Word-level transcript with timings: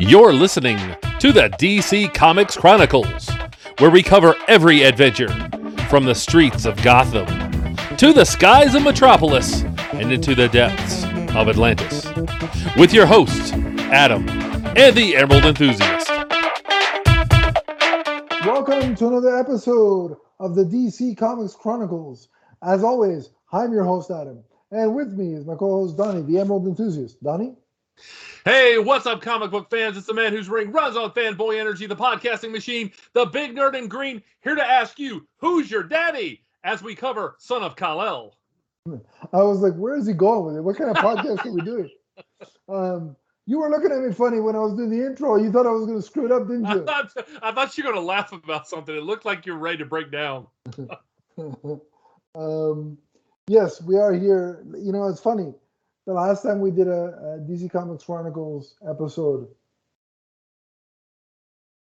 You're 0.00 0.32
listening 0.32 0.78
to 1.18 1.32
the 1.32 1.48
DC 1.58 2.14
Comics 2.14 2.56
Chronicles, 2.56 3.28
where 3.80 3.90
we 3.90 4.00
cover 4.00 4.36
every 4.46 4.84
adventure 4.84 5.28
from 5.88 6.04
the 6.04 6.14
streets 6.14 6.66
of 6.66 6.80
Gotham 6.84 7.26
to 7.96 8.12
the 8.12 8.24
skies 8.24 8.76
of 8.76 8.84
Metropolis 8.84 9.62
and 9.94 10.12
into 10.12 10.36
the 10.36 10.46
depths 10.50 11.02
of 11.34 11.48
Atlantis. 11.48 12.06
With 12.76 12.94
your 12.94 13.06
hosts, 13.06 13.50
Adam 13.90 14.28
and 14.76 14.96
the 14.96 15.16
Emerald 15.16 15.44
Enthusiast. 15.44 16.08
Welcome 18.46 18.94
to 18.94 19.08
another 19.08 19.36
episode 19.36 20.16
of 20.38 20.54
the 20.54 20.62
DC 20.62 21.16
Comics 21.16 21.56
Chronicles. 21.56 22.28
As 22.62 22.84
always, 22.84 23.30
I'm 23.50 23.72
your 23.72 23.82
host, 23.82 24.12
Adam. 24.12 24.44
And 24.70 24.94
with 24.94 25.12
me 25.14 25.34
is 25.34 25.44
my 25.44 25.56
co 25.56 25.70
host, 25.70 25.96
Donnie, 25.96 26.22
the 26.22 26.38
Emerald 26.38 26.68
Enthusiast. 26.68 27.20
Donnie? 27.20 27.56
Hey, 28.48 28.78
what's 28.78 29.04
up, 29.04 29.20
comic 29.20 29.50
book 29.50 29.68
fans? 29.68 29.98
It's 29.98 30.06
the 30.06 30.14
man 30.14 30.32
whose 30.32 30.48
ring 30.48 30.72
runs 30.72 30.96
on 30.96 31.10
fanboy 31.10 31.60
energy, 31.60 31.84
the 31.84 31.94
podcasting 31.94 32.50
machine, 32.50 32.90
the 33.12 33.26
big 33.26 33.54
nerd 33.54 33.74
in 33.74 33.88
green, 33.88 34.22
here 34.40 34.54
to 34.54 34.64
ask 34.64 34.98
you, 34.98 35.28
who's 35.36 35.70
your 35.70 35.82
daddy? 35.82 36.42
As 36.64 36.82
we 36.82 36.94
cover 36.94 37.36
Son 37.38 37.62
of 37.62 37.76
Kal-El. 37.76 38.34
I 39.34 39.42
was 39.42 39.60
like, 39.60 39.74
where 39.74 39.96
is 39.96 40.06
he 40.06 40.14
going 40.14 40.46
with 40.46 40.56
it? 40.56 40.62
What 40.62 40.78
kind 40.78 40.88
of 40.88 40.96
podcast 40.96 41.44
are 41.44 41.52
we 41.52 41.60
doing? 41.60 41.90
Um, 42.70 43.16
you 43.44 43.58
were 43.58 43.68
looking 43.68 43.92
at 43.92 43.98
me 43.98 44.14
funny 44.14 44.40
when 44.40 44.56
I 44.56 44.60
was 44.60 44.74
doing 44.74 44.88
the 44.90 45.04
intro. 45.04 45.36
You 45.36 45.52
thought 45.52 45.66
I 45.66 45.70
was 45.70 45.84
going 45.84 45.98
to 45.98 46.02
screw 46.02 46.24
it 46.24 46.32
up, 46.32 46.48
didn't 46.48 46.64
I 46.66 46.74
you? 46.76 46.84
thought, 46.84 47.12
I 47.42 47.52
thought 47.52 47.76
you 47.76 47.84
were 47.84 47.92
going 47.92 48.02
to 48.02 48.06
laugh 48.06 48.32
about 48.32 48.66
something. 48.66 48.96
It 48.96 49.02
looked 49.02 49.26
like 49.26 49.44
you 49.44 49.52
were 49.52 49.58
ready 49.58 49.78
to 49.78 49.84
break 49.84 50.10
down. 50.10 50.46
um, 52.34 52.96
yes, 53.46 53.82
we 53.82 53.96
are 53.96 54.14
here. 54.14 54.64
You 54.74 54.92
know, 54.92 55.06
it's 55.06 55.20
funny. 55.20 55.52
The 56.08 56.14
last 56.14 56.42
time 56.42 56.60
we 56.60 56.70
did 56.70 56.88
a, 56.88 56.90
a 56.90 57.38
DC 57.46 57.70
Comics 57.70 58.04
Chronicles 58.04 58.76
episode, 58.88 59.46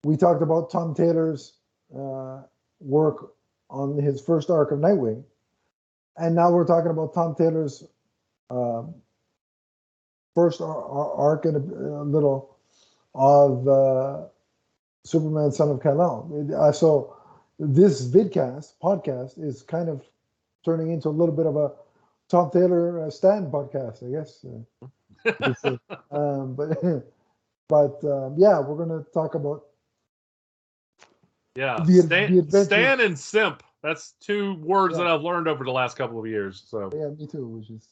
we 0.04 0.16
talked 0.16 0.42
about 0.42 0.70
Tom 0.70 0.94
Taylor's 0.94 1.54
uh, 1.92 2.42
work 2.78 3.32
on 3.68 3.98
his 3.98 4.20
first 4.20 4.48
arc 4.48 4.70
of 4.70 4.78
Nightwing, 4.78 5.24
and 6.18 6.36
now 6.36 6.52
we're 6.52 6.64
talking 6.64 6.92
about 6.92 7.14
Tom 7.14 7.34
Taylor's 7.34 7.82
um 8.48 8.94
first 10.36 10.60
ar- 10.60 10.84
ar- 10.84 11.14
arc 11.14 11.44
and 11.44 11.56
a, 11.56 12.02
a 12.02 12.04
little 12.04 12.56
of 13.16 13.66
uh, 13.66 14.26
Superman, 15.02 15.50
Son 15.50 15.68
of 15.68 15.82
Kal-El. 15.82 16.48
Uh, 16.56 16.70
so 16.70 17.16
this 17.58 18.06
vidcast 18.06 18.74
podcast 18.80 19.42
is 19.42 19.64
kind 19.64 19.88
of 19.88 20.04
turning 20.64 20.92
into 20.92 21.08
a 21.08 21.10
little 21.10 21.34
bit 21.34 21.46
of 21.46 21.56
a 21.56 21.72
Tom 22.32 22.50
Taylor 22.50 23.04
uh, 23.04 23.10
stand 23.10 23.52
podcast, 23.52 24.02
I 24.02 24.10
guess. 24.10 24.42
Uh, 24.46 25.76
um, 26.10 26.54
but 26.54 26.82
but 27.68 28.02
um, 28.10 28.36
yeah, 28.38 28.58
we're 28.58 28.78
gonna 28.82 29.04
talk 29.12 29.34
about 29.34 29.64
Yeah, 31.54 31.78
The- 31.84 32.02
Stan, 32.02 32.48
the 32.48 32.64
Stan 32.64 33.00
and 33.00 33.18
Simp. 33.18 33.62
That's 33.82 34.12
two 34.12 34.54
words 34.62 34.96
Yeah. 34.96 35.04
that 35.04 35.06
I've 35.12 35.20
learned 35.20 35.46
over 35.46 35.62
the 35.62 35.72
last 35.72 35.98
couple 35.98 36.18
of 36.18 36.26
years. 36.26 36.64
So 36.66 36.90
yeah, 36.94 37.08
me 37.08 37.26
too, 37.26 37.46
which 37.46 37.68
is 37.68 37.86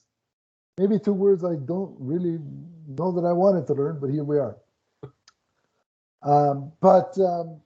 maybe 0.78 0.98
two 0.98 1.12
words 1.12 1.44
I 1.44 1.56
don't 1.56 1.94
really 1.98 2.38
know 2.88 3.12
that 3.12 3.26
I 3.26 3.32
wanted 3.34 3.66
to 3.66 3.74
learn, 3.74 3.98
but 4.00 4.08
here 4.10 4.24
we 4.24 4.38
are. 4.38 4.56
Um, 6.22 6.70
but 6.80 7.18
um, 7.18 7.60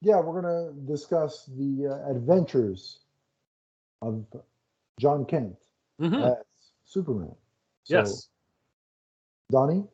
yeah, 0.00 0.18
we're 0.20 0.40
gonna 0.40 0.72
discuss 0.86 1.44
the 1.58 1.88
uh, 1.88 2.10
adventures 2.10 3.00
of 4.00 4.24
John 4.98 5.26
Kent 5.26 5.54
Mhm. 6.00 6.38
as 6.38 6.44
Superman. 6.84 7.34
So, 7.84 7.94
yes, 7.94 8.28
Donnie, 9.50 9.84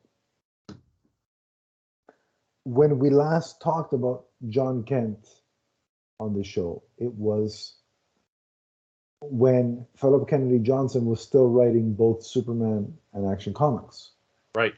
when 2.65 2.99
we 2.99 3.11
last 3.11 3.61
talked 3.61 3.93
about 3.93 4.27
John 4.49 4.83
Kent 4.85 5.43
on 6.21 6.33
the 6.33 6.45
show, 6.45 6.83
it 6.99 7.13
was 7.15 7.75
when 9.21 9.87
Philip 9.97 10.29
Kennedy 10.29 10.59
Johnson 10.59 11.07
was 11.07 11.21
still 11.21 11.49
writing 11.49 11.95
both 11.95 12.25
Superman 12.25 12.97
and 13.13 13.27
Action 13.27 13.55
Comics. 13.55 14.13
right. 14.55 14.75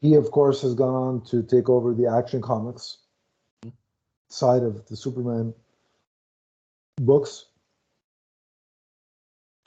He, 0.00 0.14
of 0.14 0.30
course, 0.30 0.60
has 0.60 0.74
gone 0.74 0.94
on 0.94 1.24
to 1.26 1.42
take 1.42 1.70
over 1.70 1.94
the 1.94 2.06
Action 2.06 2.42
Comics 2.42 2.98
side 4.28 4.62
of 4.62 4.86
the 4.86 4.96
Superman 4.96 5.54
books. 6.96 7.46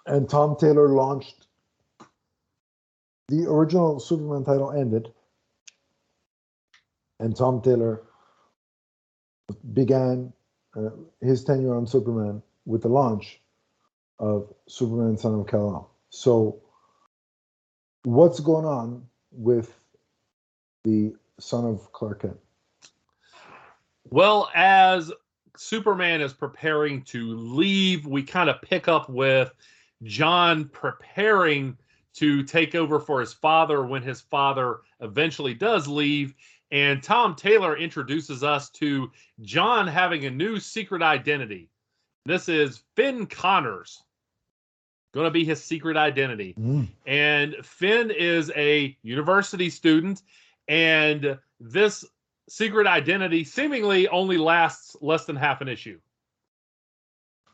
And 0.07 0.29
Tom 0.29 0.55
Taylor 0.55 0.87
launched 0.87 1.47
the 3.27 3.45
original 3.45 3.99
Superman 3.99 4.45
title 4.45 4.71
ended, 4.71 5.11
and 7.19 7.35
Tom 7.35 7.61
Taylor 7.61 8.03
began 9.73 10.31
uh, 10.77 10.91
his 11.19 11.43
tenure 11.43 11.75
on 11.75 11.85
Superman 11.85 12.41
with 12.65 12.83
the 12.83 12.87
launch 12.87 13.41
of 14.19 14.53
Superman 14.67 15.17
Son 15.17 15.41
of 15.41 15.47
Kal-El. 15.47 15.91
So, 16.09 16.61
what's 18.03 18.39
going 18.39 18.65
on 18.65 19.05
with 19.31 19.77
the 20.85 21.13
son 21.37 21.65
of 21.65 21.91
Clark 21.91 22.21
Kent? 22.21 22.37
Well, 24.09 24.49
as 24.55 25.11
Superman 25.57 26.21
is 26.21 26.31
preparing 26.31 27.03
to 27.03 27.35
leave, 27.35 28.07
we 28.07 28.23
kind 28.23 28.49
of 28.49 28.61
pick 28.61 28.87
up 28.87 29.09
with 29.09 29.51
John 30.03 30.69
preparing 30.69 31.77
to 32.15 32.43
take 32.43 32.75
over 32.75 32.99
for 32.99 33.19
his 33.19 33.33
father 33.33 33.85
when 33.85 34.01
his 34.01 34.21
father 34.21 34.79
eventually 35.01 35.53
does 35.53 35.87
leave. 35.87 36.33
And 36.71 37.01
Tom 37.01 37.35
Taylor 37.35 37.77
introduces 37.77 38.43
us 38.43 38.69
to 38.71 39.11
John 39.41 39.87
having 39.87 40.25
a 40.25 40.31
new 40.31 40.59
secret 40.59 41.01
identity. 41.01 41.69
This 42.25 42.49
is 42.49 42.83
Finn 42.95 43.25
Connors, 43.25 44.03
going 45.13 45.25
to 45.25 45.31
be 45.31 45.45
his 45.45 45.63
secret 45.63 45.95
identity. 45.95 46.55
Mm. 46.59 46.87
And 47.05 47.55
Finn 47.63 48.11
is 48.11 48.51
a 48.55 48.97
university 49.01 49.69
student, 49.69 50.23
and 50.67 51.37
this 51.59 52.03
secret 52.49 52.87
identity 52.87 53.43
seemingly 53.43 54.07
only 54.09 54.37
lasts 54.37 54.95
less 55.01 55.25
than 55.25 55.35
half 55.35 55.61
an 55.61 55.67
issue 55.67 55.99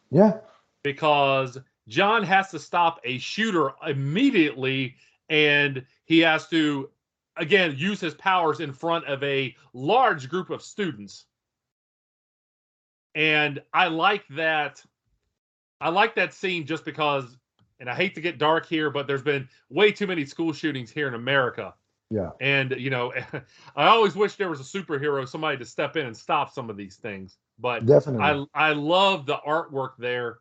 Yeah, 0.09 0.37
because 0.83 1.59
John 1.87 2.23
has 2.23 2.49
to 2.51 2.59
stop 2.59 2.99
a 3.03 3.17
shooter 3.17 3.71
immediately 3.85 4.95
and 5.29 5.85
he 6.05 6.19
has 6.19 6.47
to 6.49 6.89
again 7.37 7.75
use 7.77 7.99
his 7.99 8.13
powers 8.13 8.59
in 8.59 8.71
front 8.71 9.05
of 9.05 9.21
a 9.23 9.55
large 9.73 10.29
group 10.29 10.49
of 10.49 10.61
students. 10.61 11.25
And 13.15 13.61
I 13.73 13.87
like 13.87 14.23
that 14.29 14.81
I 15.81 15.89
like 15.89 16.15
that 16.15 16.33
scene 16.33 16.65
just 16.65 16.85
because 16.85 17.37
and 17.79 17.89
I 17.89 17.95
hate 17.95 18.15
to 18.15 18.21
get 18.21 18.37
dark 18.37 18.65
here 18.65 18.89
but 18.89 19.07
there's 19.07 19.23
been 19.23 19.47
way 19.69 19.91
too 19.91 20.07
many 20.07 20.25
school 20.25 20.53
shootings 20.53 20.89
here 20.89 21.07
in 21.07 21.15
America. 21.15 21.73
yeah, 22.09 22.29
And 22.39 22.71
you 22.71 22.89
know, 22.89 23.13
I 23.75 23.87
always 23.87 24.15
wish 24.15 24.35
there 24.35 24.49
was 24.49 24.61
a 24.61 24.63
superhero, 24.63 25.27
somebody 25.27 25.57
to 25.57 25.65
step 25.65 25.97
in 25.97 26.05
and 26.05 26.15
stop 26.15 26.53
some 26.53 26.69
of 26.69 26.77
these 26.77 26.95
things. 26.95 27.37
But 27.59 27.85
definitely. 27.85 28.23
I 28.23 28.69
I 28.69 28.73
love 28.73 29.25
the 29.25 29.37
artwork 29.45 29.91
there 29.97 30.39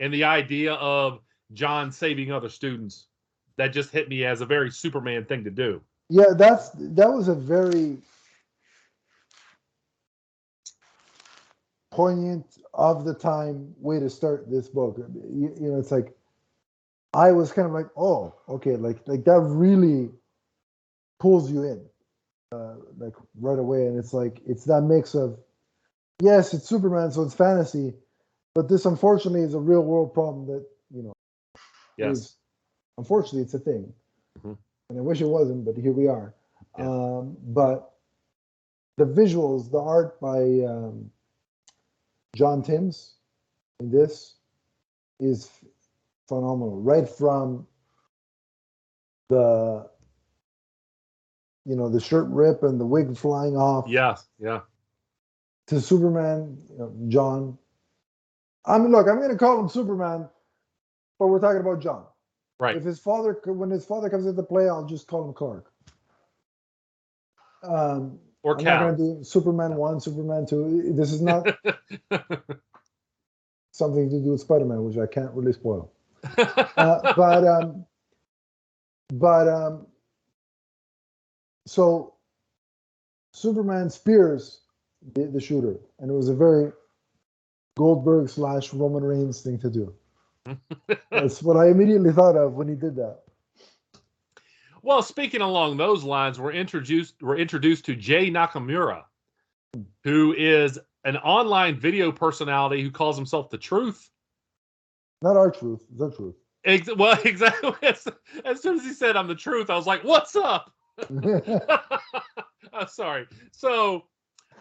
and 0.00 0.12
the 0.12 0.24
idea 0.24 0.72
of 0.74 1.20
John 1.52 1.92
saving 1.92 2.32
other 2.32 2.48
students. 2.48 3.06
That 3.56 3.74
just 3.74 3.90
hit 3.90 4.08
me 4.08 4.24
as 4.24 4.40
a 4.40 4.46
very 4.46 4.70
Superman 4.70 5.26
thing 5.26 5.44
to 5.44 5.50
do. 5.50 5.82
Yeah, 6.08 6.32
that's 6.34 6.70
that 6.70 7.12
was 7.12 7.28
a 7.28 7.34
very 7.34 7.98
poignant 11.90 12.46
of 12.72 13.04
the 13.04 13.12
time 13.12 13.74
way 13.78 14.00
to 14.00 14.08
start 14.08 14.50
this 14.50 14.68
book. 14.68 14.96
You, 14.98 15.54
you 15.60 15.68
know, 15.70 15.78
it's 15.78 15.90
like 15.90 16.16
I 17.12 17.32
was 17.32 17.52
kind 17.52 17.66
of 17.66 17.72
like, 17.72 17.88
oh, 17.98 18.34
okay, 18.48 18.76
like 18.76 19.06
like 19.06 19.24
that 19.24 19.40
really 19.40 20.10
pulls 21.18 21.52
you 21.52 21.64
in, 21.64 21.84
uh, 22.52 22.76
like 22.96 23.14
right 23.38 23.58
away, 23.58 23.86
and 23.86 23.98
it's 23.98 24.14
like 24.14 24.40
it's 24.46 24.64
that 24.64 24.82
mix 24.82 25.14
of 25.14 25.38
yes, 26.22 26.54
it's 26.54 26.66
Superman, 26.66 27.10
so 27.12 27.22
it's 27.22 27.34
fantasy, 27.34 27.92
but 28.54 28.68
this 28.68 28.84
unfortunately 28.84 29.42
is 29.42 29.54
a 29.54 29.58
real 29.60 29.82
world 29.82 30.12
problem 30.12 30.46
that 30.46 30.64
you 30.90 31.02
know 31.02 31.12
Yes. 31.96 32.16
is 32.16 32.36
unfortunately 32.98 33.42
it's 33.42 33.54
a 33.54 33.58
thing 33.58 33.92
Mhm. 34.38 34.56
and 34.88 34.98
i 34.98 35.02
wish 35.02 35.20
it 35.20 35.26
wasn't 35.26 35.64
but 35.64 35.76
here 35.76 35.92
we 35.92 36.06
are 36.08 36.34
Yeah. 36.78 36.88
um, 36.88 37.36
but 37.48 37.94
the 38.96 39.04
visuals 39.04 39.70
the 39.70 39.80
art 39.80 40.20
by 40.20 40.40
um, 40.64 41.10
john 42.34 42.62
timms 42.62 43.16
in 43.80 43.90
this 43.90 44.36
is 45.20 45.50
phenomenal 46.28 46.80
right 46.80 47.08
from 47.08 47.66
the 49.28 49.88
you 51.66 51.76
know 51.76 51.88
the 51.88 52.00
shirt 52.00 52.26
rip 52.28 52.62
and 52.62 52.80
the 52.80 52.86
wig 52.86 53.16
flying 53.16 53.56
off 53.56 53.86
Yeah, 53.88 54.16
yeah. 54.38 54.60
to 55.66 55.80
superman 55.80 56.56
you 56.70 56.78
know, 56.78 56.94
john 57.08 57.58
i 58.66 58.78
mean 58.78 58.92
look 58.92 59.08
i'm 59.08 59.18
going 59.18 59.30
to 59.30 59.38
call 59.38 59.60
him 59.60 59.68
superman 59.68 60.28
but 61.18 61.28
we're 61.28 61.40
talking 61.40 61.60
about 61.62 61.80
john 61.82 62.04
Right. 62.60 62.78
if 62.78 62.84
his 62.84 62.98
father, 63.00 63.40
when 63.46 63.70
his 63.70 63.86
father 63.86 64.10
comes 64.10 64.26
into 64.26 64.42
play, 64.42 64.68
I'll 64.68 64.86
just 64.86 65.06
call 65.06 65.26
him 65.28 65.34
Clark. 65.34 65.72
Um, 67.62 68.18
or 68.42 68.56
I'm 68.56 68.64
not 68.64 68.78
going 68.78 68.96
to 68.96 69.02
do 69.18 69.24
Superman 69.24 69.76
one, 69.76 70.00
Superman 70.00 70.46
two. 70.46 70.92
This 70.94 71.12
is 71.12 71.22
not 71.22 71.48
something 73.72 74.10
to 74.10 74.20
do 74.20 74.32
with 74.32 74.40
Spider-Man, 74.42 74.84
which 74.84 74.98
I 74.98 75.06
can't 75.06 75.32
really 75.32 75.52
spoil. 75.54 75.92
Uh, 76.76 77.00
but 77.16 77.46
um, 77.46 77.86
but 79.14 79.48
um, 79.48 79.86
so 81.66 82.14
Superman 83.34 83.90
spears 83.90 84.62
the, 85.14 85.26
the 85.26 85.40
shooter, 85.40 85.76
and 86.00 86.10
it 86.10 86.14
was 86.14 86.28
a 86.28 86.34
very 86.34 86.72
Goldberg 87.76 88.28
slash 88.28 88.72
Roman 88.72 89.04
Reigns 89.04 89.40
thing 89.40 89.58
to 89.60 89.70
do. 89.70 89.94
That's 91.10 91.42
what 91.42 91.56
I 91.56 91.68
immediately 91.68 92.12
thought 92.12 92.36
of 92.36 92.54
when 92.54 92.68
he 92.68 92.74
did 92.74 92.96
that. 92.96 93.20
well, 94.82 95.02
speaking 95.02 95.40
along 95.40 95.76
those 95.76 96.02
lines, 96.04 96.40
we're 96.40 96.52
introduced 96.52 97.14
we're 97.22 97.36
introduced 97.36 97.84
to 97.86 97.96
Jay 97.96 98.30
Nakamura, 98.30 99.04
who 100.04 100.34
is 100.36 100.78
an 101.04 101.16
online 101.18 101.78
video 101.78 102.12
personality 102.12 102.82
who 102.82 102.90
calls 102.90 103.16
himself 103.16 103.50
the 103.50 103.58
Truth. 103.58 104.10
Not 105.22 105.36
our 105.36 105.50
truth, 105.50 105.84
the 105.96 106.10
truth. 106.10 106.36
Ex- 106.64 106.94
well, 106.96 107.18
exactly. 107.24 107.72
As, 107.82 108.06
as 108.44 108.62
soon 108.62 108.78
as 108.78 108.84
he 108.84 108.92
said 108.92 109.16
I'm 109.16 109.28
the 109.28 109.34
Truth, 109.34 109.70
I 109.70 109.76
was 109.76 109.86
like, 109.86 110.02
"What's 110.04 110.36
up?" 110.36 110.72
I'm 112.72 112.88
sorry. 112.88 113.26
So 113.52 114.04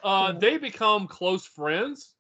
uh, 0.03 0.31
they 0.33 0.57
become 0.57 1.07
close 1.07 1.45
friends, 1.45 2.15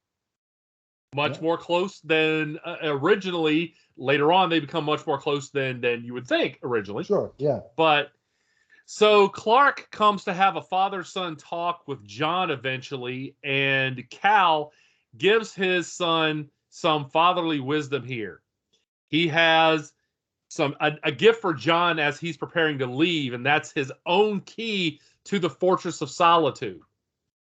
much 1.15 1.37
Yeah. 1.37 1.41
more 1.43 1.57
close 1.57 1.99
than 2.01 2.59
uh, 2.65 2.77
originally. 2.83 3.75
Later 3.97 4.31
on, 4.31 4.49
they 4.49 4.59
become 4.59 4.85
much 4.85 5.05
more 5.05 5.19
close 5.19 5.49
than 5.49 5.81
than 5.81 6.03
you 6.03 6.13
would 6.13 6.27
think 6.27 6.59
originally. 6.63 7.03
sure, 7.03 7.33
yeah, 7.37 7.61
But 7.75 8.11
so 8.85 9.27
Clark 9.29 9.89
comes 9.91 10.23
to 10.23 10.33
have 10.33 10.55
a 10.55 10.61
father 10.61 11.03
son 11.03 11.35
talk 11.35 11.83
with 11.87 12.03
John 12.05 12.49
eventually, 12.49 13.35
and 13.43 14.09
Kal 14.09 14.71
gives 15.17 15.53
his 15.53 15.91
son 15.91 16.49
some 16.69 17.09
fatherly 17.09 17.59
wisdom 17.59 18.03
here. 18.03 18.41
He 19.07 19.27
has 19.27 19.93
some 20.49 20.75
a, 20.79 20.93
a 21.03 21.11
gift 21.11 21.41
for 21.41 21.53
John 21.53 21.99
as 21.99 22.19
he's 22.19 22.37
preparing 22.37 22.79
to 22.79 22.85
leave, 22.87 23.33
and 23.33 23.45
that's 23.45 23.71
his 23.71 23.91
own 24.05 24.41
key 24.41 24.99
to 25.25 25.39
the 25.39 25.49
Fortress 25.49 26.01
of 26.01 26.09
Solitude. 26.09 26.81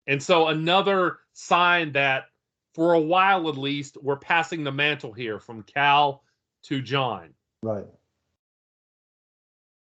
And 0.07 0.21
so 0.21 0.47
another 0.47 1.19
sign 1.33 1.91
that 1.93 2.25
for 2.73 2.93
a 2.93 2.99
while 2.99 3.49
at 3.49 3.57
least, 3.57 3.97
we're 4.01 4.15
passing 4.17 4.63
the 4.63 4.71
mantle 4.71 5.11
here 5.13 5.39
from 5.39 5.63
Kal 5.63 6.23
to 6.63 6.81
John. 6.81 7.33
right. 7.61 7.85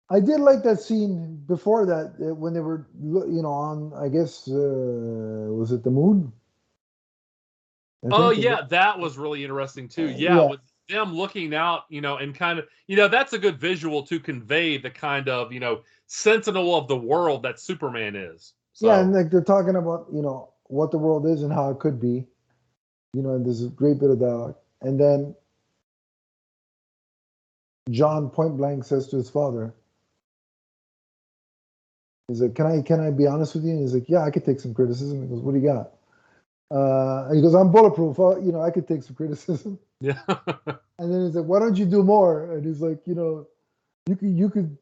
I 0.10 0.22
did 0.22 0.40
like 0.40 0.64
that 0.64 0.80
scene 0.80 1.44
before 1.48 1.86
that 1.86 2.14
when 2.18 2.54
they 2.54 2.62
were, 2.62 2.88
you 2.98 3.42
know, 3.42 3.52
on. 3.52 3.92
I 3.94 4.08
guess 4.08 4.48
uh, 4.48 4.54
was 4.54 5.74
it 5.74 5.84
the 5.84 5.92
moon? 5.92 6.32
I 8.06 8.08
Oh 8.12 8.30
yeah, 8.30 8.62
was- 8.62 8.70
that 8.70 8.98
was 8.98 9.18
really 9.18 9.44
interesting 9.44 9.90
too. 9.90 10.06
Uh, 10.06 10.12
Yeah, 10.12 10.36
yeah. 10.36 10.50
with 10.52 10.60
them 10.88 11.14
looking 11.14 11.54
out, 11.54 11.84
you 11.90 12.00
know, 12.00 12.16
and 12.18 12.34
kind 12.34 12.58
of, 12.58 12.68
you 12.88 12.96
know, 12.96 13.10
that's 13.10 13.34
a 13.34 13.38
good 13.38 13.60
visual 13.60 14.02
to 14.04 14.18
convey 14.18 14.78
the 14.78 14.90
kind 14.90 15.28
of, 15.28 15.52
you 15.52 15.60
know, 15.60 15.82
sentinel 16.06 16.74
of 16.78 16.88
the 16.88 16.96
world 16.96 17.44
that 17.44 17.60
Superman 17.60 18.16
is. 18.16 18.54
So, 18.72 18.88
Yeah, 18.88 19.02
and 19.02 19.12
like 19.12 19.30
they're 19.30 19.44
talking 19.44 19.76
about, 19.76 20.08
you 20.14 20.22
know, 20.22 20.54
what 20.68 20.92
the 20.92 20.98
world 20.98 21.26
is 21.28 21.44
and 21.44 21.52
how 21.52 21.70
it 21.72 21.80
could 21.80 22.00
be. 22.00 22.26
You 23.14 23.24
know, 23.24 23.36
and 23.36 23.46
there's 23.46 23.64
a 23.64 23.70
great 23.70 24.00
bit 24.00 24.10
of 24.12 24.20
dialogue. 24.20 24.56
And 24.82 25.00
then 25.00 25.36
John 27.90 28.30
point 28.30 28.58
blank 28.58 28.84
says 28.86 29.08
to 29.10 29.18
his 29.18 29.30
father, 29.30 29.74
He's 32.28 32.42
like, 32.42 32.56
Can 32.56 32.66
I 32.68 32.82
can 32.82 33.00
I 33.00 33.12
be 33.12 33.28
honest 33.28 33.56
with 33.56 33.64
you? 33.66 33.72
And 33.72 33.82
he's 33.82 33.94
like, 33.94 34.10
Yeah, 34.10 34.24
I 34.24 34.32
could 34.32 34.46
take 34.46 34.60
some 34.60 34.74
criticism. 34.74 35.22
He 35.22 35.28
goes, 35.28 35.42
What 35.42 35.54
do 35.54 35.60
you 35.60 35.68
got? 35.68 35.94
Uh, 36.72 37.28
and 37.28 37.36
he 37.38 37.42
goes, 37.42 37.56
I'm 37.56 37.72
bulletproof. 37.72 38.18
You 38.46 38.52
know, 38.52 38.62
I 38.62 38.72
could 38.72 38.88
take 38.88 39.04
some 39.04 39.16
criticism. 39.16 39.80
yeah, 40.02 40.20
And 41.00 41.14
then 41.14 41.26
he's 41.26 41.36
like, 41.36 41.46
"Why 41.46 41.60
don't 41.60 41.78
you 41.78 41.86
do 41.86 42.04
more?" 42.04 42.54
And 42.54 42.66
he's 42.66 42.82
like, 42.82 43.06
"You 43.06 43.16
know, 43.16 43.48
you 44.08 44.16
could, 44.16 44.30
you 44.30 44.50
could, 44.50 44.78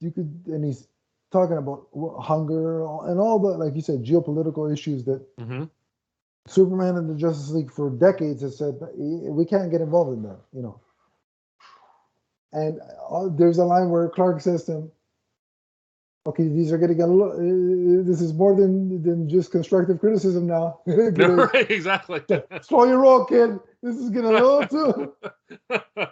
you 0.00 0.10
could." 0.10 0.42
And 0.46 0.64
he's 0.64 0.88
talking 1.32 1.56
about 1.56 1.88
hunger 2.20 2.82
and 2.82 3.20
all 3.20 3.38
the, 3.38 3.48
like 3.58 3.74
you 3.74 3.82
said, 3.82 4.04
geopolitical 4.04 4.72
issues 4.72 5.04
that 5.04 5.26
hmm 5.38 5.64
Superman 6.46 6.96
and 6.96 7.10
the 7.10 7.14
Justice 7.14 7.50
League 7.50 7.72
for 7.72 7.90
decades 7.90 8.42
has 8.42 8.56
said 8.56 8.78
we 8.94 9.44
can't 9.44 9.70
get 9.70 9.80
involved 9.80 10.16
in 10.16 10.22
that. 10.22 10.38
You 10.52 10.62
know. 10.62 10.80
And 12.52 12.80
uh, 13.10 13.28
there's 13.36 13.58
a 13.58 13.64
line 13.64 13.90
where 13.90 14.08
Clark 14.08 14.40
says 14.40 14.64
to 14.64 14.72
him, 14.72 14.92
"Okay, 16.26 16.48
these 16.48 16.72
are 16.72 16.78
getting 16.78 17.02
a 17.02 17.06
little. 17.06 17.32
Uh, 17.32 18.04
this 18.06 18.20
is 18.20 18.32
more 18.32 18.54
than 18.54 19.02
than 19.02 19.28
just 19.28 19.50
constructive 19.50 19.98
criticism 20.00 20.46
now. 20.46 20.80
Right, 20.86 21.70
exactly. 21.70 22.22
Slow 22.62 22.84
your 22.84 22.98
roll, 22.98 23.24
kid. 23.24 23.58
This 23.82 23.96
is 23.96 24.10
getting 24.10 24.30
a 24.30 24.32
little 24.32 24.66
too." 24.66 25.12
a 25.70 26.08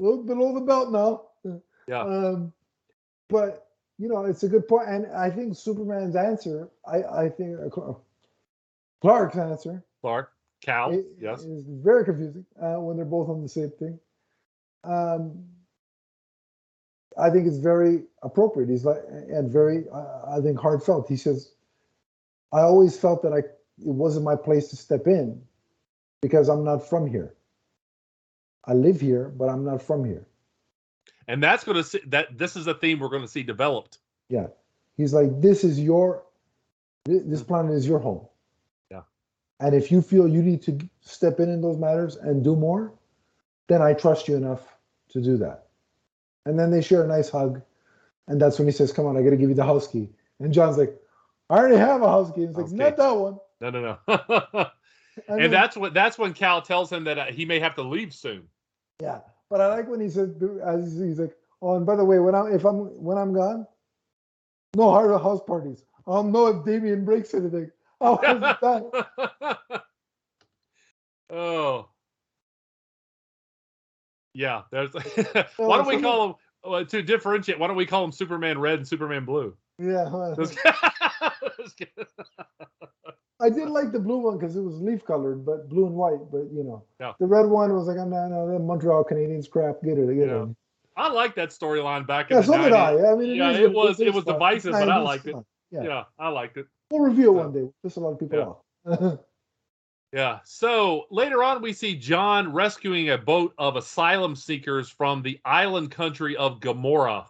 little 0.00 0.22
below 0.24 0.54
the 0.54 0.60
belt 0.60 0.92
now. 0.92 1.60
Yeah. 1.86 2.02
Um, 2.02 2.52
but 3.28 3.68
you 3.98 4.08
know, 4.08 4.24
it's 4.24 4.42
a 4.42 4.48
good 4.48 4.66
point, 4.68 4.88
and 4.88 5.06
I 5.12 5.30
think 5.30 5.56
Superman's 5.56 6.16
answer, 6.16 6.70
I 6.86 7.02
I 7.02 7.28
think 7.28 7.58
uh, 7.76 7.92
Clark's 9.02 9.36
answer, 9.36 9.84
Clark, 10.00 10.32
Kal, 10.62 10.92
i- 10.92 10.96
Oh, 10.96 11.04
yes. 11.20 11.42
is 11.44 11.64
very 11.66 12.04
confusing 12.04 12.46
uh, 12.60 12.76
when 12.80 12.96
they're 12.96 13.04
both 13.04 13.28
on 13.28 13.42
the 13.42 13.48
same 13.48 13.70
thing. 13.72 13.98
Um, 14.84 15.44
I 17.18 17.28
think 17.28 17.46
it's 17.46 17.58
very 17.58 18.04
appropriate. 18.22 18.70
He's 18.70 18.84
like, 18.84 19.02
and 19.08 19.50
very, 19.50 19.84
uh, 19.90 20.36
I 20.36 20.40
think, 20.40 20.58
heartfelt. 20.58 21.08
He 21.08 21.16
says, 21.16 21.52
"I 22.52 22.60
always 22.62 22.98
felt 22.98 23.22
that 23.22 23.32
I 23.34 23.38
it 23.38 23.48
wasn't 23.78 24.24
my 24.24 24.36
place 24.36 24.68
to 24.68 24.76
step 24.76 25.06
in 25.06 25.42
because 26.20 26.48
I'm 26.48 26.64
not 26.64 26.88
from 26.88 27.06
here. 27.06 27.34
I 28.64 28.74
live 28.74 29.00
here, 29.00 29.28
but 29.36 29.48
I'm 29.48 29.64
not 29.64 29.82
from 29.82 30.04
here." 30.04 30.26
And 31.28 31.42
that's 31.42 31.64
going 31.64 31.76
to 31.76 31.84
see 31.84 32.00
that 32.06 32.38
this 32.38 32.56
is 32.56 32.66
a 32.66 32.74
theme 32.74 32.98
we're 33.00 33.08
going 33.08 33.22
to 33.22 33.28
see 33.28 33.42
developed. 33.42 33.98
Yeah. 34.28 34.48
He's 34.96 35.12
like, 35.14 35.40
this 35.40 35.64
is 35.64 35.78
your, 35.80 36.24
this 37.04 37.42
planet 37.42 37.72
is 37.72 37.86
your 37.86 37.98
home. 38.00 38.26
And 39.62 39.76
if 39.76 39.92
you 39.92 40.02
feel 40.02 40.26
you 40.26 40.42
need 40.42 40.60
to 40.62 40.76
step 41.02 41.38
in 41.38 41.48
in 41.48 41.62
those 41.62 41.78
matters 41.78 42.16
and 42.16 42.42
do 42.42 42.56
more, 42.56 42.92
then 43.68 43.80
I 43.80 43.92
trust 43.92 44.26
you 44.26 44.34
enough 44.34 44.60
to 45.10 45.22
do 45.22 45.36
that. 45.36 45.68
And 46.44 46.58
then 46.58 46.72
they 46.72 46.82
share 46.82 47.04
a 47.04 47.06
nice 47.06 47.30
hug. 47.30 47.62
And 48.26 48.40
that's 48.40 48.58
when 48.58 48.66
he 48.66 48.72
says, 48.72 48.92
come 48.92 49.06
on, 49.06 49.16
I 49.16 49.22
got 49.22 49.30
to 49.30 49.36
give 49.36 49.48
you 49.48 49.54
the 49.54 49.64
house 49.64 49.86
key. 49.86 50.08
And 50.40 50.52
John's 50.52 50.78
like, 50.78 51.00
I 51.48 51.58
already 51.58 51.76
have 51.76 52.02
a 52.02 52.08
house 52.08 52.32
key. 52.34 52.46
He's 52.46 52.56
like, 52.56 52.72
not 52.72 52.96
that 52.96 53.12
one. 53.12 53.38
No, 53.60 53.70
no, 53.70 53.98
no. 54.08 54.66
And, 55.28 55.52
that's 55.52 55.76
what 55.76 55.92
that's 55.92 56.16
when 56.16 56.32
Kal 56.32 56.62
tells 56.62 56.90
him 56.90 57.04
that 57.04 57.18
uh, 57.18 57.26
he 57.26 57.44
may 57.44 57.60
have 57.60 57.74
to 57.74 57.82
leave 57.82 58.14
soon. 58.14 58.48
yeah. 58.98 59.20
But 59.50 59.60
I 59.60 59.66
like 59.66 59.86
when 59.86 60.00
he 60.00 60.08
says, 60.08 60.30
as 60.64 60.98
he's 60.98 61.20
like, 61.20 61.36
oh, 61.60 61.76
and 61.76 61.84
by 61.84 61.96
the 61.96 62.04
way, 62.04 62.18
when 62.18 62.34
I'm, 62.34 62.50
if 62.50 62.64
I'm, 62.64 62.86
when 62.96 63.18
I'm 63.18 63.34
gone, 63.34 63.66
no 64.74 64.90
hard 64.90 65.10
house 65.20 65.42
parties. 65.46 65.84
I'll 66.06 66.24
know 66.24 66.46
if 66.46 66.64
Damian 66.64 67.04
breaks 67.04 67.34
anything. 67.34 67.70
Oh, 68.04 68.18
that. 68.22 69.82
oh. 71.30 71.88
Yeah, 74.34 74.62
there's 74.70 74.92
why 75.56 75.76
don't 75.76 75.86
we 75.86 76.00
call 76.00 76.26
him 76.30 76.34
uh, 76.64 76.84
to 76.84 77.02
differentiate, 77.02 77.58
why 77.58 77.66
don't 77.66 77.76
we 77.76 77.86
call 77.86 78.04
him 78.04 78.12
Superman 78.12 78.58
Red 78.58 78.78
and 78.78 78.88
Superman 78.88 79.24
Blue? 79.24 79.54
Yeah, 79.78 80.08
well, 80.10 80.34
Just- 80.34 80.58
just 81.60 81.76
kidding. 81.76 81.92
I 83.40 83.50
did 83.50 83.68
like 83.68 83.92
the 83.92 83.98
blue 83.98 84.18
one 84.18 84.38
because 84.38 84.56
it 84.56 84.60
was 84.62 84.80
leaf 84.80 85.04
colored, 85.04 85.44
but 85.44 85.68
blue 85.68 85.86
and 85.86 85.94
white. 85.94 86.30
But 86.30 86.44
you 86.52 86.62
know, 86.64 86.84
Yeah. 87.00 87.12
the 87.18 87.26
red 87.26 87.46
one 87.46 87.74
was 87.74 87.88
like, 87.88 87.98
oh, 87.98 88.04
no, 88.08 88.28
no, 88.28 88.58
Montreal 88.58 89.04
Canadiens 89.04 89.50
crap. 89.50 89.82
Get 89.82 89.98
it, 89.98 90.06
get 90.14 90.28
Yeah. 90.28 90.44
it. 90.44 90.48
I 90.96 91.10
like 91.10 91.34
that 91.36 91.48
storyline 91.50 92.06
back 92.06 92.30
in 92.30 92.36
Yeah, 92.36 92.40
the 92.42 92.46
so 92.46 92.52
90s. 92.54 92.64
did 92.64 92.72
I. 92.72 93.12
I 93.12 93.14
mean, 93.16 93.34
Yeah, 93.36 93.50
is 93.50 93.58
it 93.60 93.72
was- 93.72 94.00
it 94.00 94.14
was 94.14 94.24
fun. 94.24 94.34
divisive, 94.34 94.72
but 94.72 94.88
I 94.88 94.98
liked 94.98 95.26
it. 95.26 95.36
Yeah. 95.70 95.82
Yeah, 95.82 96.04
I 96.18 96.28
liked 96.28 96.56
it. 96.58 96.66
We'll 96.92 97.00
review 97.08 97.32
it 97.32 97.38
So- 97.38 97.42
one 97.44 97.52
day. 97.52 97.68
Piss 97.82 97.96
a 97.96 98.00
lot 98.00 98.10
of 98.12 98.18
people 98.20 98.38
Yeah. 98.86 98.92
off. 98.92 99.18
Yeah. 100.12 100.40
So 100.44 101.06
later 101.10 101.42
on, 101.42 101.62
we 101.62 101.72
see 101.72 101.96
John 101.96 102.52
rescuing 102.52 103.08
a 103.08 103.16
boat 103.16 103.54
of 103.56 103.76
asylum 103.76 104.36
seekers 104.36 104.90
from 104.90 105.22
the 105.22 105.40
island 105.42 105.90
country 105.90 106.36
of 106.36 106.60
Gamorra. 106.60 107.24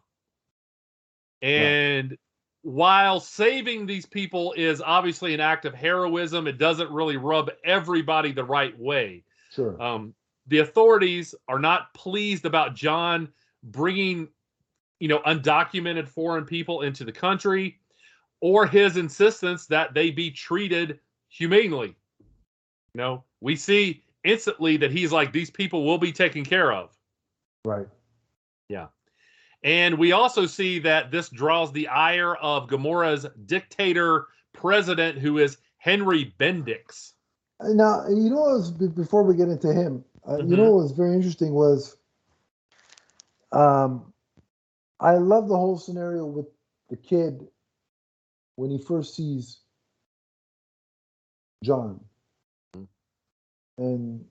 And 1.43 2.17
while 2.63 3.21
saving 3.21 3.87
these 3.87 4.07
people 4.07 4.53
is 4.57 4.81
obviously 4.81 5.35
an 5.35 5.39
act 5.41 5.65
of 5.65 5.75
heroism, 5.75 6.49
it 6.49 6.59
doesn't 6.59 6.91
really 6.91 7.17
rub 7.17 7.51
everybody 7.65 8.33
the 8.33 8.45
right 8.45 8.77
way. 8.79 9.23
sure. 9.53 9.81
Um, 9.81 10.15
the 10.49 10.59
authorities 10.59 11.35
are 11.47 11.61
not 11.61 11.95
pleased 11.95 12.47
about 12.47 12.75
John 12.75 13.33
bringing, 13.63 14.27
you 14.99 15.07
know, 15.07 15.21
undocumented 15.21 16.09
foreign 16.09 16.47
people 16.47 16.83
into 16.83 17.05
the 17.05 17.13
country, 17.13 17.79
or 18.43 18.67
his 18.67 18.97
insistence 18.97 19.67
that 19.67 19.95
they 19.95 20.11
be 20.11 20.31
treated 20.31 20.99
humanely. 21.29 21.97
You 22.93 23.01
know, 23.01 23.25
we 23.41 23.57
see 23.57 24.03
instantly 24.25 24.77
that 24.79 24.91
he's 24.91 25.13
like, 25.13 25.33
these 25.33 25.51
people 25.51 25.87
will 25.87 25.97
be 25.97 26.13
taken 26.13 26.45
care 26.45 26.73
of. 26.73 26.91
right. 27.65 27.87
Yeah. 28.69 28.89
And 29.63 29.97
we 29.97 30.11
also 30.11 30.45
see 30.47 30.81
that 30.81 31.13
this 31.13 31.29
draws 31.29 31.71
the 31.71 31.87
ire 31.87 32.35
of 32.37 32.69
Gamorra's 32.69 33.27
dictator 33.47 34.27
president, 34.53 35.19
who 35.19 35.39
is 35.39 35.59
Henry 35.79 36.35
Bendix. 36.41 37.13
Now, 37.61 38.09
you 38.09 38.31
know, 38.31 38.37
was, 38.37 38.73
before 38.73 39.23
we 39.23 39.37
get 39.37 39.49
into 39.49 39.73
him, 39.73 40.05
uh, 40.27 40.39
Mhm. 40.39 40.51
you 40.51 40.57
know 40.57 40.65
what 40.65 40.83
was 40.83 40.93
very 40.93 41.15
interesting 41.15 41.55
was 41.55 41.97
um, 43.53 44.13
I 44.99 45.17
love 45.17 45.49
the 45.49 45.57
whole 45.57 45.79
scenario 45.79 46.27
with 46.27 46.47
the 46.89 46.97
kid 46.97 47.47
when 48.57 48.71
he 48.71 48.79
first 48.79 49.15
sees 49.15 49.61
John. 51.65 52.01
And 53.79 54.25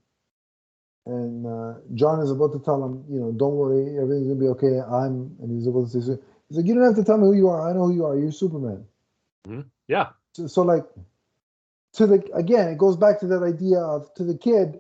and 1.08 1.48
uh, 1.48 1.80
John 1.96 2.22
is 2.22 2.32
about 2.32 2.54
to 2.54 2.60
tell 2.60 2.84
him, 2.84 3.04
you 3.10 3.20
know, 3.20 3.32
don't 3.32 3.56
worry, 3.56 3.98
everything's 3.98 4.28
gonna 4.28 4.40
be 4.40 4.48
okay. 4.48 4.80
I'm 4.80 5.36
and 5.42 5.52
he's 5.52 5.68
about 5.68 5.90
to 5.92 6.02
say, 6.02 6.18
he's 6.48 6.58
like, 6.58 6.66
you 6.68 6.76
don't 6.76 6.84
have 6.84 6.96
to 6.96 7.04
tell 7.04 7.18
me 7.18 7.26
who 7.26 7.34
you 7.34 7.48
are. 7.50 7.70
I 7.70 7.74
know 7.74 7.88
who 7.88 7.96
you 7.96 8.06
are. 8.06 8.18
You're 8.18 8.32
Superman. 8.32 8.86
Yeah. 9.88 10.10
So, 10.34 10.48
so 10.48 10.62
like 10.62 10.86
to 11.94 12.08
the 12.08 12.24
again, 12.36 12.70
it 12.70 12.78
goes 12.78 12.98
back 12.98 13.20
to 13.22 13.28
that 13.28 13.44
idea 13.44 13.80
of 13.80 14.14
to 14.16 14.24
the 14.24 14.38
kid, 14.38 14.80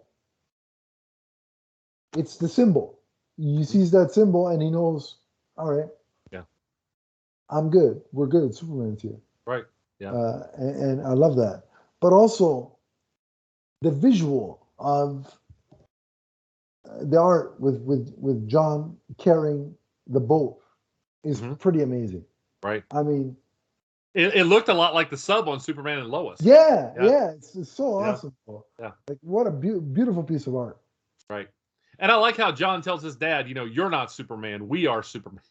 it's 2.18 2.38
the 2.38 2.48
symbol. 2.48 3.00
He 3.38 3.64
sees 3.64 3.92
that 3.92 4.12
symbol 4.12 4.48
and 4.50 4.62
he 4.62 4.70
knows, 4.70 5.18
all 5.58 5.74
right. 5.74 5.90
Yeah. 6.32 6.44
I'm 7.50 7.70
good. 7.70 8.02
We're 8.12 8.28
good. 8.28 8.56
Superman's 8.56 9.02
here. 9.02 9.18
Right. 9.48 9.66
Yeah. 10.00 10.12
Uh, 10.12 10.48
and, 10.58 10.76
and 11.00 11.08
I 11.08 11.14
love 11.14 11.36
that. 11.38 11.64
But 12.00 12.14
also 12.14 12.78
the 13.82 13.92
visual 13.92 14.66
of 14.80 15.36
uh, 16.90 17.04
the 17.04 17.20
art 17.20 17.60
with 17.60 17.82
with 17.82 18.14
with 18.18 18.48
John 18.48 18.98
carrying 19.18 19.76
the 20.08 20.20
boat 20.20 20.58
is 21.24 21.42
Mhm. 21.42 21.60
pretty 21.60 21.82
amazing. 21.82 22.26
Right. 22.64 22.84
I 22.92 23.04
mean, 23.04 23.36
It, 24.14 24.36
it 24.36 24.44
looked 24.46 24.70
a 24.70 24.74
lot 24.74 24.94
like 24.94 25.10
the 25.10 25.18
sub 25.18 25.48
on 25.48 25.60
Superman 25.60 26.00
and 26.00 26.10
Lois. 26.10 26.40
Yeah, 26.42 26.92
Yeah. 26.98 27.06
yeah, 27.06 27.30
it's, 27.32 27.56
it's 27.56 27.72
so 27.72 28.02
Yeah. 28.02 28.12
awesome. 28.12 28.36
Yeah. 28.80 28.92
Like 29.08 29.20
what 29.22 29.48
a 29.48 29.52
beau- 29.52 29.80
beautiful 29.80 30.24
piece 30.24 30.48
of 30.48 30.56
art. 30.56 30.78
Right. 31.30 31.48
And 32.00 32.12
I 32.12 32.16
like 32.16 32.36
how 32.36 32.52
John 32.52 32.82
tells 32.82 33.04
his 33.04 33.16
dad, 33.16 33.48
you 33.48 33.54
know, 33.54 33.66
you're 33.66 33.90
not 33.90 34.12
Superman. 34.12 34.68
We 34.68 34.88
are 34.88 35.04
Superman. 35.04 35.44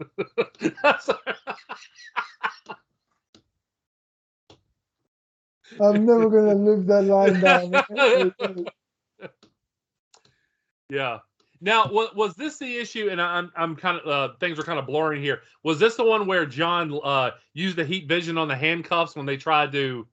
I'm 5.80 6.06
never 6.06 6.30
gonna 6.30 6.54
live 6.54 6.86
that 6.86 7.02
line 7.04 7.40
down. 7.40 8.66
yeah. 10.90 11.18
Now, 11.60 11.90
was, 11.90 12.14
was 12.14 12.34
this 12.34 12.58
the 12.58 12.76
issue? 12.76 13.08
And 13.10 13.20
I'm 13.20 13.50
I'm 13.56 13.76
kind 13.76 13.98
of 13.98 14.06
uh, 14.08 14.34
things 14.38 14.58
are 14.58 14.62
kind 14.62 14.78
of 14.78 14.86
blurring 14.86 15.22
here. 15.22 15.42
Was 15.64 15.78
this 15.78 15.96
the 15.96 16.04
one 16.04 16.26
where 16.26 16.46
John 16.46 16.98
uh, 17.02 17.32
used 17.52 17.76
the 17.76 17.84
heat 17.84 18.08
vision 18.08 18.38
on 18.38 18.48
the 18.48 18.56
handcuffs 18.56 19.16
when 19.16 19.26
they 19.26 19.36
tried 19.36 19.72
to 19.72 20.06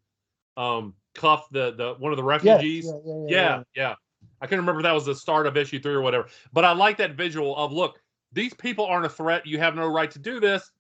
um, 0.57 0.93
cuff 1.13 1.47
the 1.51 1.74
the 1.75 1.95
one 2.00 2.12
of 2.12 2.17
the 2.17 2.24
Yes, 2.24 2.43
refugees? 2.45 2.85
yeah, 2.85 2.91
yeah, 3.05 3.13
yeah, 3.13 3.29
yeah, 3.29 3.63
yeah. 3.75 3.95
I 4.41 4.47
can 4.47 4.57
remember 4.57 4.81
if 4.81 4.83
that 4.83 4.93
was 4.93 5.05
the 5.05 5.15
start 5.15 5.47
of 5.47 5.55
issue 5.55 5.79
three 5.79 5.93
or 5.93 6.01
whatever. 6.01 6.27
But 6.51 6.65
I 6.65 6.71
like 6.74 6.97
that 6.97 7.15
visual 7.15 7.55
of 7.55 7.71
look, 7.71 8.01
these 8.33 8.53
people 8.53 8.85
aren't 8.85 9.05
a 9.05 9.09
threat. 9.09 9.45
You 9.45 9.59
have 9.59 9.75
no 9.75 9.88
right 9.88 10.12
to 10.12 10.19
do 10.19 10.39
this. 10.39 10.71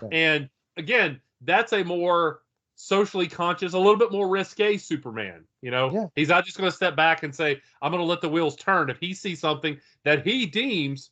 Yeah. 0.00 0.08
And 0.12 0.50
again, 0.76 1.20
that's 1.42 1.72
a 1.72 1.82
more 1.82 2.41
socially 2.82 3.28
conscious, 3.28 3.74
a 3.74 3.78
little 3.78 3.96
bit 3.96 4.10
more 4.10 4.28
risque 4.28 4.76
Superman. 4.76 5.44
You 5.60 5.70
know, 5.70 5.90
Yeah. 5.92 6.06
he's 6.16 6.28
not 6.28 6.44
just 6.44 6.58
going 6.58 6.68
to 6.68 6.74
step 6.74 6.96
back 6.96 7.22
and 7.22 7.34
say, 7.34 7.60
"I'm 7.80 7.92
going 7.92 8.02
to 8.02 8.06
let 8.06 8.20
the 8.20 8.28
wheels 8.28 8.56
turn." 8.56 8.90
If 8.90 8.98
he 8.98 9.14
sees 9.14 9.38
something 9.40 9.78
that 10.04 10.26
he 10.26 10.46
deems 10.46 11.10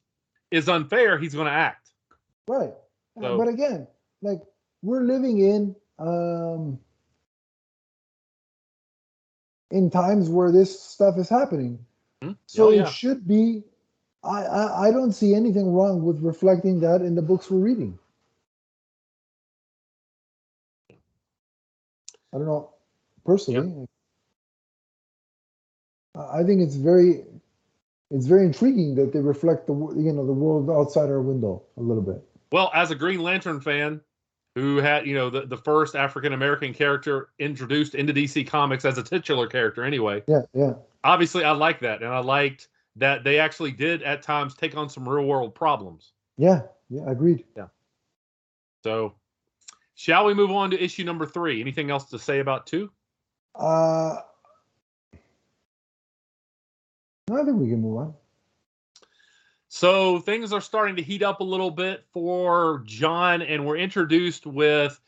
is 0.51 0.69
unfair, 0.69 1.17
he's 1.17 1.35
going 1.35 1.47
to 1.47 1.53
act. 1.53 1.91
Right. 2.49 2.75
So- 3.21 3.39
but 3.39 3.49
again, 3.49 3.87
like 4.23 4.41
we're 4.83 5.03
living 5.03 5.39
in 5.39 5.77
um 5.99 6.81
in 9.71 9.91
times 9.91 10.29
where 10.29 10.51
this 10.51 10.81
stuff 10.81 11.17
is 11.19 11.29
happening. 11.29 11.79
Hmm? 12.23 12.33
So 12.47 12.69
Oh, 12.69 12.71
it 12.71 12.89
should 12.89 13.27
be 13.29 13.63
I, 14.25 14.45
I 14.45 14.89
I 14.89 14.91
don't 14.91 15.13
see 15.13 15.35
anything 15.35 15.73
wrong 15.73 16.03
with 16.03 16.21
reflecting 16.21 16.81
that 16.81 17.01
in 17.03 17.15
the 17.15 17.23
books 17.23 17.51
we're 17.51 17.61
reading. 17.61 17.99
I 22.33 22.39
don't 22.39 22.47
know 22.47 22.71
personally. 23.25 23.87
I 26.15 26.41
I 26.41 26.45
think 26.45 26.61
it's 26.61 26.77
very 26.77 27.25
it's 28.11 28.27
very 28.27 28.45
intriguing 28.45 28.95
that 28.97 29.13
they 29.13 29.21
reflect 29.21 29.67
the 29.67 29.73
you 29.73 30.13
know 30.13 30.27
the 30.27 30.33
world 30.33 30.71
outside 30.71 31.09
our 31.09 31.21
window 31.21 31.63
a 31.77 31.81
little 31.81 32.03
bit. 32.03 32.23
Well, 32.53 32.71
as 32.75 32.91
a 32.91 32.95
Green 32.97 33.21
Lantern 33.21 33.61
fan 33.61 34.01
who 34.57 34.79
had, 34.79 35.07
you 35.07 35.15
know, 35.15 35.31
the, 35.31 35.47
the 35.47 35.57
first 35.57 35.95
African 35.95 36.33
American 36.33 36.75
character 36.75 37.29
introduced 37.39 37.95
into 37.95 38.13
DC 38.13 38.47
Comics 38.47 38.85
as 38.85 38.99
a 38.99 39.03
titular 39.03 39.47
character 39.47 39.85
anyway, 39.85 40.23
Yeah, 40.27 40.43
yeah. 40.53 40.75
obviously 41.05 41.45
I 41.45 41.53
like 41.53 41.81
that. 41.81 42.03
And 42.03 42.13
I 42.13 42.19
liked 42.19 42.69
that 42.97 43.23
they 43.23 43.39
actually 43.39 43.71
did 43.71 44.03
at 44.03 44.23
times 44.23 44.55
take 44.55 44.77
on 44.77 44.89
some 44.89 45.09
real 45.09 45.27
world 45.27 45.55
problems. 45.55 46.13
Yeah, 46.37 46.63
yeah, 46.89 47.03
agreed. 47.07 47.45
Yeah. 47.57 47.69
So, 48.83 49.15
shall 50.01 50.25
we 50.25 50.33
move 50.33 50.51
on 50.51 50.71
to 50.71 50.83
issue 50.83 51.05
number 51.05 51.27
three? 51.27 51.61
Anything 51.61 51.91
else 51.91 52.07
to 52.07 52.19
say 52.19 52.39
about 52.39 52.67
two? 52.67 52.91
Uh, 53.55 54.17
I 57.31 57.45
think 57.45 57.59
we 57.59 57.69
can 57.69 57.83
move 57.83 57.99
on. 57.99 58.15
So, 59.69 60.19
things 60.19 60.55
are 60.55 60.61
starting 60.63 60.97
to 60.97 61.03
heat 61.03 61.23
up 61.23 61.41
a 61.41 61.45
little 61.45 61.71
bit 61.71 62.07
for 62.13 62.83
John, 62.87 63.43
and 63.43 63.67
we're 63.67 63.77
introduced 63.77 64.47
with 64.47 64.99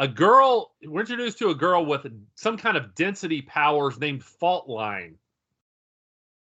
a 0.00 0.08
girl. 0.08 0.72
We're 0.84 1.00
introduced 1.00 1.38
to 1.38 1.50
a 1.50 1.54
girl 1.54 1.86
with 1.86 2.04
some 2.34 2.56
kind 2.56 2.76
of 2.76 2.96
density 2.96 3.42
powers 3.42 3.98
named 4.00 4.24
Fault 4.24 4.68
Line. 4.68 5.18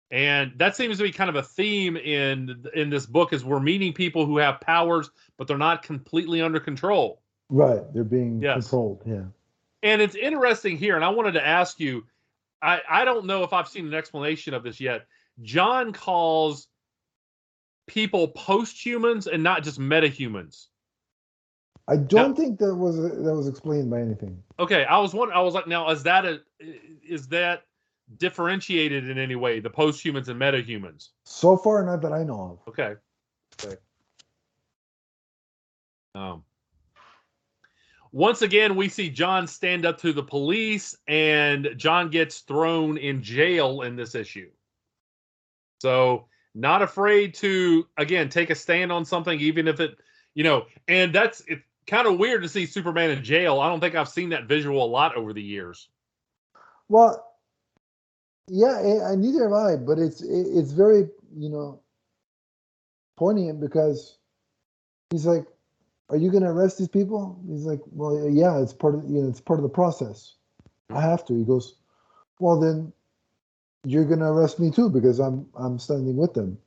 And 0.09 0.53
that 0.57 0.75
seems 0.75 0.97
to 0.97 1.03
be 1.03 1.11
kind 1.11 1.29
of 1.29 1.35
a 1.35 1.43
theme 1.43 1.97
in 1.97 2.65
in 2.73 2.89
this 2.89 3.05
book 3.05 3.31
is 3.31 3.45
we're 3.45 3.59
meeting 3.59 3.93
people 3.93 4.25
who 4.25 4.37
have 4.37 4.59
powers, 4.59 5.11
but 5.37 5.47
they're 5.47 5.57
not 5.57 5.83
completely 5.83 6.41
under 6.41 6.59
control. 6.59 7.21
Right, 7.49 7.81
they're 7.93 8.03
being 8.03 8.41
Yes. 8.41 8.63
controlled. 8.63 9.03
Yeah. 9.05 9.25
And 9.83 10.01
it's 10.01 10.15
interesting 10.15 10.77
here, 10.77 10.95
and 10.95 11.05
I 11.05 11.09
wanted 11.09 11.33
to 11.33 11.45
ask 11.45 11.79
you, 11.79 12.05
I, 12.61 12.81
I 12.89 13.05
don't 13.05 13.25
know 13.25 13.43
if 13.43 13.53
I've 13.53 13.67
seen 13.67 13.85
an 13.85 13.93
explanation 13.93 14.53
of 14.53 14.63
this 14.63 14.79
yet. 14.79 15.05
John 15.41 15.93
calls 15.93 16.67
people 17.87 18.29
post-humans 18.29 19.27
and 19.27 19.43
not 19.43 19.63
just 19.63 19.79
metahumans. 19.79 20.67
I 21.87 21.97
don't 21.97 22.35
think 22.35 22.57
that 22.59 22.73
was 22.73 22.95
that 22.97 23.35
was 23.35 23.47
explained 23.47 23.91
by 23.91 24.01
anything. 24.01 24.41
Okay, 24.57 24.85
I 24.85 24.97
was 24.97 25.13
wondering, 25.13 25.37
I 25.37 25.41
was 25.41 25.53
like, 25.53 25.67
now 25.67 25.87
is 25.91 26.01
that 26.03 26.25
a 26.25 26.41
is 27.07 27.27
that 27.27 27.63
differentiated 28.17 29.07
in 29.07 29.19
any 29.19 29.35
way, 29.35 29.59
the 29.59 29.69
post-humans 29.69 30.29
and 30.29 30.41
metahumans? 30.41 31.09
So 31.25 31.57
far, 31.57 31.83
not 31.83 32.01
that 32.01 32.11
I 32.11 32.23
know 32.23 32.59
of. 32.65 32.69
Okay. 32.69 32.95
Okay. 33.63 33.75
Um, 36.15 36.43
once 38.15 38.43
again, 38.43 38.77
we 38.77 38.87
see 38.87 39.09
John 39.09 39.45
stand 39.45 39.85
up 39.85 39.97
to 39.97 40.13
the 40.13 40.23
police, 40.23 40.95
and 41.05 41.67
John 41.75 42.09
gets 42.09 42.39
thrown 42.39 42.95
in 42.95 43.21
jail 43.21 43.81
in 43.81 43.97
this 43.97 44.15
issue. 44.15 44.49
So, 45.81 46.29
not 46.53 46.81
afraid 46.81 47.33
to 47.33 47.85
again 47.97 48.29
take 48.29 48.51
a 48.51 48.55
stand 48.55 48.89
on 48.89 49.03
something, 49.03 49.37
even 49.41 49.67
if 49.67 49.81
it, 49.81 49.97
you 50.33 50.45
know, 50.45 50.63
and 50.87 51.13
that's 51.13 51.43
it's 51.49 51.61
kind 51.87 52.07
of 52.07 52.17
weird 52.17 52.41
to 52.43 52.47
see 52.47 52.65
Superman 52.65 53.09
in 53.09 53.21
jail. 53.21 53.59
I 53.59 53.67
don't 53.67 53.81
think 53.81 53.95
I've 53.95 54.07
seen 54.07 54.29
that 54.29 54.45
visual 54.45 54.81
a 54.81 54.87
lot 54.87 55.17
over 55.17 55.33
the 55.33 55.43
years. 55.43 55.89
Well, 56.87 57.35
yeah, 58.47 58.79
eh, 58.81 59.11
I, 59.11 59.15
neither 59.15 59.43
have 59.43 59.51
I, 59.51 59.75
but 59.75 59.99
it's 59.99 60.21
it, 60.21 60.47
it's 60.53 60.71
very 60.71 61.09
you 61.35 61.49
know 61.49 61.81
poignant 63.17 63.59
because 63.59 64.17
he's 65.09 65.25
like, 65.25 65.45
"Are 66.09 66.17
you 66.17 66.31
going 66.31 66.43
to 66.43 66.49
arrest 66.49 66.77
these 66.77 66.87
people?" 66.87 67.39
He's 67.47 67.65
like, 67.65 67.81
"Well, 67.91 68.29
yeah, 68.29 68.59
it's 68.61 68.73
part 68.73 68.95
of 68.95 69.03
you 69.09 69.21
know 69.21 69.29
it's 69.29 69.41
part 69.41 69.59
of 69.59 69.63
the 69.63 69.69
process. 69.69 70.35
I 70.89 71.01
have 71.01 71.25
to." 71.25 71.35
He 71.35 71.43
goes, 71.43 71.75
"Well, 72.39 72.59
then 72.59 72.93
you're 73.85 74.05
going 74.05 74.19
to 74.19 74.27
arrest 74.27 74.59
me 74.59 74.71
too 74.71 74.89
because 74.89 75.19
I'm 75.19 75.47
I'm 75.55 75.79
standing 75.79 76.17
with 76.17 76.33
them." 76.33 76.57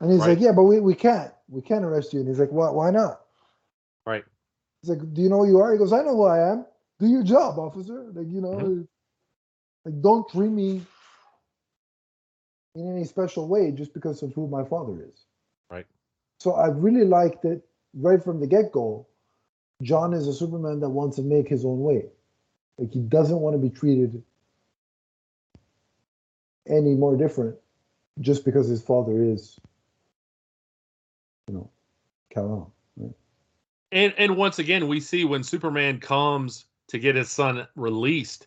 And 0.00 0.10
he's 0.10 0.20
Right. 0.20 0.30
like, 0.30 0.40
"Yeah, 0.40 0.52
but 0.52 0.64
we, 0.64 0.80
we 0.80 0.94
can't 0.94 1.32
we 1.48 1.62
can't 1.62 1.84
arrest 1.84 2.12
you." 2.12 2.20
And 2.20 2.28
he's 2.28 2.40
like, 2.40 2.50
"Why 2.50 2.70
why 2.70 2.90
not?" 2.90 3.22
Right. 4.06 4.24
He's 4.82 4.90
like, 4.90 5.14
"Do 5.14 5.22
you 5.22 5.28
know 5.28 5.38
who 5.44 5.48
you 5.48 5.58
are?" 5.60 5.72
He 5.72 5.78
goes, 5.78 5.92
"I 5.92 6.02
know 6.02 6.16
who 6.16 6.24
I 6.24 6.50
am. 6.52 6.66
Do 6.98 7.06
your 7.06 7.22
job, 7.22 7.58
officer. 7.58 8.10
Like 8.12 8.28
you 8.30 8.40
know, 8.40 8.58
Mhm. 8.58 8.88
like 9.84 10.00
don't 10.02 10.28
treat 10.28 10.50
me 10.50 10.84
in 12.74 12.90
any 12.90 13.04
special 13.04 13.48
way 13.48 13.70
just 13.70 13.94
because 13.94 14.22
of 14.22 14.32
who 14.34 14.48
my 14.48 14.64
father 14.64 15.02
is." 15.04 15.26
Right. 15.70 15.86
So 16.40 16.54
I 16.54 16.68
really 16.68 17.04
liked 17.04 17.42
that 17.42 17.62
right 17.94 18.22
from 18.22 18.40
the 18.40 18.46
get 18.46 18.72
go. 18.72 19.06
John 19.82 20.12
is 20.14 20.28
a 20.28 20.32
Superman 20.32 20.80
that 20.80 20.88
wants 20.88 21.16
to 21.16 21.22
make 21.22 21.48
his 21.48 21.64
own 21.64 21.80
way. 21.80 22.06
Like 22.78 22.92
he 22.92 23.00
doesn't 23.00 23.40
want 23.40 23.54
to 23.54 23.58
be 23.58 23.70
treated 23.70 24.22
any 26.68 26.94
more 26.94 27.16
different 27.16 27.56
just 28.20 28.44
because 28.44 28.68
his 28.68 28.82
father 28.82 29.22
is, 29.22 29.58
you 31.48 31.54
know, 31.54 31.70
Kal-El. 32.30 32.72
And 33.90 34.14
and 34.16 34.36
once 34.36 34.58
again, 34.58 34.88
we 34.88 35.00
see 35.00 35.24
when 35.24 35.42
Superman 35.42 36.00
comes 36.00 36.64
to 36.88 36.98
get 36.98 37.14
his 37.14 37.30
son 37.30 37.66
released, 37.74 38.46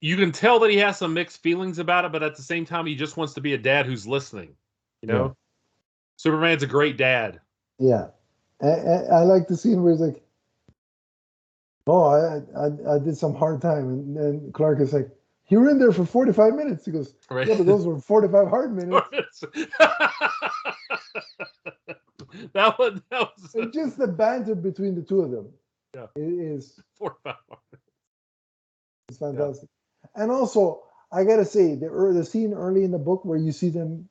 you 0.00 0.16
can 0.16 0.30
tell 0.30 0.60
that 0.60 0.70
he 0.70 0.76
has 0.76 0.98
some 0.98 1.12
mixed 1.12 1.42
feelings 1.42 1.78
about 1.80 2.04
it, 2.04 2.12
but 2.12 2.22
at 2.22 2.36
the 2.36 2.42
same 2.42 2.64
time, 2.64 2.86
he 2.86 2.94
just 2.94 3.16
wants 3.16 3.34
to 3.34 3.40
be 3.40 3.54
a 3.54 3.58
dad 3.58 3.86
who's 3.86 4.06
listening. 4.06 4.54
You 5.02 5.08
know, 5.08 5.24
Yeah. 5.24 5.32
Superman's 6.16 6.62
a 6.62 6.68
great 6.68 6.96
dad. 6.96 7.40
Yeah, 7.78 8.08
I, 8.62 8.66
I, 8.68 8.96
I 9.02 9.20
like 9.22 9.48
the 9.48 9.56
scene 9.56 9.82
where 9.82 9.92
he's 9.92 10.00
like, 10.00 10.22
"Oh, 11.86 12.04
I, 12.04 12.42
I 12.58 12.96
I 12.96 12.98
did 12.98 13.16
some 13.16 13.34
hard 13.34 13.62
time," 13.62 13.88
and 13.88 14.16
then 14.16 14.52
Clark 14.52 14.80
is 14.80 14.92
like, 14.92 15.08
"You 15.48 15.60
were 15.60 15.70
in 15.70 15.78
there 15.78 15.92
for 15.92 16.04
forty 16.04 16.32
five 16.32 16.54
minutes." 16.54 16.84
He 16.84 16.92
goes, 16.92 17.14
Right. 17.30 17.46
"Yeah, 17.46 17.56
but 17.56 17.66
those 17.66 17.86
were 17.86 17.98
forty 18.00 18.28
five 18.28 18.48
hard 18.48 18.74
minutes." 18.76 19.44
that 22.52 22.78
was 22.78 23.00
that 23.10 23.28
was 23.54 23.72
just 23.72 23.98
the 23.98 24.06
banter 24.06 24.54
between 24.54 24.94
the 24.94 25.02
two 25.02 25.22
of 25.22 25.30
them, 25.30 25.48
Yeah. 25.94 26.06
it 26.16 26.22
is 26.22 26.78
four 26.98 27.16
five. 27.24 27.36
it's 29.08 29.18
fantastic. 29.18 29.68
And 30.14 30.30
also, 30.30 30.82
I 31.12 31.24
gotta 31.24 31.44
say, 31.44 31.74
the 31.76 31.88
the 32.14 32.24
scene 32.24 32.52
early 32.52 32.84
in 32.84 32.90
the 32.90 32.98
book 32.98 33.24
where 33.24 33.38
you 33.38 33.52
see 33.52 33.70
them 33.70 34.08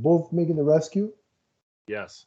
both 0.00 0.32
making 0.32 0.56
the 0.56 0.62
rescue, 0.64 1.12
Yes. 1.86 2.26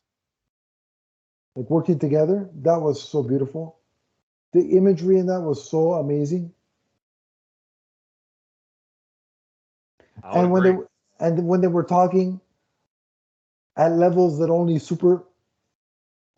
Like 1.58 1.70
working 1.72 2.00
together, 2.00 2.52
that 2.64 2.82
was 2.82 3.02
so 3.04 3.24
beautiful. 3.24 3.78
The 4.54 4.78
imagery 4.78 5.18
in 5.20 5.28
that 5.28 5.42
was 5.42 5.70
so 5.70 5.94
amazing. 5.94 6.54
And 10.34 10.52
when 10.52 10.64
they 10.64 10.72
agree. 10.72 10.74
were- 10.74 10.90
and 11.20 11.48
when 11.48 11.62
they 11.62 11.68
were 11.68 11.84
talking 11.84 12.42
at 13.78 13.94
levels 13.94 14.40
that 14.40 14.50
only 14.50 14.80
super 14.80 15.24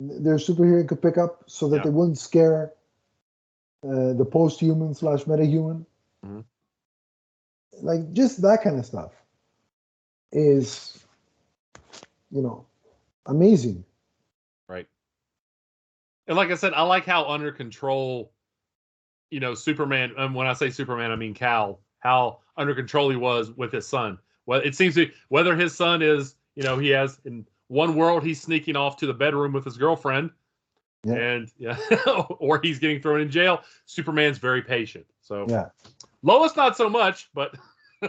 their 0.00 0.36
superhero 0.36 0.86
could 0.88 1.02
pick 1.02 1.18
up 1.18 1.44
so 1.46 1.68
that 1.68 1.82
Yeah. 1.82 1.84
they 1.84 1.90
wouldn't 1.90 2.18
scare 2.18 2.72
uh, 3.84 4.12
the 4.14 4.24
post-human 4.24 4.94
slash 4.94 5.26
meta-human 5.26 5.86
Mhm. 6.22 6.44
like 7.82 8.12
just 8.12 8.42
that 8.42 8.62
kind 8.62 8.78
of 8.78 8.86
stuff 8.86 9.12
is 10.32 11.04
you 12.30 12.42
know 12.42 12.66
amazing. 13.26 13.84
And 16.30 16.36
like 16.36 16.52
I 16.52 16.54
said, 16.54 16.72
I 16.74 16.82
like 16.82 17.04
how 17.04 17.26
under 17.26 17.50
control, 17.50 18.30
you 19.32 19.40
know, 19.40 19.52
Superman. 19.52 20.12
And 20.16 20.32
when 20.32 20.46
I 20.46 20.52
say 20.52 20.70
Superman, 20.70 21.10
I 21.10 21.16
mean 21.16 21.34
Kal. 21.34 21.80
How 21.98 22.38
under 22.56 22.72
control 22.72 23.10
he 23.10 23.16
was 23.16 23.50
with 23.50 23.72
his 23.72 23.84
son. 23.86 24.16
Well, 24.46 24.60
it 24.60 24.76
seems 24.76 24.94
to 24.94 25.10
whether 25.28 25.56
his 25.56 25.74
son 25.74 26.02
is, 26.02 26.36
you 26.54 26.62
know, 26.62 26.78
he 26.78 26.88
has 26.90 27.18
in 27.24 27.44
one 27.66 27.96
world 27.96 28.22
he's 28.22 28.40
sneaking 28.40 28.76
off 28.76 28.96
to 28.98 29.06
the 29.08 29.12
bedroom 29.12 29.52
with 29.52 29.64
his 29.64 29.76
girlfriend, 29.76 30.30
Yeah. 31.02 31.14
and 31.14 31.50
yeah, 31.58 31.76
or 32.38 32.60
he's 32.62 32.78
getting 32.78 33.02
thrown 33.02 33.20
in 33.20 33.28
jail. 33.28 33.62
Superman's 33.84 34.38
very 34.38 34.62
patient. 34.62 35.06
So 35.22 35.46
yeah 35.48 35.70
Lois 36.22 36.54
not 36.54 36.76
so 36.76 36.88
much, 36.88 37.28
but 37.34 37.56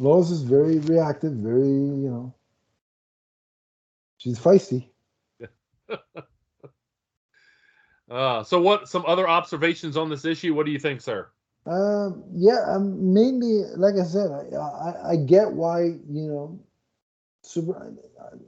lois 0.00 0.30
is 0.30 0.42
very 0.42 0.80
reactive 0.80 1.32
very 1.34 1.66
you 1.68 2.08
know 2.10 2.34
she's 4.18 4.38
feisty 4.38 4.88
uh, 8.10 8.42
so 8.42 8.60
what? 8.60 8.88
Some 8.88 9.04
other 9.06 9.28
observations 9.28 9.96
on 9.96 10.08
this 10.08 10.24
issue? 10.24 10.54
What 10.54 10.66
do 10.66 10.72
you 10.72 10.78
think, 10.78 11.00
sir? 11.00 11.28
Um, 11.66 12.24
yeah, 12.32 12.64
um, 12.66 13.12
mainly, 13.12 13.64
like 13.76 13.96
I 13.96 14.04
said, 14.04 14.30
I, 14.30 14.56
I 14.56 15.10
I 15.10 15.16
get 15.16 15.52
why 15.52 15.82
you 15.82 16.26
know, 16.28 16.60
super. 17.42 17.94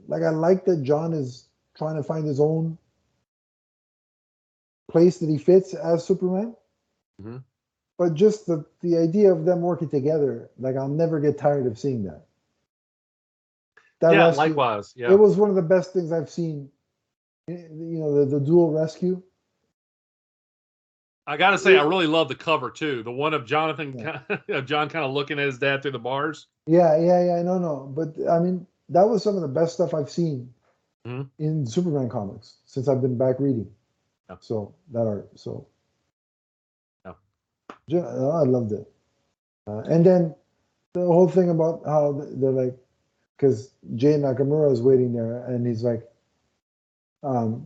Like 0.07 0.23
I 0.23 0.29
like 0.29 0.65
that 0.65 0.83
John 0.83 1.13
is 1.13 1.47
trying 1.77 1.95
to 1.95 2.03
find 2.03 2.25
his 2.25 2.39
own 2.39 2.77
place 4.89 5.19
that 5.19 5.29
he 5.29 5.37
fits 5.37 5.73
as 5.73 6.03
Superman. 6.05 6.55
Mhm. 7.21 7.43
But 7.97 8.15
just 8.15 8.47
the 8.47 8.65
the 8.81 8.97
idea 8.97 9.31
of 9.31 9.45
them 9.45 9.61
working 9.61 9.89
together, 9.89 10.49
like 10.57 10.75
I'll 10.75 10.87
never 10.87 11.19
get 11.19 11.37
tired 11.37 11.67
of 11.67 11.77
seeing 11.77 12.03
that. 12.03 12.25
That 13.99 14.13
yeah, 14.13 14.27
likewise. 14.27 14.93
Yeah. 14.95 15.11
It 15.11 15.19
was 15.19 15.37
one 15.37 15.51
of 15.51 15.55
the 15.55 15.61
best 15.61 15.93
things 15.93 16.11
I've 16.11 16.29
seen. 16.29 16.71
You 17.47 17.99
know, 17.99 18.25
the, 18.25 18.39
the 18.39 18.43
dual 18.43 18.71
rescue. 18.71 19.21
I 21.27 21.37
gotta 21.37 21.57
say, 21.57 21.77
I 21.77 21.83
really 21.83 22.07
love 22.07 22.27
the 22.29 22.35
cover 22.35 22.69
too. 22.71 23.03
The 23.03 23.11
one 23.11 23.33
of 23.33 23.45
Jonathan, 23.45 23.95
of 24.49 24.65
John, 24.65 24.89
kind 24.89 25.05
of 25.05 25.11
looking 25.11 25.39
at 25.39 25.45
his 25.45 25.59
dad 25.59 25.81
through 25.81 25.91
the 25.91 25.99
bars. 25.99 26.47
Yeah, 26.65 26.97
yeah, 26.97 27.23
yeah. 27.23 27.41
No, 27.43 27.57
no. 27.59 27.91
But 27.95 28.15
I 28.29 28.39
mean, 28.39 28.65
that 28.89 29.03
was 29.07 29.23
some 29.23 29.35
of 29.35 29.41
the 29.41 29.47
best 29.47 29.73
stuff 29.73 29.93
I've 29.93 30.09
seen 30.09 30.53
Mhm. 31.07 31.29
in 31.39 31.65
Superman 31.65 32.09
comics 32.09 32.57
since 32.65 32.87
I've 32.87 33.01
been 33.01 33.17
back 33.17 33.39
reading. 33.39 33.71
Yeah. 34.29 34.37
So 34.39 34.73
that 34.91 35.07
art. 35.07 35.29
So 35.39 35.67
Yeah. 37.05 37.13
Ju- 37.87 37.99
I 38.05 38.43
loved 38.43 38.71
it. 38.71 38.91
Uh, 39.67 39.79
and 39.79 40.05
then 40.05 40.35
the 40.93 41.05
whole 41.05 41.27
thing 41.29 41.49
about 41.49 41.83
how 41.85 42.11
they're 42.33 42.51
like, 42.51 42.77
because 43.37 43.73
Jay 43.95 44.13
Nakamura 44.13 44.71
is 44.71 44.81
waiting 44.81 45.13
there, 45.13 45.43
and 45.45 45.65
he's 45.65 45.83
like, 45.83 46.03
um, 47.23 47.65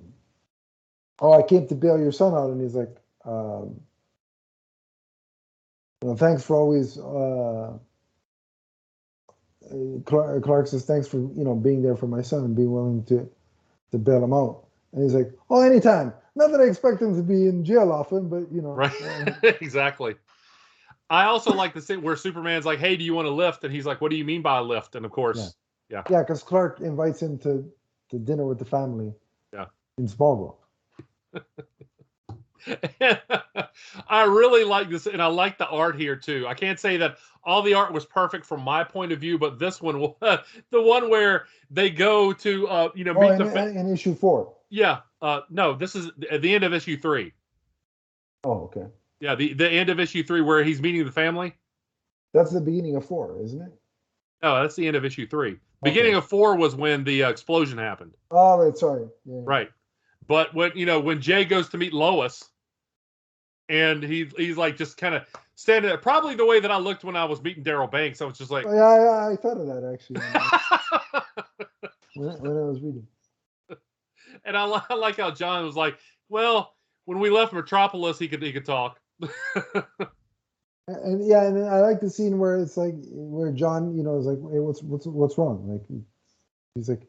"Oh, 1.20 1.34
I 1.34 1.42
came 1.44 1.68
to 1.68 1.76
bail 1.76 1.98
your 2.00 2.12
son 2.12 2.34
out," 2.34 2.52
and 2.52 2.62
he's 2.62 2.76
like, 2.76 2.96
um, 3.26 3.82
know, 6.06 6.16
"Thanks 6.16 6.44
for 6.44 6.56
always." 6.56 6.98
Uh, 6.98 7.78
Clark, 10.06 10.44
Clark 10.44 10.68
says, 10.68 10.86
"Thanks 10.86 11.08
for 11.08 11.18
you 11.18 11.44
know 11.44 11.56
being 11.56 11.82
there 11.82 11.96
for 11.96 12.08
my 12.08 12.22
son 12.22 12.46
and 12.46 12.56
being 12.56 12.72
willing 12.72 13.04
to 13.06 13.30
to 13.92 13.98
bail 13.98 14.24
him 14.24 14.34
out." 14.34 14.66
And 14.94 15.04
he's 15.04 15.14
like, 15.16 15.32
"Oh, 15.50 15.62
anytime. 15.62 16.14
Not 16.38 16.52
that 16.52 16.60
I 16.60 16.66
expect 16.66 17.02
him 17.02 17.16
to 17.16 17.24
be 17.24 17.48
in 17.48 17.64
jail 17.64 17.92
often, 17.92 18.28
but 18.28 18.52
you 18.52 18.62
know, 18.62 18.74
Right. 18.74 18.94
uh, 19.02 19.32
exactly. 19.62 20.16
I 21.10 21.26
also 21.26 21.54
like 21.54 21.74
the 21.74 21.82
scene 21.82 22.02
where 22.02 22.16
Superman's 22.16 22.66
like, 22.66 22.80
"Hey, 22.80 22.96
do 22.96 23.04
you 23.04 23.14
want 23.14 23.28
a 23.28 23.32
lift?" 23.32 23.64
And 23.64 23.74
he's 23.74 23.86
like, 23.86 24.02
"What 24.02 24.12
do 24.12 24.18
you 24.18 24.26
mean 24.26 24.42
by 24.42 24.60
a 24.60 24.64
lift?" 24.64 24.96
And 24.96 25.06
of 25.06 25.12
course, 25.12 25.56
yeah, 25.90 26.04
Yeah, 26.10 26.22
because 26.22 26.44
Clark 26.44 26.82
invites 26.82 27.22
him 27.22 27.38
to 27.40 27.72
to 28.10 28.20
dinner 28.20 28.46
with 28.46 28.60
the 28.60 28.66
family. 28.66 29.14
Yeah. 29.54 29.66
In 29.98 30.08
Smallville. 30.08 30.58
I 34.10 34.24
really 34.24 34.64
like 34.64 34.90
this, 34.90 35.08
and 35.08 35.22
I 35.22 35.28
like 35.28 35.58
the 35.58 35.68
art 35.68 36.00
here 36.00 36.16
too. 36.16 36.46
I 36.48 36.54
can't 36.54 36.80
say 36.80 36.98
that 36.98 37.18
all 37.44 37.62
the 37.62 37.74
art 37.74 37.94
was 37.94 38.06
perfect 38.06 38.46
from 38.46 38.62
my 38.62 38.84
point 38.84 39.12
of 39.12 39.20
view, 39.20 39.38
but 39.38 39.60
this 39.60 39.82
one, 39.82 40.00
the 40.22 40.42
one 40.82 41.10
where 41.10 41.46
they 41.70 41.90
go 41.90 42.34
to, 42.34 42.68
uh, 42.68 42.90
you 42.96 43.04
know, 43.04 43.14
Oh, 43.16 43.22
meet 43.22 43.32
in, 43.32 43.38
the, 43.40 43.46
fa- 43.46 43.68
in, 43.70 43.92
issue 43.92 44.16
four. 44.16 44.54
yeah, 44.70 45.00
uh, 45.22 45.42
no, 45.50 45.74
this 45.74 45.96
is 45.96 46.10
at 46.32 46.42
the 46.42 46.54
end 46.54 46.64
of 46.64 46.74
issue 46.74 46.98
three. 46.98 47.34
Oh, 48.44 48.64
okay. 48.66 48.88
Yeah, 49.20 49.36
the 49.36 49.54
the 49.54 49.70
end 49.70 49.90
of 49.90 50.00
issue 50.00 50.24
three 50.24 50.42
where 50.42 50.64
he's 50.64 50.82
meeting 50.82 51.06
the 51.06 51.12
family. 51.12 51.56
That's 52.34 52.52
the 52.52 52.62
beginning 52.62 52.96
of 52.96 53.06
four, 53.06 53.40
isn't 53.42 53.62
it? 53.62 53.72
No, 54.44 54.62
that's 54.62 54.76
the 54.76 54.86
end 54.88 54.96
of 54.96 55.06
issue 55.06 55.28
three. 55.28 55.58
Beginning 55.84 56.16
of 56.16 56.26
four 56.26 56.56
was 56.56 56.76
when 56.76 57.04
the 57.04 57.24
uh, 57.26 57.30
explosion 57.30 57.78
happened. 57.78 58.14
Oh, 58.32 58.58
right. 58.58 58.76
Sorry. 58.76 59.08
Yeah. 59.26 59.42
Right. 59.44 59.70
But 60.28 60.54
when 60.54 60.72
you 60.76 60.86
know 60.86 61.00
when 61.00 61.22
Jay 61.22 61.46
goes 61.46 61.70
to 61.70 61.78
meet 61.78 61.94
Lois, 61.94 62.44
and 63.70 64.04
he 64.04 64.30
he's 64.38 64.58
like 64.58 64.78
just 64.78 64.98
kind 64.98 65.16
of 65.16 65.24
standing 65.56 65.90
there, 65.90 65.98
probably 65.98 66.36
the 66.36 66.46
way 66.46 66.60
that 66.60 66.72
I 66.72 66.78
looked 66.78 67.04
when 67.04 67.16
I 67.16 67.26
was 67.26 67.42
meeting 67.42 67.64
Darryl 67.64 67.90
Banks. 67.90 68.22
I 68.22 68.26
was 68.26 68.38
just 68.38 68.52
like, 68.52 68.66
Oh, 68.68 68.74
yeah, 68.74 69.04
yeah, 69.04 69.28
I 69.28 69.36
thought 69.36 69.58
of 69.58 69.68
that 69.68 69.90
actually 69.92 70.22
when, 72.16 72.30
when 72.42 72.58
I 72.58 72.66
was 72.68 72.82
reading. 72.82 73.08
and 74.46 74.58
I, 74.58 74.82
I 74.90 74.94
like 74.96 75.18
how 75.18 75.32
John 75.32 75.66
was 75.66 75.76
like, 75.76 75.98
well, 76.30 76.76
when 77.06 77.20
we 77.20 77.30
left 77.30 77.54
Metropolis, 77.54 78.20
he 78.20 78.28
could 78.28 78.42
he 78.42 78.52
could 78.54 78.66
talk. 78.66 79.00
And, 80.88 81.28
yeah, 81.28 81.48
and 81.48 81.58
then 81.58 81.68
I 81.68 81.80
like 81.80 82.00
the 82.00 82.12
scene 82.12 82.38
where 82.38 82.60
it's 82.62 82.78
like 82.78 82.94
where 83.10 83.52
John, 83.52 83.98
you 83.98 84.04
know, 84.04 84.20
is 84.20 84.28
like, 84.28 84.38
"Hey, 84.38 84.60
what's 84.60 84.84
what's 84.84 85.08
what's 85.08 85.36
wrong?" 85.36 85.68
Like 85.68 85.82
he's 86.76 86.88
like, 86.90 87.02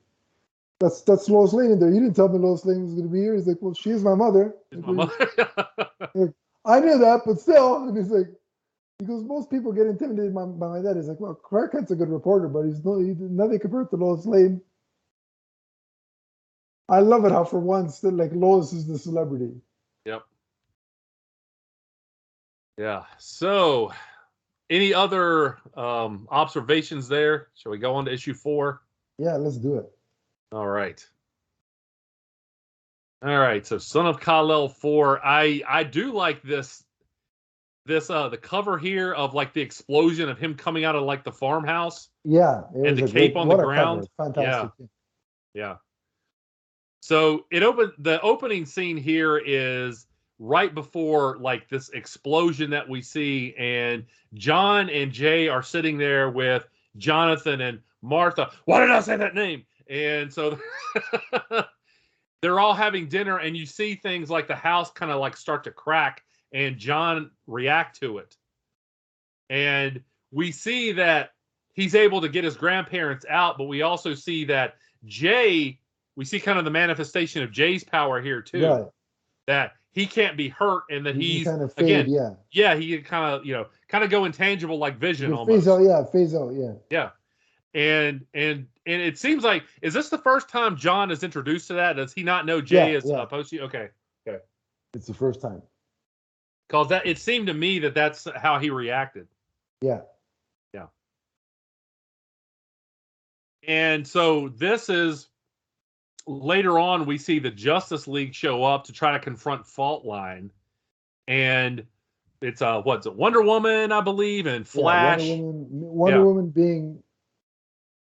"That's 0.80 1.02
that's 1.02 1.28
Lois 1.28 1.52
Lane 1.52 1.72
in 1.72 1.78
there. 1.78 1.90
You 1.90 2.00
didn't 2.00 2.16
tell 2.16 2.30
me 2.30 2.38
Lois 2.38 2.64
Lane 2.64 2.84
was 2.84 2.94
going 2.94 3.06
to 3.06 3.12
be 3.12 3.20
here." 3.20 3.34
He's 3.34 3.46
like, 3.46 3.58
"Well, 3.60 3.74
she 3.74 3.90
is 3.90 4.02
my 4.02 4.14
mother." 4.14 4.54
Is 4.72 4.80
my 4.80 4.92
mother- 4.92 5.28
I 6.66 6.80
knew 6.80 6.98
that, 6.98 7.22
but 7.24 7.40
still. 7.40 7.76
And 7.88 7.96
he's 7.96 8.10
like, 8.10 8.26
he 8.98 9.04
goes, 9.04 9.24
most 9.24 9.50
people 9.50 9.72
get 9.72 9.86
intimidated 9.86 10.34
by, 10.34 10.44
by 10.44 10.68
my 10.68 10.82
dad. 10.82 10.96
He's 10.96 11.08
like, 11.08 11.20
well, 11.20 11.34
Clark 11.34 11.72
Kent's 11.72 11.90
a 11.90 11.96
good 11.96 12.08
reporter, 12.08 12.48
but 12.48 12.62
he's 12.62 12.84
no, 12.84 12.98
he's 12.98 13.20
nothing 13.20 13.58
compared 13.58 13.90
to 13.90 13.96
Lois 13.96 14.26
Lane. 14.26 14.60
I 16.88 17.00
love 17.00 17.24
it 17.24 17.32
how 17.32 17.44
for 17.44 17.60
once 17.60 18.00
that 18.00 18.12
like 18.12 18.30
Lois 18.32 18.72
is 18.72 18.86
the 18.86 18.98
celebrity. 18.98 19.52
Yep. 20.04 20.22
Yeah. 22.78 23.04
So, 23.18 23.92
any 24.70 24.94
other 24.94 25.58
um, 25.76 26.28
observations 26.30 27.08
there? 27.08 27.48
Shall 27.54 27.72
we 27.72 27.78
go 27.78 27.94
on 27.94 28.04
to 28.04 28.12
issue 28.12 28.34
four? 28.34 28.82
Yeah, 29.18 29.36
let's 29.36 29.56
do 29.56 29.76
it. 29.76 29.90
All 30.52 30.66
right. 30.66 31.04
All 33.24 33.38
right. 33.38 33.66
So, 33.66 33.78
Son 33.78 34.06
of 34.06 34.20
Kal-El 34.20 34.68
four. 34.68 35.24
I 35.24 35.62
I 35.68 35.84
do 35.84 36.12
like 36.12 36.42
this. 36.42 36.82
This 37.86 38.10
uh 38.10 38.28
the 38.28 38.36
cover 38.36 38.76
here 38.78 39.12
of 39.14 39.32
like 39.32 39.52
the 39.52 39.60
explosion 39.60 40.28
of 40.28 40.38
him 40.38 40.54
coming 40.54 40.84
out 40.84 40.96
of 40.96 41.04
like 41.04 41.22
the 41.24 41.30
farmhouse. 41.32 42.08
Yeah, 42.24 42.62
it 42.74 42.88
And 42.88 42.98
the 42.98 43.04
a 43.04 43.08
great- 43.08 43.12
cape 43.12 43.36
on 43.36 43.48
the 43.48 43.56
ground. 43.56 44.08
Fantastic. 44.16 44.88
Yeah. 45.54 45.76
So 47.00 47.46
it 47.52 47.62
opened 47.62 47.92
the 47.98 48.20
opening 48.22 48.66
scene 48.66 48.96
here 48.96 49.38
is 49.38 50.06
right 50.40 50.74
before 50.74 51.38
like 51.38 51.68
this 51.68 51.88
explosion 51.90 52.70
that 52.70 52.88
we 52.88 53.00
see, 53.02 53.54
and 53.56 54.04
John 54.34 54.90
and 54.90 55.12
Jay 55.12 55.48
are 55.48 55.62
sitting 55.62 55.96
there 55.96 56.28
with 56.30 56.66
Jonathan 56.96 57.60
and 57.60 57.80
Martha. 58.02 58.50
Why 58.64 58.80
did 58.80 58.90
I 58.90 59.00
say 59.00 59.16
that 59.16 59.34
name? 59.36 59.64
And 59.88 60.32
so 60.32 60.58
they're 62.42 62.60
all 62.60 62.74
having 62.74 63.08
dinner, 63.08 63.38
and 63.38 63.56
you 63.56 63.66
see 63.66 63.94
things 63.94 64.30
like 64.30 64.46
the 64.48 64.54
house 64.54 64.90
kind 64.90 65.10
of 65.10 65.20
like 65.20 65.36
start 65.36 65.64
to 65.64 65.70
crack, 65.70 66.22
and 66.52 66.76
John 66.76 67.30
react 67.46 68.00
to 68.00 68.18
it. 68.18 68.36
And 69.48 70.02
we 70.32 70.52
see 70.52 70.92
that 70.92 71.30
he's 71.72 71.94
able 71.94 72.20
to 72.20 72.28
get 72.28 72.44
his 72.44 72.56
grandparents 72.56 73.24
out, 73.28 73.58
but 73.58 73.64
we 73.64 73.82
also 73.82 74.14
see 74.14 74.44
that 74.46 74.74
Jay, 75.04 75.78
we 76.16 76.24
see 76.24 76.40
kind 76.40 76.58
of 76.58 76.64
the 76.64 76.70
manifestation 76.70 77.42
of 77.42 77.52
Jay's 77.52 77.84
power 77.84 78.20
here 78.20 78.42
too. 78.42 78.66
Right. 78.66 78.86
That 79.46 79.72
he 79.92 80.06
can't 80.06 80.36
be 80.36 80.48
hurt 80.48 80.82
and 80.90 81.06
that 81.06 81.16
he's 81.16 81.46
kind 81.46 81.62
of 81.62 81.72
fade, 81.72 81.84
again, 81.84 82.10
yeah. 82.10 82.30
yeah, 82.50 82.74
he 82.74 82.98
kind 82.98 83.34
of, 83.34 83.46
you 83.46 83.54
know, 83.54 83.66
kind 83.88 84.04
of 84.04 84.10
go 84.10 84.24
intangible 84.24 84.78
like 84.78 84.98
vision 84.98 85.32
almost. 85.32 85.64
phase 85.64 85.68
out, 85.68 85.78
yeah, 85.78 86.04
phase 86.04 86.34
out, 86.34 86.52
yeah. 86.52 86.72
Yeah. 86.90 87.10
And 87.76 88.24
and 88.32 88.66
and 88.86 89.02
it 89.02 89.18
seems 89.18 89.44
like 89.44 89.64
is 89.82 89.92
this 89.92 90.08
the 90.08 90.16
first 90.16 90.48
time 90.48 90.76
John 90.76 91.10
is 91.10 91.22
introduced 91.22 91.68
to 91.68 91.74
that? 91.74 91.92
Does 91.96 92.10
he 92.14 92.22
not 92.22 92.46
know 92.46 92.62
Jay 92.62 92.92
Yeah, 92.92 92.98
is 92.98 93.04
yeah. 93.06 93.16
uh, 93.16 93.26
Posey? 93.26 93.60
Okay. 93.60 93.90
It's 94.94 95.06
the 95.06 95.12
first 95.12 95.42
time. 95.42 95.60
Cause 96.70 96.88
that 96.88 97.06
it 97.06 97.18
seemed 97.18 97.48
to 97.48 97.52
me 97.54 97.78
that 97.80 97.94
that's 97.94 98.26
how 98.34 98.58
he 98.58 98.70
reacted. 98.70 99.28
Yeah. 99.82 100.00
Yeah. 100.72 100.86
And 103.68 104.06
so 104.08 104.48
this 104.48 104.88
is 104.88 105.28
later 106.26 106.78
on 106.78 107.04
we 107.04 107.18
see 107.18 107.38
the 107.38 107.50
Justice 107.50 108.08
League 108.08 108.32
show 108.34 108.64
up 108.64 108.84
to 108.84 108.92
try 108.94 109.12
to 109.12 109.18
confront 109.18 109.66
Fault 109.66 110.06
Line. 110.06 110.50
And 111.28 111.84
it's 112.40 112.62
uh 112.62 112.80
what's 112.80 113.04
it, 113.06 113.14
Wonder 113.14 113.42
Woman, 113.42 113.92
I 113.92 114.00
believe, 114.00 114.46
and 114.46 114.66
Flash. 114.66 115.22
Yeah, 115.22 115.34
Wonder 115.34 115.44
Woman, 115.44 115.68
Wonder. 115.70 116.24
Woman 116.24 116.48
being 116.48 117.02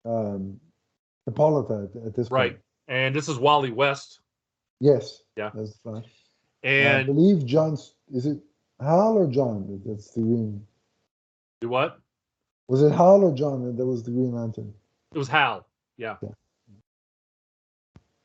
um 0.07 0.61
Hippolyta 1.27 1.88
at, 1.95 2.07
at 2.07 2.14
this 2.14 2.31
Right. 2.31 2.53
point. 2.53 2.62
And 2.88 3.14
this 3.14 3.29
is 3.29 3.38
Wally 3.38 3.73
West. 3.73 4.21
Yes. 4.81 5.23
Yeah. 5.37 5.51
That's 5.55 5.77
fine. 5.79 6.05
I 6.64 6.69
And 6.69 7.07
believe 7.07 7.45
John's 7.45 7.95
is 8.12 8.27
it 8.27 8.38
Hal 8.81 9.16
or 9.19 9.27
John? 9.27 9.81
That's 9.85 10.11
the 10.12 10.21
green. 10.21 10.64
do 11.61 11.69
what? 11.69 11.99
Was 12.69 12.83
it 12.83 12.92
Hal 12.92 13.23
or 13.25 13.35
John 13.35 13.64
that 13.64 13.77
that 13.77 13.87
was 13.87 14.03
the 14.03 14.11
Green 14.11 14.33
Lantern? 14.33 14.73
It 15.14 15.19
was 15.19 15.29
Hal. 15.29 15.66
Yeah. 15.97 16.16
Yeah. 16.23 16.29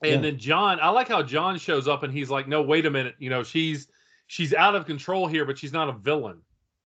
And 0.04 0.12
Yeah. 0.12 0.18
then 0.22 0.38
John, 0.38 0.80
I 0.82 0.90
like 0.90 1.08
how 1.08 1.22
John 1.24 1.58
shows 1.58 1.88
up 1.88 2.04
and 2.04 2.12
he's 2.12 2.30
like, 2.30 2.48
"No, 2.48 2.62
wait 2.62 2.86
a 2.86 2.90
minute. 2.92 3.16
You 3.20 3.30
know, 3.30 3.44
she's 3.44 3.88
she's 4.28 4.54
out 4.54 4.76
of 4.76 4.86
control 4.86 5.28
here, 5.28 5.46
but 5.46 5.58
she's 5.58 5.74
not 5.74 5.90
a 5.90 5.94
villain." 5.94 6.42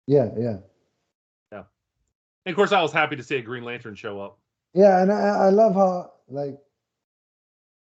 Yeah, 0.08 0.30
yeah, 0.38 0.58
yeah, 1.52 1.64
And 2.46 2.52
of 2.52 2.56
course, 2.56 2.72
I 2.74 2.82
was 2.82 2.92
happy 2.92 3.16
to 3.16 3.24
see 3.24 3.38
a 3.38 3.42
Green 3.42 3.64
Lantern 3.64 3.96
show 3.96 4.20
up. 4.20 4.38
Yeah. 4.74 5.02
And 5.02 5.12
I, 5.12 5.18
I 5.18 5.50
love 5.50 5.76
how 5.76 6.12
like 6.28 6.58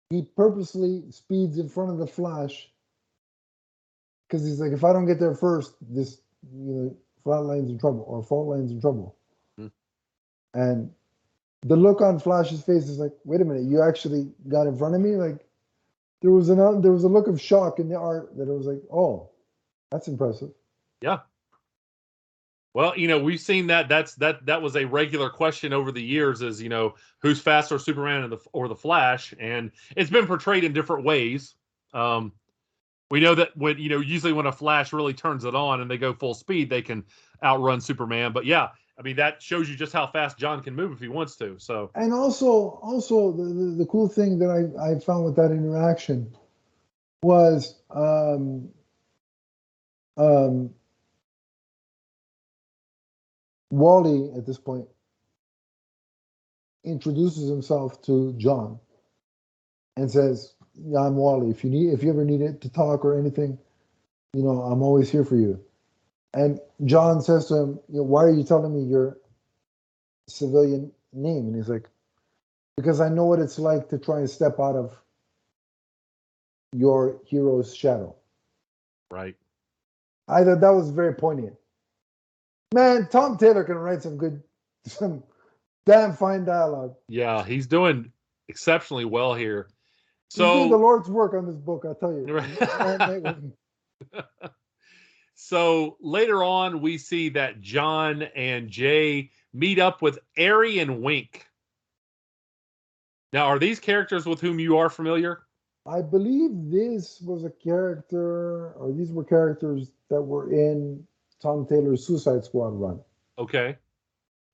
he 0.10 0.24
purposely 0.36 1.04
speeds 1.10 1.58
in 1.58 1.70
front 1.70 1.92
of 1.92 1.98
the 1.98 2.08
Flash 2.08 2.70
because 4.28 4.46
he's 4.46 4.60
like, 4.60 4.72
if 4.72 4.84
I 4.84 4.94
don't 4.94 5.06
get 5.06 5.20
there 5.20 5.36
first, 5.36 5.74
this 5.82 6.22
you 6.54 6.74
know 6.74 6.98
flatline's 7.26 7.70
in 7.70 7.80
trouble 7.80 8.06
or 8.08 8.24
fault 8.24 8.48
line's 8.48 8.72
in 8.72 8.80
trouble. 8.80 9.16
Hmm. 9.58 9.68
And 10.54 10.92
the 11.64 11.76
look 11.76 12.02
on 12.02 12.20
Flash's 12.20 12.64
face 12.64 12.88
is 12.88 13.00
like, 13.00 13.14
wait 13.26 13.42
a 13.42 13.46
minute, 13.46 13.64
you 13.64 13.82
actually 13.82 14.32
got 14.48 14.68
in 14.68 14.78
front 14.78 14.96
of 14.96 15.02
me. 15.02 15.16
Like 15.16 15.46
there 16.22 16.32
was 16.32 16.50
an 16.50 16.82
there 16.82 16.92
was 16.92 17.04
a 17.04 17.10
look 17.10 17.28
of 17.28 17.42
shock 17.42 17.80
in 17.80 17.90
the 17.90 17.98
art 17.98 18.36
that 18.38 18.50
it 18.50 18.54
was 18.54 18.68
like, 18.68 18.82
oh, 18.94 19.30
that's 19.92 20.08
impressive. 20.08 20.52
Well, 22.78 22.96
you 22.96 23.08
know, 23.08 23.18
we've 23.18 23.40
seen 23.40 23.66
that. 23.68 23.90
That's 23.90 24.14
that. 24.18 24.46
That 24.46 24.62
was 24.62 24.76
a 24.76 24.86
regular 24.86 25.32
question 25.32 25.74
over 25.74 25.92
the 25.92 26.00
years. 26.00 26.44
Is 26.44 26.62
you 26.62 26.70
know, 26.70 26.94
who's 27.24 27.42
faster, 27.42 27.80
Superman 27.80 28.22
or 28.22 28.28
the 28.28 28.38
or 28.54 28.68
the 28.68 28.76
Flash? 28.76 29.34
And 29.40 29.72
it's 29.96 30.12
been 30.12 30.28
portrayed 30.28 30.64
in 30.64 30.74
different 30.74 31.04
ways. 31.04 31.56
Um, 31.96 32.34
we 33.10 33.20
know 33.20 33.34
that 33.34 33.58
when 33.58 33.80
you 33.80 33.90
know, 33.90 34.00
usually 34.00 34.32
when 34.32 34.46
a 34.46 34.52
Flash 34.52 34.94
really 34.94 35.16
turns 35.16 35.44
it 35.44 35.56
on 35.56 35.82
and 35.82 35.90
they 35.90 35.98
go 35.98 36.14
full 36.14 36.36
speed, 36.36 36.70
they 36.70 36.84
can 36.84 37.04
outrun 37.44 37.82
Superman. 37.82 38.32
But 38.32 38.46
yeah, 38.46 38.68
I 39.00 39.02
mean 39.02 39.16
that 39.16 39.42
shows 39.42 39.68
you 39.68 39.76
just 39.76 39.92
how 39.92 40.06
fast 40.06 40.38
John 40.38 40.62
can 40.62 40.76
move 40.76 40.92
if 40.92 41.00
he 41.00 41.08
wants 41.08 41.36
to. 41.38 41.56
So 41.58 41.90
And 41.96 42.14
also, 42.14 42.80
also 42.84 43.32
the, 43.32 43.46
the, 43.46 43.76
the 43.80 43.86
cool 43.88 44.08
thing 44.08 44.38
that 44.38 44.52
I, 44.52 44.92
I 44.92 45.00
found 45.00 45.26
with 45.26 45.36
that 45.38 45.50
interaction 45.50 46.32
was 47.24 47.82
um, 47.90 48.70
um, 50.16 50.76
Wally 53.72 54.32
at 54.34 54.46
this 54.46 54.58
point 54.60 54.88
introduces 56.84 57.50
himself 57.50 58.02
to 58.04 58.34
John 58.34 58.80
and 59.98 60.10
says, 60.10 60.54
"Yeah, 60.76 61.02
I'm 61.02 61.18
Wally. 61.18 61.50
If 61.50 61.64
you 61.64 61.70
need, 61.70 61.94
if 61.94 62.04
you 62.04 62.10
ever 62.10 62.26
need 62.26 62.42
it 62.42 62.62
to 62.62 62.70
talk 62.70 63.04
or 63.04 63.18
anything, 63.18 63.60
you 64.34 64.44
know, 64.44 64.62
I'm 64.62 64.82
always 64.82 65.10
here 65.10 65.26
for 65.26 65.36
you." 65.36 65.60
And 66.34 66.60
John 66.86 67.22
says 67.22 67.48
to 67.48 67.56
him, 67.56 67.80
you 67.90 67.98
know, 67.98 68.04
"Why 68.04 68.24
are 68.26 68.30
you 68.30 68.44
telling 68.44 68.74
me 68.74 68.84
your 68.84 69.18
civilian 70.28 70.92
name?" 71.14 71.48
And 71.48 71.56
he's 71.56 71.70
like, 71.70 71.90
"Because 72.78 73.02
I 73.02 73.10
know 73.10 73.26
what 73.26 73.40
it's 73.40 73.60
like 73.60 73.90
to 73.90 73.98
try 73.98 74.20
and 74.20 74.30
step 74.30 74.60
out 74.60 74.76
of 74.76 75.02
your 76.74 77.22
hero's 77.26 77.76
shadow." 77.76 78.16
right, 79.12 79.36
I 80.28 80.44
thought 80.44 80.62
that 80.62 80.74
was 80.74 80.92
very 80.92 81.14
poignant. 81.16 81.58
Man, 82.74 83.08
Tom 83.10 83.38
Taylor 83.38 83.64
can 83.64 83.76
write 83.76 84.02
some 84.02 84.18
good, 84.18 84.42
some 84.86 85.24
damn 85.86 86.14
fine 86.14 86.46
dialogue. 86.46 86.96
yeah, 87.08 87.44
he's 87.44 87.68
doing 87.68 88.12
exceptionally 88.50 89.06
well 89.06 89.34
here. 89.34 89.70
Doing 90.36 90.70
the 90.70 90.78
Lord's 90.78 91.10
work 91.10 91.34
on 91.34 91.46
this 91.46 91.56
book, 91.56 91.86
I'll 91.86 91.96
tell 91.96 92.12
you. 92.12 92.26
Right. 92.26 93.36
so 95.36 95.98
later 96.02 96.44
on, 96.44 96.82
we 96.82 96.98
see 96.98 97.30
that 97.30 97.62
John 97.62 98.24
and 98.24 98.70
Jay 98.70 99.32
meet 99.54 99.80
up 99.80 100.02
with 100.02 100.20
Aerie 100.36 100.80
and 100.80 101.02
Wink. 101.02 101.48
Now, 103.32 103.46
are 103.46 103.60
these 103.60 103.80
characters 103.80 104.26
with 104.26 104.42
whom 104.42 104.60
you 104.60 104.78
are 104.78 104.90
familiar? 104.90 105.44
I 105.86 106.02
believe 106.02 106.52
this 106.70 107.22
was 107.22 107.46
a 107.46 107.50
character, 107.50 108.74
or 108.74 108.92
these 108.92 109.14
were 109.14 109.24
characters 109.24 109.92
that 110.10 110.22
were 110.22 110.52
in 110.52 111.06
Tom 111.42 111.66
Taylor's 111.68 112.06
Suicide 112.06 112.44
Squad 112.44 112.70
run. 112.70 113.00
Okay. 113.38 113.78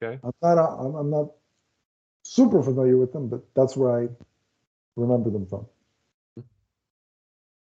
Okay. 0.02 0.20
I'm 0.24 0.34
not, 0.42 0.58
I'm, 0.58 0.96
I'm 0.96 1.10
not 1.10 1.30
super 2.24 2.62
familiar 2.62 2.98
with 2.98 3.14
them, 3.14 3.30
but 3.30 3.44
that's 3.54 3.78
where 3.78 4.04
I 4.04 4.08
remember 4.96 5.30
them 5.30 5.46
from. 5.46 5.66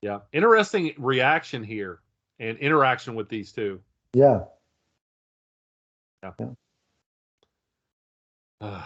Yeah. 0.01 0.19
Interesting 0.33 0.93
reaction 0.97 1.63
here 1.63 1.99
and 2.39 2.57
interaction 2.57 3.15
with 3.15 3.29
these 3.29 3.51
two. 3.51 3.81
Yeah. 4.13 4.41
Uh, 8.61 8.83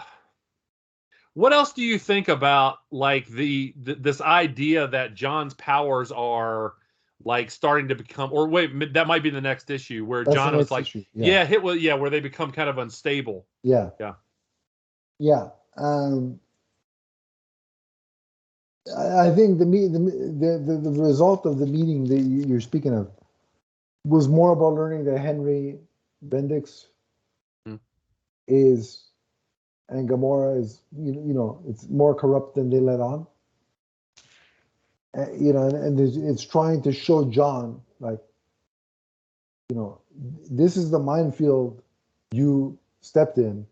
what 1.34 1.52
else 1.52 1.72
do 1.72 1.82
you 1.82 1.98
think 1.98 2.28
about 2.28 2.78
like 2.90 3.26
the, 3.26 3.74
th- 3.84 3.98
this 4.00 4.20
idea 4.20 4.88
that 4.88 5.14
John's 5.14 5.54
powers 5.54 6.12
are 6.12 6.74
like 7.24 7.50
starting 7.50 7.88
to 7.88 7.94
become 7.94 8.32
or 8.32 8.48
wait 8.48 8.94
that 8.94 9.06
might 9.06 9.22
be 9.22 9.30
the 9.30 9.40
next 9.40 9.70
issue 9.70 10.04
where 10.04 10.24
That's 10.24 10.34
John 10.34 10.56
was 10.56 10.70
like 10.70 10.86
issue. 10.86 11.04
yeah. 11.14 11.44
hit 11.44 11.62
with 11.62 11.78
yeah 11.80 11.94
where 11.94 12.10
they 12.10 12.20
become 12.20 12.50
kind 12.52 12.68
of 12.70 12.78
unstable. 12.78 13.46
Yeah. 13.62 13.90
Yeah. 14.00 14.14
Yeah. 15.18 15.48
Um, 15.76 16.40
I, 18.96 19.30
think 19.30 19.58
the, 19.58 19.64
the 19.66 20.58
the 20.66 20.90
the 20.90 21.02
result 21.02 21.46
of 21.46 21.58
the 21.58 21.66
meeting 21.66 22.04
that 22.06 22.20
you- 22.20 22.44
you're 22.46 22.60
speaking 22.60 22.94
of 22.94 23.10
was 24.04 24.26
more 24.28 24.52
about 24.52 24.74
learning 24.74 25.04
that 25.04 25.18
Henry 25.18 25.78
Bendix 26.26 26.86
Hmm. 27.66 27.76
is 28.48 29.04
and 29.90 30.08
Gamorra 30.08 30.58
is 30.58 30.80
you 30.96 31.12
you 31.12 31.34
know 31.34 31.62
it's 31.68 31.86
more 31.88 32.14
corrupt 32.14 32.54
than 32.54 32.70
they 32.70 32.80
let 32.80 33.00
on. 33.00 33.26
Uh, 35.16 35.30
you 35.32 35.52
know, 35.52 35.66
and, 35.66 35.74
and 35.74 35.98
there's, 35.98 36.16
it's 36.16 36.44
trying 36.44 36.82
to 36.82 36.92
show 36.92 37.28
John 37.30 37.80
like, 37.98 38.20
you 39.68 39.76
know, 39.76 40.00
this 40.50 40.76
is 40.76 40.90
the 40.90 40.98
minefield 40.98 41.82
you 42.32 42.78
stepped 43.00 43.38
in 43.38 43.66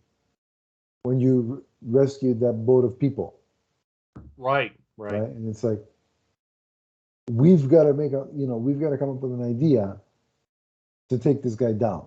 when 1.04 1.20
you 1.20 1.56
r- 1.58 1.62
rescued 1.82 2.40
that 2.40 2.54
boat 2.54 2.84
of 2.84 2.98
people, 2.98 3.38
Right. 4.36 4.72
Right. 4.96 5.12
right? 5.12 5.22
And 5.22 5.48
it's 5.48 5.62
like, 5.62 5.80
we've 7.30 7.68
got 7.68 7.84
to 7.84 7.94
make 7.94 8.12
a, 8.12 8.26
you 8.34 8.46
know, 8.46 8.56
we've 8.56 8.80
got 8.80 8.90
to 8.90 8.98
come 8.98 9.10
up 9.10 9.16
with 9.16 9.32
an 9.32 9.44
idea 9.44 10.00
to 11.10 11.18
take 11.18 11.42
this 11.42 11.54
guy 11.54 11.72
down. 11.72 12.06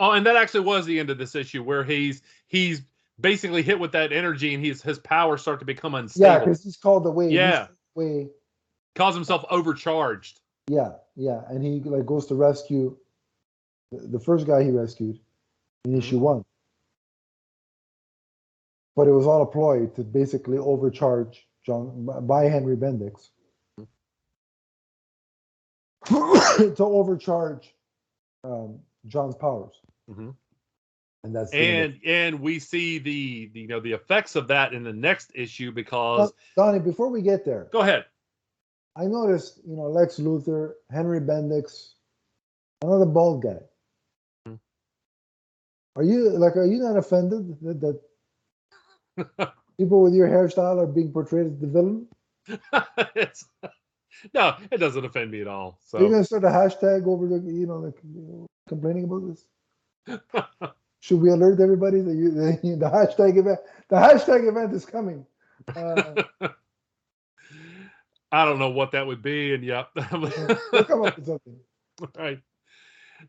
Oh, 0.00 0.10
and 0.10 0.26
that 0.26 0.36
actually 0.36 0.60
was 0.60 0.86
the 0.86 0.98
end 0.98 1.10
of 1.10 1.18
this 1.18 1.34
issue 1.34 1.62
where 1.62 1.84
he's 1.84 2.22
he's 2.48 2.82
basically 3.20 3.62
hit 3.62 3.78
with 3.78 3.92
that 3.92 4.12
energy, 4.12 4.54
and 4.54 4.64
his 4.64 4.82
his 4.82 4.98
powers 4.98 5.42
start 5.42 5.60
to 5.60 5.66
become 5.66 5.94
unstable. 5.94 6.32
Yeah, 6.32 6.38
because 6.40 6.62
he's 6.64 6.76
called 6.76 7.04
the 7.04 7.12
he's 7.12 7.32
Yeah. 7.32 7.68
Away. 7.96 8.30
calls 8.96 9.14
himself 9.14 9.44
overcharged. 9.50 10.40
Yeah, 10.68 10.94
yeah, 11.16 11.42
and 11.48 11.62
he 11.62 11.80
like 11.80 12.06
goes 12.06 12.26
to 12.26 12.34
rescue 12.34 12.96
the, 13.92 13.98
the 14.08 14.20
first 14.20 14.46
guy 14.46 14.62
he 14.64 14.70
rescued 14.70 15.20
in 15.84 15.92
Mhm. 15.92 15.98
issue 15.98 16.18
one. 16.18 16.44
But 18.96 19.08
it 19.08 19.12
was 19.12 19.26
all 19.26 19.42
a 19.42 19.46
ploy 19.46 19.86
to 19.86 20.04
basically 20.04 20.58
overcharge 20.58 21.46
John 21.64 22.04
by 22.26 22.44
Henry 22.44 22.76
Bendix 22.76 23.30
to 26.06 26.84
overcharge 26.84 27.74
um, 28.44 28.80
John's 29.06 29.34
powers, 29.34 29.80
Mhm. 30.10 30.34
And 31.24 31.34
that's 31.34 31.52
And 31.52 31.98
and 32.06 32.38
we 32.38 32.58
see 32.58 32.98
the, 32.98 33.50
the 33.54 33.60
you 33.60 33.66
know 33.66 33.80
the 33.80 33.92
effects 33.92 34.36
of 34.36 34.46
that 34.48 34.74
in 34.74 34.84
the 34.84 34.92
next 34.92 35.32
issue 35.34 35.72
because 35.72 36.32
Donnie, 36.54 36.78
before 36.78 37.08
we 37.08 37.22
get 37.22 37.44
there, 37.44 37.68
go 37.72 37.80
ahead. 37.80 38.04
I 38.96 39.06
noticed, 39.06 39.60
you 39.66 39.74
know, 39.74 39.88
Lex 39.88 40.20
Luthor, 40.20 40.74
Henry 40.92 41.20
Bendix, 41.20 41.94
another 42.82 43.06
bald 43.06 43.42
guy. 43.42 43.58
Hmm. 44.46 44.54
Are 45.96 46.04
you 46.04 46.30
like, 46.30 46.56
are 46.56 46.66
you 46.66 46.78
not 46.78 46.96
offended 46.96 47.58
that, 47.62 48.00
that 49.16 49.52
people 49.78 50.02
with 50.02 50.14
your 50.14 50.28
hairstyle 50.28 50.80
are 50.80 50.86
being 50.86 51.10
portrayed 51.10 51.46
as 51.46 51.58
the 51.58 51.66
villain? 51.66 52.06
no, 54.34 54.54
it 54.70 54.78
doesn't 54.78 55.04
offend 55.04 55.32
me 55.32 55.40
at 55.40 55.48
all. 55.48 55.80
So 55.82 55.98
You're 55.98 56.10
gonna 56.10 56.22
start 56.22 56.44
a 56.44 56.48
hashtag 56.48 57.06
over 57.06 57.26
the, 57.26 57.36
you 57.50 57.66
know, 57.66 57.78
like 57.78 57.98
you 58.04 58.20
know, 58.20 58.46
complaining 58.68 59.04
about 59.04 59.26
this. 59.26 59.46
Should 61.04 61.20
we 61.20 61.28
alert 61.28 61.60
everybody 61.60 62.00
that 62.00 62.14
you 62.14 62.30
the, 62.30 62.58
the 62.62 62.88
hashtag 62.88 63.36
event? 63.36 63.58
The 63.90 63.96
hashtag 63.96 64.48
event 64.48 64.72
is 64.72 64.86
coming. 64.86 65.26
Uh, 65.76 66.22
I 68.32 68.46
don't 68.46 68.58
know 68.58 68.70
what 68.70 68.92
that 68.92 69.06
would 69.06 69.20
be, 69.20 69.52
and 69.52 69.62
yep. 69.62 69.90
we'll 70.12 70.84
come 70.84 71.04
up 71.04 71.14
with 71.16 71.26
something. 71.26 71.60
right. 72.16 72.40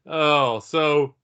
Oh, 0.07 0.61
so 0.61 1.15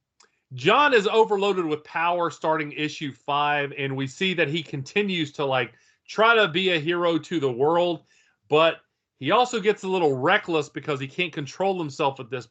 John 0.54 0.94
is 0.94 1.08
overloaded 1.08 1.64
with 1.64 1.86
power 1.86 2.30
starting 2.30 2.74
issue 2.74 3.14
five, 3.14 3.72
and 3.78 3.96
we 3.96 4.06
see 4.06 4.34
that 4.34 4.50
he 4.50 4.62
continues 4.62 5.32
to 5.32 5.46
like 5.46 5.72
try 6.06 6.36
to 6.36 6.50
be 6.50 6.72
a 6.72 6.80
hero 6.82 7.18
to 7.18 7.40
the 7.40 7.52
world, 7.52 8.04
but 8.50 8.82
he 9.20 9.32
also 9.32 9.62
gets 9.62 9.84
a 9.84 9.88
little 9.88 10.18
reckless 10.18 10.68
because 10.68 11.00
he 11.00 11.08
can't 11.08 11.32
control 11.32 11.80
himself 11.80 12.20
at 12.20 12.30
this. 12.30 12.46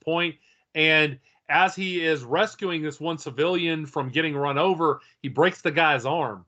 And 0.75 1.19
as 1.51 1.75
he 1.75 2.05
is 2.05 2.23
rescuing 2.23 2.81
this 2.83 3.01
one 3.01 3.19
civilian 3.19 3.85
from 3.85 4.09
getting 4.09 4.37
run 4.37 4.57
over, 4.57 5.01
he 5.21 5.29
breaks 5.29 5.61
the 5.61 5.71
guy's 5.71 6.07
arm. 6.07 6.47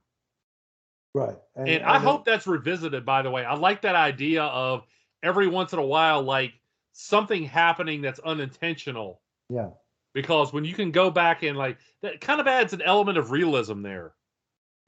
Right. 1.15 1.37
And 1.57 1.83
I 1.83 1.99
hope 1.99 2.25
that's 2.25 2.47
revisited, 2.47 3.05
by 3.05 3.21
the 3.21 3.31
way. 3.31 3.45
I 3.45 3.55
like 3.55 3.83
that 3.83 3.97
idea 3.97 4.45
of 4.45 4.87
every 5.23 5.47
once 5.47 5.73
in 5.75 5.79
a 5.79 5.85
while, 5.85 6.23
like 6.23 6.55
something 6.93 7.45
happening 7.45 8.01
that's 8.01 8.21
unintentional. 8.21 9.21
Yeah. 9.51 9.71
Because 10.15 10.53
when 10.53 10.65
you 10.65 10.75
can 10.75 10.91
go 10.91 11.11
back 11.11 11.43
and 11.43 11.59
like 11.59 11.79
that 12.01 12.21
kind 12.21 12.41
of 12.41 12.47
adds 12.47 12.73
an 12.73 12.83
element 12.83 13.19
of 13.19 13.31
realism 13.31 13.83
there. 13.83 14.15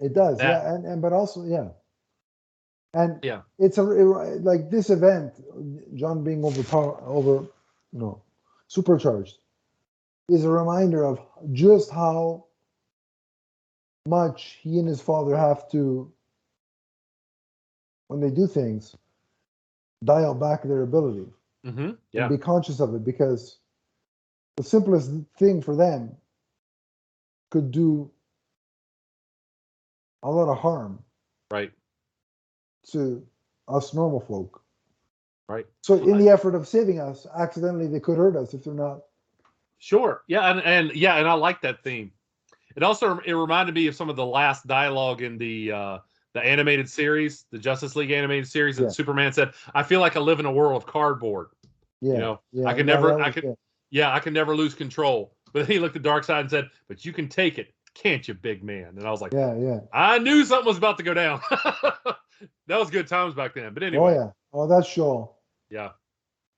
It 0.01 0.15
does, 0.15 0.39
That- 0.39 0.63
yeah, 0.65 0.75
and, 0.75 0.85
and 0.87 1.03
but 1.03 1.13
also, 1.13 1.45
yeah, 1.45 1.69
and 2.95 3.23
Yeah. 3.23 3.43
it's 3.59 3.79
a 3.79 3.91
it- 3.91 4.43
like 4.43 4.71
this 4.71 4.91
event, 4.91 5.33
John 5.95 6.25
being 6.25 6.45
overpowered, 6.45 7.01
over, 7.05 7.47
you 7.93 7.99
know, 8.01 8.23
supercharged, 8.69 9.39
is 10.29 10.45
a 10.45 10.51
reminder 10.51 11.05
of 11.05 11.21
just 11.53 11.91
how 11.91 12.45
much 14.07 14.59
he 14.63 14.79
and 14.79 14.89
his 14.89 15.01
father 15.01 15.37
have 15.37 15.69
to, 15.71 16.11
when 18.09 18.21
they 18.21 18.31
do 18.31 18.47
things, 18.47 18.95
dial 20.05 20.35
back 20.35 20.63
their 20.63 20.83
ability 20.83 21.27
Mm-hmm. 21.67 21.81
and 21.81 21.99
Yeah. 22.13 22.29
be 22.29 22.37
conscious 22.37 22.79
of 22.81 22.95
it 22.95 23.05
because 23.05 23.59
the 24.57 24.63
simplest 24.63 25.11
thing 25.39 25.63
for 25.63 25.75
them 25.75 26.15
could 27.51 27.71
do 27.71 28.11
a 30.23 30.31
lot 30.31 30.51
of 30.51 30.59
harm 30.59 31.03
Right. 31.51 31.73
to 32.89 33.27
us 33.69 33.95
normal 33.95 34.21
folk. 34.21 34.63
Right. 35.49 35.67
So 35.83 35.95
in 36.07 36.19
the 36.19 36.29
effort 36.29 36.55
of 36.55 36.69
saving 36.69 37.01
us, 37.01 37.27
accidentally 37.35 37.87
they 37.87 38.01
could 38.01 38.19
hurt 38.19 38.37
us 38.37 38.53
if 38.53 38.65
they're 38.65 38.75
not. 38.75 39.01
Sure. 39.85 40.23
Yeah. 40.29 40.51
And, 40.51 40.63
and 40.63 40.93
yeah, 40.97 41.17
and 41.17 41.29
I 41.29 41.35
like 41.35 41.61
that 41.61 41.83
theme. 41.83 42.11
It 42.75 42.83
also 42.83 43.19
it 43.19 43.35
reminded 43.35 43.75
me 43.75 43.87
of 43.87 43.95
some 43.95 44.09
of 44.09 44.17
the 44.17 44.25
last 44.25 44.67
dialogue 44.67 45.21
in 45.21 45.37
the 45.37 45.73
uh 45.73 45.99
the 46.33 46.41
animated 46.41 46.89
series, 46.89 47.45
the 47.51 47.59
Justice 47.59 47.95
League 47.95 48.11
animated 48.11 48.49
series, 48.49 48.79
and 48.79 48.87
Yeah. 48.87 48.93
Superman 48.93 49.33
said, 49.35 49.53
I 49.75 49.83
feel 49.83 50.01
like 50.01 50.17
I 50.17 50.21
live 50.21 50.41
in 50.41 50.47
a 50.47 50.51
world 50.53 50.83
of 50.83 50.87
cardboard. 50.89 51.49
Yeah, 52.01 52.13
you 52.15 52.19
know, 52.19 52.41
yeah, 52.53 52.67
I 52.67 52.75
can 52.75 52.87
never- 52.87 53.21
I 53.21 53.31
can, 53.31 53.43
good. 53.43 53.57
yeah, 53.91 54.13
I 54.13 54.19
can 54.21 54.33
never 54.33 54.57
lose 54.57 54.75
control. 54.75 55.37
But 55.53 55.61
then 55.61 55.73
he 55.73 55.79
looked 55.79 55.95
at 55.97 56.03
Darkseid 56.03 56.41
and 56.41 56.51
said, 56.51 56.71
But 56.89 57.05
you 57.05 57.13
can 57.13 57.29
take 57.29 57.59
it, 57.59 57.73
can't 57.95 58.27
you, 58.27 58.33
big 58.35 58.65
man? 58.65 58.95
And 58.97 59.07
I 59.07 59.11
was 59.11 59.21
like, 59.21 59.33
Yeah, 59.35 59.55
yeah. 59.55 59.81
I 59.93 60.19
knew 60.19 60.45
something 60.47 60.67
was 60.67 60.79
about 60.79 60.97
to 60.97 61.05
go 61.05 61.15
down. 61.15 61.41
that 62.67 62.79
was 62.81 62.91
good 62.91 63.07
times 63.07 63.35
back 63.35 63.55
then. 63.55 63.73
But 63.75 63.83
anyway, 63.83 64.13
Oh 64.13 64.15
yeah. 64.25 64.31
Oh, 64.53 64.67
that's 64.67 64.89
sure. 64.89 65.31
yeah. 65.71 65.91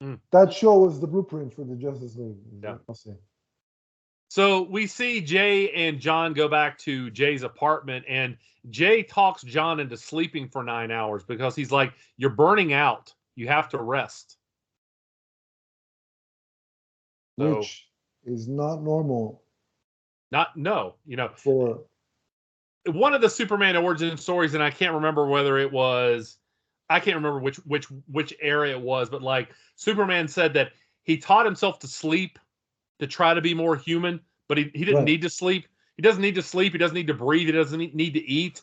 Mm. 0.02 0.20
That 0.32 0.52
show 0.52 0.78
was 0.78 1.00
the 1.00 1.06
blueprint 1.06 1.54
for 1.54 1.64
the 1.64 1.74
Justice 1.76 2.16
League. 2.16 2.36
Yeah. 2.62 2.76
I'll 2.88 2.94
say. 2.94 3.12
So 4.28 4.62
we 4.62 4.86
see 4.86 5.20
Jay 5.20 5.70
and 5.70 6.00
John 6.00 6.32
go 6.32 6.48
back 6.48 6.78
to 6.78 7.10
Jay's 7.10 7.42
apartment, 7.42 8.04
and 8.08 8.36
Jay 8.70 9.02
talks 9.02 9.42
John 9.42 9.80
into 9.80 9.96
sleeping 9.96 10.48
for 10.48 10.62
nine 10.62 10.90
hours 10.90 11.24
because 11.24 11.54
he's 11.54 11.72
like, 11.72 11.92
You're 12.16 12.30
burning 12.30 12.72
out. 12.72 13.14
You 13.36 13.48
have 13.48 13.68
to 13.70 13.78
rest. 13.78 14.36
So, 17.38 17.58
Which 17.58 17.86
is 18.24 18.48
not 18.48 18.82
normal 18.82 19.42
not, 20.32 20.56
no, 20.56 20.96
you 21.06 21.16
know, 21.16 21.30
for 21.34 21.84
one 22.86 23.14
of 23.14 23.20
the 23.20 23.30
Superman 23.30 23.76
origin 23.76 24.16
stories, 24.16 24.54
and 24.54 24.62
I 24.62 24.70
can't 24.70 24.94
remember 24.94 25.26
whether 25.26 25.58
it 25.58 25.72
was, 25.72 26.38
I 26.88 27.00
can't 27.00 27.16
remember 27.16 27.40
which 27.40 27.56
which 27.58 27.86
which 28.06 28.34
area 28.40 28.76
it 28.76 28.80
was, 28.80 29.08
but 29.10 29.22
like 29.22 29.48
Superman 29.74 30.28
said 30.28 30.54
that 30.54 30.72
he 31.02 31.18
taught 31.18 31.44
himself 31.44 31.78
to 31.80 31.88
sleep 31.88 32.38
to 32.98 33.06
try 33.06 33.34
to 33.34 33.40
be 33.40 33.54
more 33.54 33.76
human, 33.76 34.20
but 34.48 34.58
he, 34.58 34.70
he 34.74 34.84
didn't 34.84 34.96
Right. 34.96 35.04
need 35.04 35.22
to 35.22 35.30
sleep. 35.30 35.66
He 35.96 36.02
doesn't 36.02 36.22
need 36.22 36.34
to 36.36 36.42
sleep. 36.42 36.72
He 36.72 36.78
doesn't 36.78 36.94
need 36.94 37.06
to 37.08 37.14
breathe. 37.14 37.46
He 37.46 37.52
doesn't 37.52 37.94
need- 37.94 38.14
to 38.14 38.24
eat, 38.24 38.62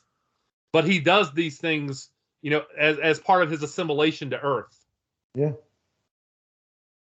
but 0.72 0.86
he 0.86 1.00
does 1.00 1.34
these 1.34 1.58
things, 1.58 2.10
you 2.42 2.52
know, 2.52 2.64
as 2.78 2.98
as 3.00 3.20
part 3.20 3.44
of 3.44 3.52
his 3.52 3.62
assimilation 3.64 4.30
to 4.30 4.40
Earth. 4.40 4.86
Yeah. 5.36 5.54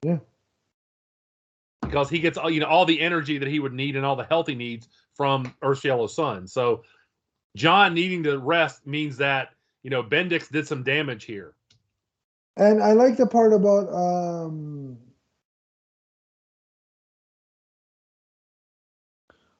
Yeah. 0.03 0.19
Because 1.81 2.09
he 2.09 2.19
gets 2.19 2.37
all 2.37 2.49
you 2.49 2.59
know 2.59 2.67
all 2.67 2.85
the 2.85 3.01
energy 3.01 3.37
that 3.39 3.47
he 3.47 3.59
would 3.59 3.73
need 3.73 3.95
and 3.95 4.05
all 4.05 4.15
the 4.15 4.23
health 4.23 4.47
he 4.47 4.55
needs 4.55 4.87
from 5.15 5.53
Earth's 5.61 5.83
yellow 5.83 6.07
sun. 6.07 6.47
So 6.47 6.83
John 7.55 7.93
needing 7.93 8.23
to 8.23 8.37
rest 8.37 8.85
means 8.85 9.17
that 9.17 9.49
you 9.83 9.89
know 9.89 10.03
Bendix 10.03 10.49
did 10.51 10.67
some 10.67 10.83
damage 10.83 11.25
here. 11.25 11.53
And 12.57 12.83
I 12.83 12.91
like 12.91 13.17
the 13.17 13.25
part 13.25 13.53
about 13.53 13.87
um 13.93 14.97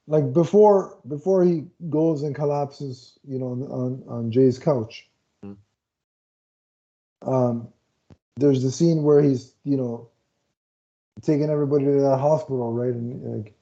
like 0.08 0.34
before 0.34 0.98
before 1.08 1.44
he 1.46 1.66
goes 1.90 2.24
and 2.24 2.36
collapses, 2.36 3.18
you 3.28 3.40
know, 3.40 3.48
on 3.48 3.64
on, 3.64 4.04
on 4.08 4.32
Jay's 4.32 4.60
couch. 4.60 5.08
Mhm. 5.46 5.58
Um 7.22 7.70
there's 8.36 8.64
the 8.64 8.72
scene 8.72 9.04
where 9.04 9.22
he's, 9.22 9.54
you 9.64 9.78
know, 9.78 10.10
taking 11.22 11.50
everybody 11.50 11.86
to 11.86 11.92
that 12.02 12.18
hospital, 12.18 12.74
right? 12.74 12.94
And 12.94 13.38
like 13.38 13.54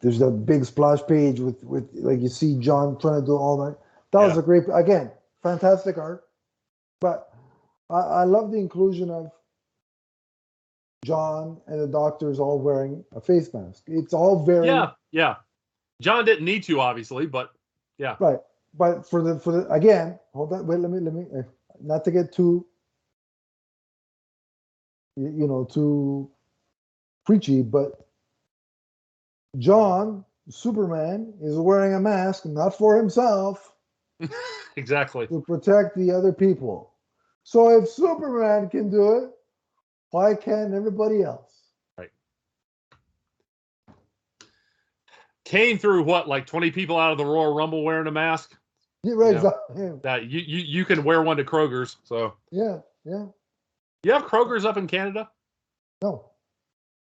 there's 0.00 0.18
that 0.18 0.30
big 0.46 0.64
splash 0.64 1.00
page 1.06 1.40
with 1.40 1.62
with 1.64 1.88
like 1.94 2.20
you 2.20 2.28
see 2.28 2.58
John 2.58 2.98
trying 2.98 3.20
to 3.20 3.26
do 3.26 3.36
all 3.36 3.56
that. 3.64 3.78
That 4.12 4.26
was 4.26 4.38
a 4.38 4.42
great 4.42 4.64
again, 4.72 5.10
fantastic 5.42 5.98
art. 5.98 6.24
But 7.00 7.32
I, 7.90 7.98
I 7.98 8.24
love 8.24 8.50
the 8.50 8.58
inclusion 8.58 9.10
of 9.10 9.30
John 11.04 11.60
and 11.66 11.80
the 11.80 11.86
doctors 11.86 12.38
all 12.38 12.58
wearing 12.58 13.04
a 13.14 13.20
face 13.20 13.52
mask. 13.54 13.84
It's 13.86 14.12
all 14.12 14.44
very 14.44 14.66
Yeah, 14.66 14.90
yeah. 15.12 15.36
John 16.00 16.24
didn't 16.24 16.44
need 16.44 16.62
to, 16.64 16.80
obviously, 16.80 17.26
but 17.26 17.52
yeah, 17.98 18.16
right. 18.20 18.38
But 18.74 19.08
for 19.08 19.22
the 19.22 19.38
for 19.38 19.52
the 19.52 19.68
again, 19.70 20.18
hold 20.32 20.52
on, 20.52 20.66
wait, 20.66 20.80
let 20.80 20.90
me 20.90 21.00
let 21.00 21.14
me 21.14 21.24
uh, 21.36 21.42
not 21.80 22.04
to 22.04 22.10
get 22.10 22.32
too 22.32 22.66
you 25.16 25.46
know 25.46 25.64
too 25.64 26.30
preachy, 27.26 27.62
but 27.62 28.06
John 29.58 30.24
Superman 30.48 31.34
is 31.42 31.56
wearing 31.56 31.94
a 31.94 32.00
mask 32.00 32.46
not 32.46 32.76
for 32.76 32.96
himself 32.96 33.74
exactly. 34.76 35.26
to 35.28 35.40
protect 35.40 35.96
the 35.96 36.10
other 36.10 36.32
people. 36.32 36.92
So 37.44 37.78
if 37.78 37.88
Superman 37.88 38.68
can 38.68 38.90
do 38.90 39.24
it, 39.24 39.30
why 40.10 40.34
can't 40.34 40.74
everybody 40.74 41.22
else? 41.22 41.52
Right. 41.96 42.10
Kane 45.44 45.78
threw 45.78 46.02
what, 46.02 46.28
like 46.28 46.46
20 46.46 46.70
people 46.70 46.98
out 46.98 47.12
of 47.12 47.18
the 47.18 47.24
Royal 47.24 47.54
Rumble 47.54 47.84
wearing 47.84 48.06
a 48.06 48.12
mask? 48.12 48.54
Yeah, 49.02 49.14
right. 49.14 49.30
Yeah. 49.30 49.36
exactly. 49.36 49.82
Yeah, 49.82 49.92
That 50.02 50.24
you, 50.26 50.40
you 50.40 50.58
you 50.58 50.84
can 50.84 51.04
wear 51.04 51.22
one 51.22 51.36
to 51.36 51.44
Kroger's. 51.44 51.96
So 52.04 52.34
yeah, 52.50 52.78
yeah. 53.04 53.26
you 54.02 54.12
have 54.12 54.24
Kroger's 54.24 54.64
up 54.64 54.76
in 54.76 54.86
Canada? 54.86 55.30
No. 56.02 56.30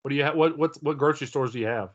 What 0.02 0.10
do 0.10 0.16
you 0.16 0.24
have? 0.24 0.36
What 0.36 0.58
what 0.58 0.76
what 0.82 0.98
grocery 0.98 1.28
stores 1.28 1.54
do 1.54 1.60
you 1.60 1.68
have? 1.68 1.92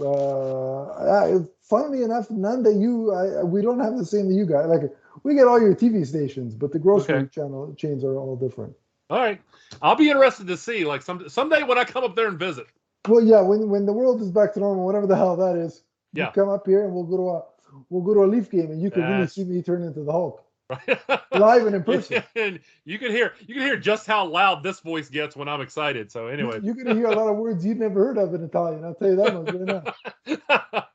Uh, 0.00 1.44
funnily 1.68 2.02
enough, 2.02 2.30
none 2.30 2.62
that 2.62 2.74
you, 2.74 3.12
I, 3.12 3.42
we 3.42 3.62
don't 3.62 3.80
have 3.80 3.96
the 3.96 4.04
same 4.04 4.28
that 4.28 4.34
you 4.34 4.44
got. 4.46 4.68
Like 4.68 4.82
we 5.22 5.34
get 5.34 5.46
all 5.46 5.60
your 5.60 5.74
TV 5.74 6.06
stations, 6.06 6.54
but 6.54 6.72
the 6.72 6.78
grocery 6.78 7.16
Okay. 7.16 7.28
channel 7.28 7.74
chains 7.76 8.04
are 8.04 8.16
all 8.16 8.36
different. 8.36 8.74
All 9.10 9.18
right, 9.18 9.40
I'll 9.82 9.96
be 9.96 10.08
interested 10.08 10.46
to 10.46 10.56
see. 10.56 10.84
Like 10.84 11.02
some 11.02 11.28
someday 11.28 11.62
when 11.62 11.78
I 11.78 11.84
come 11.84 12.04
up 12.04 12.16
there 12.16 12.28
and 12.28 12.38
visit. 12.38 12.66
Well, 13.06 13.22
yeah, 13.22 13.40
when 13.42 13.68
when 13.68 13.84
the 13.86 13.92
world 13.92 14.22
is 14.22 14.30
back 14.30 14.54
to 14.54 14.60
normal, 14.60 14.86
whatever 14.86 15.06
the 15.06 15.16
hell 15.16 15.36
that 15.36 15.56
is, 15.56 15.82
Yeah. 16.14 16.26
you 16.26 16.32
come 16.32 16.48
up 16.48 16.66
here 16.66 16.84
and 16.84 16.94
we'll 16.94 17.04
go 17.04 17.16
to 17.18 17.28
a 17.30 17.42
we'll 17.90 18.02
go 18.02 18.14
to 18.14 18.24
a 18.24 18.28
Leaf 18.30 18.50
game 18.50 18.70
and 18.70 18.80
you 18.80 18.90
can 18.90 19.02
really 19.06 19.26
see 19.26 19.44
me 19.44 19.60
turn 19.62 19.82
into 19.82 20.02
the 20.04 20.12
Hulk 20.12 20.42
Right? 20.70 20.98
live 21.34 21.66
and 21.66 21.74
in 21.74 21.82
person. 21.84 22.22
and 22.36 22.60
you 22.86 22.98
can 22.98 23.10
hear 23.10 23.34
you 23.46 23.54
can 23.54 23.62
hear 23.62 23.76
just 23.76 24.06
how 24.06 24.24
loud 24.26 24.62
this 24.62 24.80
voice 24.80 25.10
gets 25.10 25.36
when 25.36 25.48
I'm 25.48 25.60
excited. 25.60 26.10
So 26.10 26.28
anyway, 26.28 26.60
You're 26.62 26.74
gonna 26.74 26.94
hear 26.94 27.06
a 27.08 27.12
lot 27.12 27.28
of 27.28 27.36
words 27.36 27.64
you've 27.66 27.78
never 27.78 28.02
heard 28.06 28.16
of 28.18 28.32
in 28.34 28.42
Italian. 28.42 28.84
I'll 28.84 28.94
tell 28.94 29.10
you 29.10 29.16
that 29.16 29.34
much 29.34 29.52
right 29.52 29.84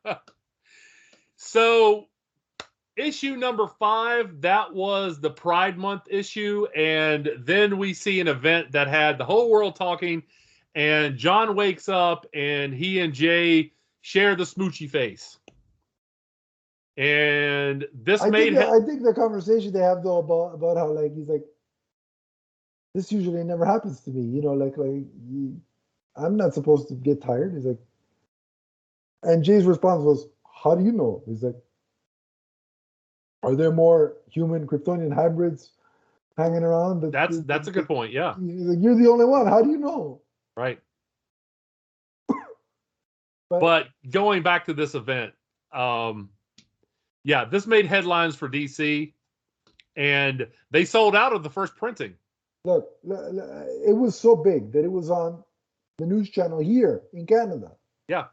now. 0.03 0.17
so 1.41 2.06
issue 2.97 3.38
number 3.38 3.65
five 3.65 4.41
that 4.41 4.73
was 4.73 5.21
the 5.21 5.30
pride 5.30 5.78
month 5.78 6.02
issue 6.10 6.67
and 6.75 7.30
then 7.39 7.78
we 7.78 7.93
see 7.93 8.19
an 8.19 8.28
event 8.28 8.69
that 8.73 8.89
had 8.89 9.17
the 9.17 9.23
whole 9.23 9.49
world 9.49 9.73
talking 9.73 10.21
and 10.75 11.17
john 11.17 11.56
wakes 11.56 11.88
up 11.88 12.25
and 12.34 12.73
he 12.73 12.99
and 12.99 13.13
jay 13.13 13.71
share 14.02 14.36
the 14.36 14.43
smoochy 14.43 14.89
face 14.89 15.39
and 16.97 17.88
this 17.93 18.21
I 18.21 18.30
made 18.30 18.49
think, 18.54 18.58
the, 18.58 18.65
he- 18.65 18.84
I 18.84 18.86
think 18.86 19.04
the 19.04 19.13
conversation 19.13 19.71
they 19.71 19.80
have 19.80 20.04
though 20.04 20.17
about 20.17 20.56
about 20.56 20.75
how 20.75 20.88
like 20.91 21.15
he's 21.15 21.30
like 21.30 21.45
this 22.93 23.10
usually 23.12 23.43
never 23.45 23.65
happens 23.65 24.02
to 24.02 24.10
me. 24.10 24.21
You 24.21 24.41
know, 24.41 24.54
like 24.54 24.75
like 24.75 25.04
I'm 26.17 26.36
not 26.36 26.54
supposed 26.54 26.89
to 26.89 26.95
get 26.95 27.21
tired. 27.21 27.54
He's 27.54 27.65
like, 27.65 27.80
and 29.23 29.43
Jay's 29.43 29.63
response 29.63 30.02
was, 30.04 30.28
"How 30.63 30.76
do 30.76 30.84
you 30.84 30.91
know?" 30.91 31.24
He's 31.26 31.43
like, 31.43 31.56
"Are 33.43 33.56
there 33.56 33.72
more 33.72 34.17
human 34.30 34.67
Kryptonian 34.67 35.13
hybrids 35.13 35.72
hanging 36.38 36.63
around?" 36.63 37.02
that- 37.02 37.12
that's 37.12 37.38
that- 37.38 37.48
that's 37.48 37.67
a 37.67 37.72
good 37.72 37.88
point 37.88 38.12
yeah 38.13 38.36
He's 38.39 38.67
like, 38.67 38.80
"You're 38.80 38.95
the 38.95 39.08
only 39.10 39.26
one. 39.26 39.48
How 39.48 39.62
do 39.62 39.69
you 39.69 39.78
know?" 39.78 40.22
right 40.58 40.80
But- 43.50 43.60
but 43.62 43.88
going 44.10 44.43
back 44.43 44.65
to 44.65 44.74
this 44.74 44.95
event 44.95 45.34
um 45.72 46.30
yeah 47.24 47.45
this 47.45 47.67
made 47.67 47.86
headlines 47.86 48.36
for 48.36 48.50
dc 48.50 49.13
and 49.95 50.48
they 50.72 50.84
sold 50.86 51.15
out 51.15 51.32
of 51.34 51.43
the 51.43 51.50
first 51.50 51.76
printing 51.76 52.15
Look, 52.65 52.89
it 53.06 53.95
was 53.95 54.19
so 54.19 54.36
big 54.36 54.74
that 54.74 54.84
it 54.84 54.91
was 54.91 55.10
on 55.10 55.43
the 55.98 56.06
news 56.06 56.30
channel 56.30 56.60
here 56.60 57.04
in 57.13 57.26
Canada. 57.26 57.72
Yeah, 58.10 58.26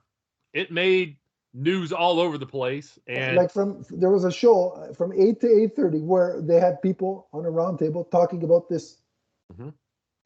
it 0.52 0.72
made 0.72 1.16
news 1.56 1.90
all 1.90 2.20
over 2.20 2.36
the 2.36 2.46
place 2.46 2.98
and 3.06 3.34
like 3.34 3.50
from 3.50 3.82
there 3.90 4.10
was 4.10 4.24
a 4.24 4.30
show 4.30 4.70
uh, 4.72 4.92
from 4.92 5.10
8 5.12 5.40
to 5.40 5.46
8.30 5.46 6.02
where 6.04 6.42
they 6.42 6.60
had 6.60 6.82
people 6.82 7.28
on 7.32 7.46
a 7.46 7.50
round 7.50 7.78
table 7.78 8.04
talking 8.04 8.44
about 8.44 8.68
this 8.68 8.98
Mhm. 9.54 9.72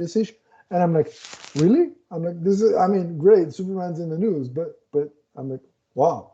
this 0.00 0.16
issue 0.16 0.34
and 0.72 0.82
i'm 0.82 0.92
like 0.92 1.12
really 1.54 1.92
i'm 2.10 2.24
like 2.24 2.42
this 2.42 2.60
is 2.60 2.74
i 2.76 2.86
mean 2.88 3.16
great 3.16 3.52
superman's 3.52 4.00
in 4.00 4.08
the 4.08 4.18
news 4.18 4.48
but 4.48 4.80
but 4.92 5.08
i'm 5.36 5.48
like 5.48 5.60
wow 5.94 6.32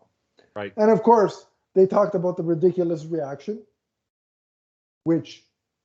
Right. 0.55 0.73
and 0.79 0.91
of 0.91 1.03
course 1.03 1.47
they 1.75 1.87
talked 1.87 2.15
about 2.15 2.39
the 2.39 2.43
ridiculous 2.43 3.05
reaction 3.05 3.63
which 5.05 5.45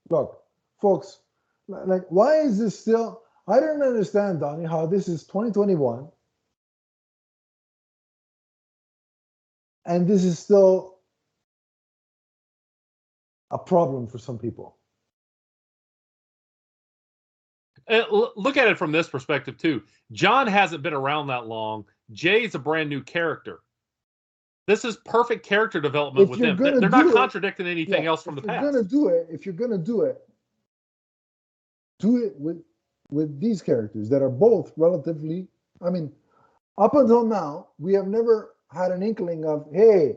look 0.09 0.41
folks 0.79 1.19
like 1.67 2.05
why 2.09 2.37
is 2.39 2.57
this 2.59 2.79
still 2.79 3.23
i 3.47 3.59
don't 3.59 3.81
understand 3.81 4.39
donnie 4.39 4.65
how 4.65 4.85
this 4.85 5.07
is 5.09 5.23
2021 5.25 6.07
and 9.85 10.07
this 10.07 10.23
is 10.23 10.39
still 10.39 10.99
a 13.51 13.57
problem 13.57 14.07
for 14.07 14.17
some 14.17 14.37
people. 14.37 14.77
Uh, 17.89 18.03
look 18.35 18.57
at 18.57 18.67
it 18.67 18.77
from 18.77 18.91
this 18.91 19.09
perspective 19.09 19.57
too. 19.57 19.81
John 20.11 20.47
hasn't 20.47 20.83
been 20.83 20.93
around 20.93 21.27
that 21.27 21.47
long. 21.47 21.85
Jay's 22.11 22.55
a 22.55 22.59
brand 22.59 22.89
new 22.89 23.01
character. 23.01 23.59
This 24.67 24.85
is 24.85 24.97
perfect 24.97 25.45
character 25.45 25.81
development 25.81 26.25
If 26.25 26.29
with 26.29 26.39
them. 26.39 26.57
They're 26.57 26.89
not 26.89 27.07
it- 27.07 27.13
contradicting 27.13 27.67
anything 27.67 28.03
Yeah, 28.03 28.09
else 28.09 28.23
from 28.23 28.35
the 28.35 28.41
if 28.41 28.47
you're 28.47 28.71
gonna 28.71 28.83
do 28.83 29.07
it, 29.09 29.27
if 29.29 29.45
you're 29.45 29.55
gonna 29.55 29.77
do 29.77 30.01
it, 30.01 30.21
do 31.99 32.23
it 32.23 32.39
with 32.39 32.63
with 33.09 33.41
these 33.41 33.61
characters 33.61 34.07
that 34.09 34.21
are 34.21 34.29
both 34.29 34.71
relatively. 34.77 35.47
I 35.81 35.89
mean, 35.89 36.13
up 36.77 36.95
until 36.95 37.25
now, 37.25 37.67
we 37.79 37.93
have 37.93 38.07
never 38.07 38.55
had 38.71 38.91
an 38.91 39.03
inkling 39.03 39.45
of, 39.45 39.67
hey, 39.73 40.15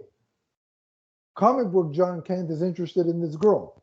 comic 1.34 1.72
book 1.72 1.92
John 1.92 2.22
Kent 2.22 2.50
is 2.50 2.62
interested 2.62 3.06
in 3.06 3.20
this 3.20 3.36
girl. 3.36 3.82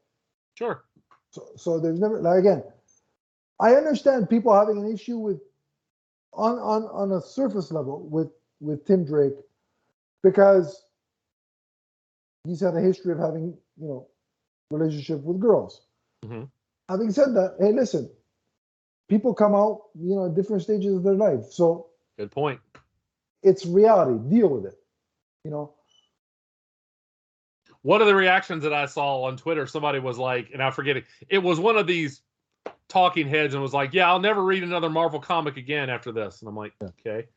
Sure. 0.58 0.84
So, 1.32 1.48
so 1.56 1.80
there's 1.80 2.00
never 2.00 2.22
like 2.22 2.40
again. 2.40 2.64
I 3.60 3.76
understand 3.76 4.30
people 4.30 4.54
having 4.54 4.78
an 4.78 4.92
issue 4.92 5.18
with 5.18 5.40
on 6.34 6.58
on 6.58 6.84
on 6.84 7.12
a 7.12 7.22
surface 7.22 7.72
level 7.72 8.08
with 8.10 8.30
with 8.60 8.86
Tim 8.86 9.06
Drake 9.06 9.36
because 10.24 10.86
he's 12.46 12.62
had 12.62 12.76
a 12.76 12.82
history 12.82 13.14
of 13.14 13.20
having 13.20 13.58
you 13.78 13.88
know 13.88 14.08
relationship 14.72 15.22
with 15.24 15.40
girls. 15.40 15.86
Mhm. 16.26 16.50
Having 16.90 17.12
said 17.12 17.36
that, 17.36 17.56
hey, 17.60 17.72
listen, 17.72 18.10
people 19.10 19.34
come 19.34 19.56
out 19.56 19.90
you 19.96 20.16
know 20.16 20.26
at 20.26 20.36
different 20.36 20.64
stages 20.64 20.96
of 20.96 21.04
their 21.04 21.16
life, 21.16 21.46
so 21.50 21.88
Good 22.18 22.32
point. 22.32 22.60
It's 23.44 23.66
reality. 23.66 24.20
Deal 24.30 24.48
with 24.50 24.66
it. 24.66 24.78
You 25.44 25.52
know, 25.52 25.74
One 27.82 28.02
of 28.02 28.08
the 28.08 28.14
reactions 28.16 28.62
that 28.64 28.74
I 28.74 28.86
saw 28.86 29.24
on 29.24 29.38
Twitter, 29.38 29.66
somebody 29.66 30.00
was 30.00 30.18
like, 30.20 30.50
and 30.54 30.62
I 30.62 30.70
forget 30.72 30.98
it, 30.98 31.06
it 31.30 31.40
was 31.40 31.60
one 31.60 31.78
of 31.78 31.88
these 31.88 32.22
talking 32.90 33.28
heads 33.28 33.54
and 33.56 33.64
was 33.64 33.74
like, 33.74 33.94
Yeah, 33.94 34.08
I'll 34.10 34.20
never 34.20 34.44
read 34.44 34.64
another 34.64 34.90
Marvel 34.90 35.20
comic 35.20 35.58
again 35.58 35.90
after 35.90 36.12
this. 36.12 36.42
And 36.42 36.50
I'm 36.50 36.56
like, 36.56 36.74
Okay. 36.84 37.28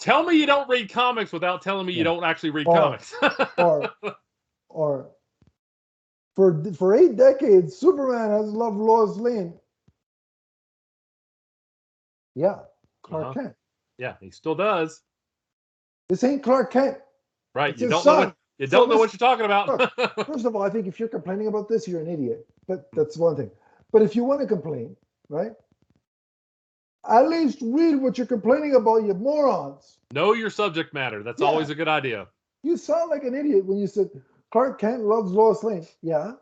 Tell 0.00 0.22
me 0.22 0.36
you 0.36 0.46
don't 0.46 0.68
read 0.68 0.90
comics 0.90 1.32
without 1.32 1.60
telling 1.60 1.84
me 1.84 1.92
you 1.92 2.04
don't 2.04 2.24
actually 2.24 2.50
read 2.50 2.66
Or- 2.68 2.76
comics. 2.78 3.14
or 3.58 3.90
or 4.70 5.10
for 6.36 6.62
for 6.74 6.94
eight 6.94 7.16
decades, 7.16 7.76
Superman 7.76 8.30
has 8.30 8.46
loved 8.52 8.76
Lois 8.76 9.16
Lane. 9.16 9.52
Yeah, 12.36 12.60
Clark 13.02 13.24
Uh-huh. 13.26 13.34
Kent. 13.34 13.54
yeah, 13.98 14.14
he 14.20 14.30
still 14.30 14.54
does. 14.54 15.02
This 16.08 16.24
ain't 16.24 16.42
Clark 16.42 16.72
Kent. 16.72 16.98
Right. 17.54 17.72
It's 17.72 17.82
you 17.82 17.88
don't 17.88 18.04
know 18.04 18.16
what 18.16 18.34
you 18.58 18.66
So 18.66 18.70
don't 18.78 18.88
know 18.88 18.94
this- 18.94 19.00
what 19.00 19.12
you're 19.12 19.28
talking 19.28 19.44
about. 19.44 20.26
First 20.26 20.44
of 20.46 20.56
all, 20.56 20.62
I 20.62 20.70
think 20.70 20.86
if 20.86 20.98
you're 20.98 21.08
complaining 21.08 21.46
about 21.48 21.68
this, 21.68 21.86
you're 21.86 22.00
an 22.00 22.08
idiot. 22.08 22.46
But 22.66 22.88
that's 22.92 23.16
one 23.16 23.36
thing. 23.36 23.50
But 23.92 24.02
if 24.02 24.14
you 24.16 24.24
want 24.24 24.40
to 24.40 24.46
complain, 24.46 24.96
right? 25.28 25.52
At 27.08 27.28
least 27.28 27.58
read 27.62 27.96
what 27.96 28.18
you're 28.18 28.26
complaining 28.26 28.74
about, 28.74 29.04
you 29.04 29.14
morons. 29.14 29.98
know 30.12 30.32
your 30.34 30.50
subject 30.50 30.92
matter. 30.92 31.22
That's 31.22 31.40
Yeah. 31.40 31.46
always 31.48 31.70
a 31.70 31.74
good 31.74 31.88
idea. 31.88 32.26
You 32.62 32.76
sound 32.76 33.10
like 33.10 33.24
an 33.24 33.34
idiot 33.34 33.64
when 33.64 33.78
you 33.78 33.86
said 33.86 34.10
Clark 34.50 34.80
Kent 34.80 35.02
loves 35.04 35.30
Lois 35.32 35.62
Lane. 35.62 35.86
Yeah. 36.02 36.32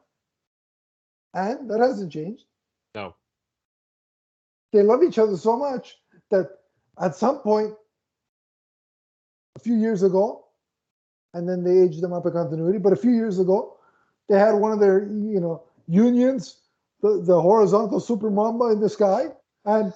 And 1.34 1.68
that 1.70 1.80
hasn't 1.80 2.12
changed. 2.12 2.44
No. 2.94 3.14
They 4.72 4.82
love 4.82 5.02
each 5.02 5.18
other 5.18 5.36
so 5.36 5.56
much 5.56 5.98
that 6.30 6.48
at 7.00 7.14
some 7.14 7.40
point, 7.40 7.74
a 9.56 9.58
few 9.58 9.74
years 9.74 10.02
ago, 10.02 10.44
and 11.34 11.48
then 11.48 11.64
they 11.64 11.80
aged 11.80 12.00
them 12.02 12.12
up 12.12 12.26
in 12.26 12.32
continuity, 12.32 12.78
but 12.78 12.92
a 12.92 12.96
few 12.96 13.10
years 13.10 13.38
ago, 13.40 13.78
they 14.28 14.38
had 14.38 14.52
one 14.52 14.70
of 14.72 14.78
their, 14.80 15.04
you 15.04 15.40
know, 15.40 15.64
unions, 15.88 16.60
the, 17.02 17.22
the 17.24 17.40
horizontal 17.40 17.98
super 18.00 18.30
mamba 18.30 18.66
in 18.66 18.80
the 18.80 18.88
sky. 18.88 19.26
And 19.64 19.92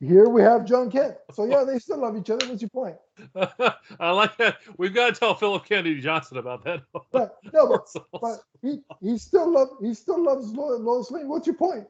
here 0.00 0.28
we 0.28 0.42
have 0.42 0.64
John 0.64 0.90
Kent. 0.90 1.16
So 1.32 1.44
yeah, 1.44 1.64
they 1.64 1.78
still 1.78 1.98
love 1.98 2.16
each 2.16 2.30
other. 2.30 2.46
What's 2.48 2.62
your 2.62 2.70
point? 2.70 2.96
I 4.00 4.10
like 4.10 4.36
that. 4.38 4.58
We've 4.76 4.94
got 4.94 5.14
to 5.14 5.18
tell 5.18 5.34
Philip 5.34 5.64
Kennedy 5.64 6.00
Johnson 6.00 6.38
about 6.38 6.64
that. 6.64 6.82
But 7.12 7.36
no, 7.52 7.66
but 7.68 8.04
but 8.20 8.38
he 8.62 8.80
he 9.02 9.18
still 9.18 9.50
love 9.50 9.68
he 9.82 9.92
still 9.92 10.22
loves 10.22 10.50
Lois 10.52 11.10
Lane. 11.10 11.28
What's 11.28 11.46
your 11.46 11.56
point? 11.56 11.86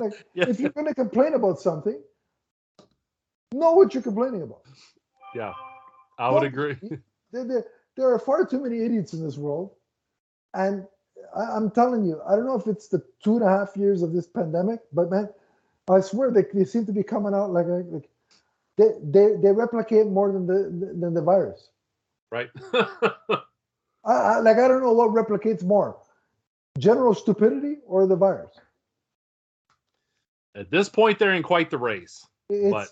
Like 0.00 0.14
Yeah. 0.34 0.48
if 0.48 0.58
you're 0.58 0.70
going 0.70 0.86
to 0.86 0.94
complain 0.94 1.34
about 1.34 1.60
something, 1.60 2.00
know 3.52 3.72
what 3.72 3.92
you're 3.92 4.02
complaining 4.02 4.42
about. 4.42 4.62
yeah, 5.34 5.52
I 6.18 6.30
would 6.30 6.44
agree. 6.44 6.76
There, 7.32 7.44
there, 7.44 7.64
there 7.96 8.08
are 8.14 8.18
far 8.20 8.46
too 8.46 8.62
many 8.62 8.84
idiots 8.84 9.12
in 9.12 9.22
this 9.22 9.36
world, 9.36 9.72
and 10.54 10.86
I, 11.36 11.42
I'm 11.42 11.72
telling 11.72 12.04
you, 12.04 12.20
I 12.26 12.36
don't 12.36 12.46
know 12.46 12.54
if 12.56 12.68
it's 12.68 12.86
the 12.86 13.02
two 13.22 13.34
and 13.36 13.44
a 13.44 13.48
half 13.48 13.76
years 13.76 14.00
of 14.02 14.12
this 14.12 14.28
pandemic, 14.28 14.80
but 14.92 15.10
man, 15.10 15.28
I 15.90 16.00
swear 16.00 16.30
they, 16.30 16.44
they 16.54 16.64
seem 16.64 16.86
to 16.86 16.92
be 16.92 17.02
coming 17.02 17.34
out 17.34 17.50
like 17.52 17.66
a, 17.66 17.82
like 17.90 18.08
they, 18.78 18.90
they 19.02 19.34
they 19.42 19.50
replicate 19.52 20.06
more 20.06 20.30
than 20.32 20.46
the 20.46 20.94
than 21.00 21.14
the 21.14 21.20
virus. 21.20 21.68
right? 22.30 22.48
I, 22.72 23.42
I, 24.04 24.38
like 24.38 24.56
I 24.58 24.68
don't 24.68 24.82
know 24.82 24.92
what 24.92 25.10
replicates 25.10 25.64
more, 25.64 25.98
general 26.78 27.12
stupidity 27.12 27.78
or 27.86 28.06
the 28.06 28.16
virus. 28.16 28.54
At 30.54 30.70
this 30.70 30.88
point, 30.88 31.18
they're 31.18 31.34
in 31.34 31.42
quite 31.42 31.70
the 31.70 31.78
race. 31.78 32.24
It's 32.48 32.70
But- 32.72 32.88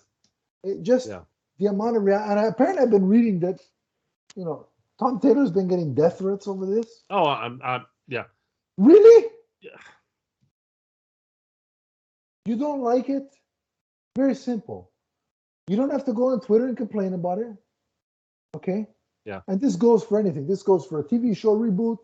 it 0.64 0.82
just 0.82 1.08
Yeah. 1.08 1.20
The 1.58 1.66
amount 1.66 1.96
of 1.96 2.02
rea- 2.02 2.14
and 2.14 2.38
I, 2.38 2.44
apparently 2.44 2.82
I've 2.82 2.90
been 2.90 3.06
reading 3.06 3.40
that, 3.40 3.60
you 4.34 4.44
know, 4.44 4.66
Tom 4.98 5.20
Taylor's 5.20 5.50
been 5.50 5.68
getting 5.68 5.94
death 5.94 6.18
threats 6.18 6.46
over 6.46 6.66
this. 6.66 7.04
Oh, 7.10 7.24
I'm, 7.26 7.60
I'm 7.64 7.84
yeah. 8.08 8.24
Really? 8.78 9.30
Yeah. 9.60 9.70
You 12.46 12.56
don't 12.56 12.80
like 12.80 13.08
it? 13.08 13.34
Very 14.16 14.34
simple. 14.34 14.90
You 15.66 15.76
don't 15.76 15.90
have 15.90 16.04
to 16.04 16.12
go 16.12 16.28
on 16.28 16.40
Twitter 16.40 16.66
and 16.66 16.76
complain 16.76 17.14
about 17.14 17.38
it. 17.38 17.56
Okay? 18.54 18.86
Yeah. 19.24 19.40
And 19.48 19.60
this 19.60 19.76
goes 19.76 20.04
for 20.04 20.20
anything. 20.20 20.46
This 20.46 20.62
goes 20.62 20.86
for 20.86 21.00
a 21.00 21.04
TV 21.04 21.36
show 21.36 21.58
reboot. 21.58 21.98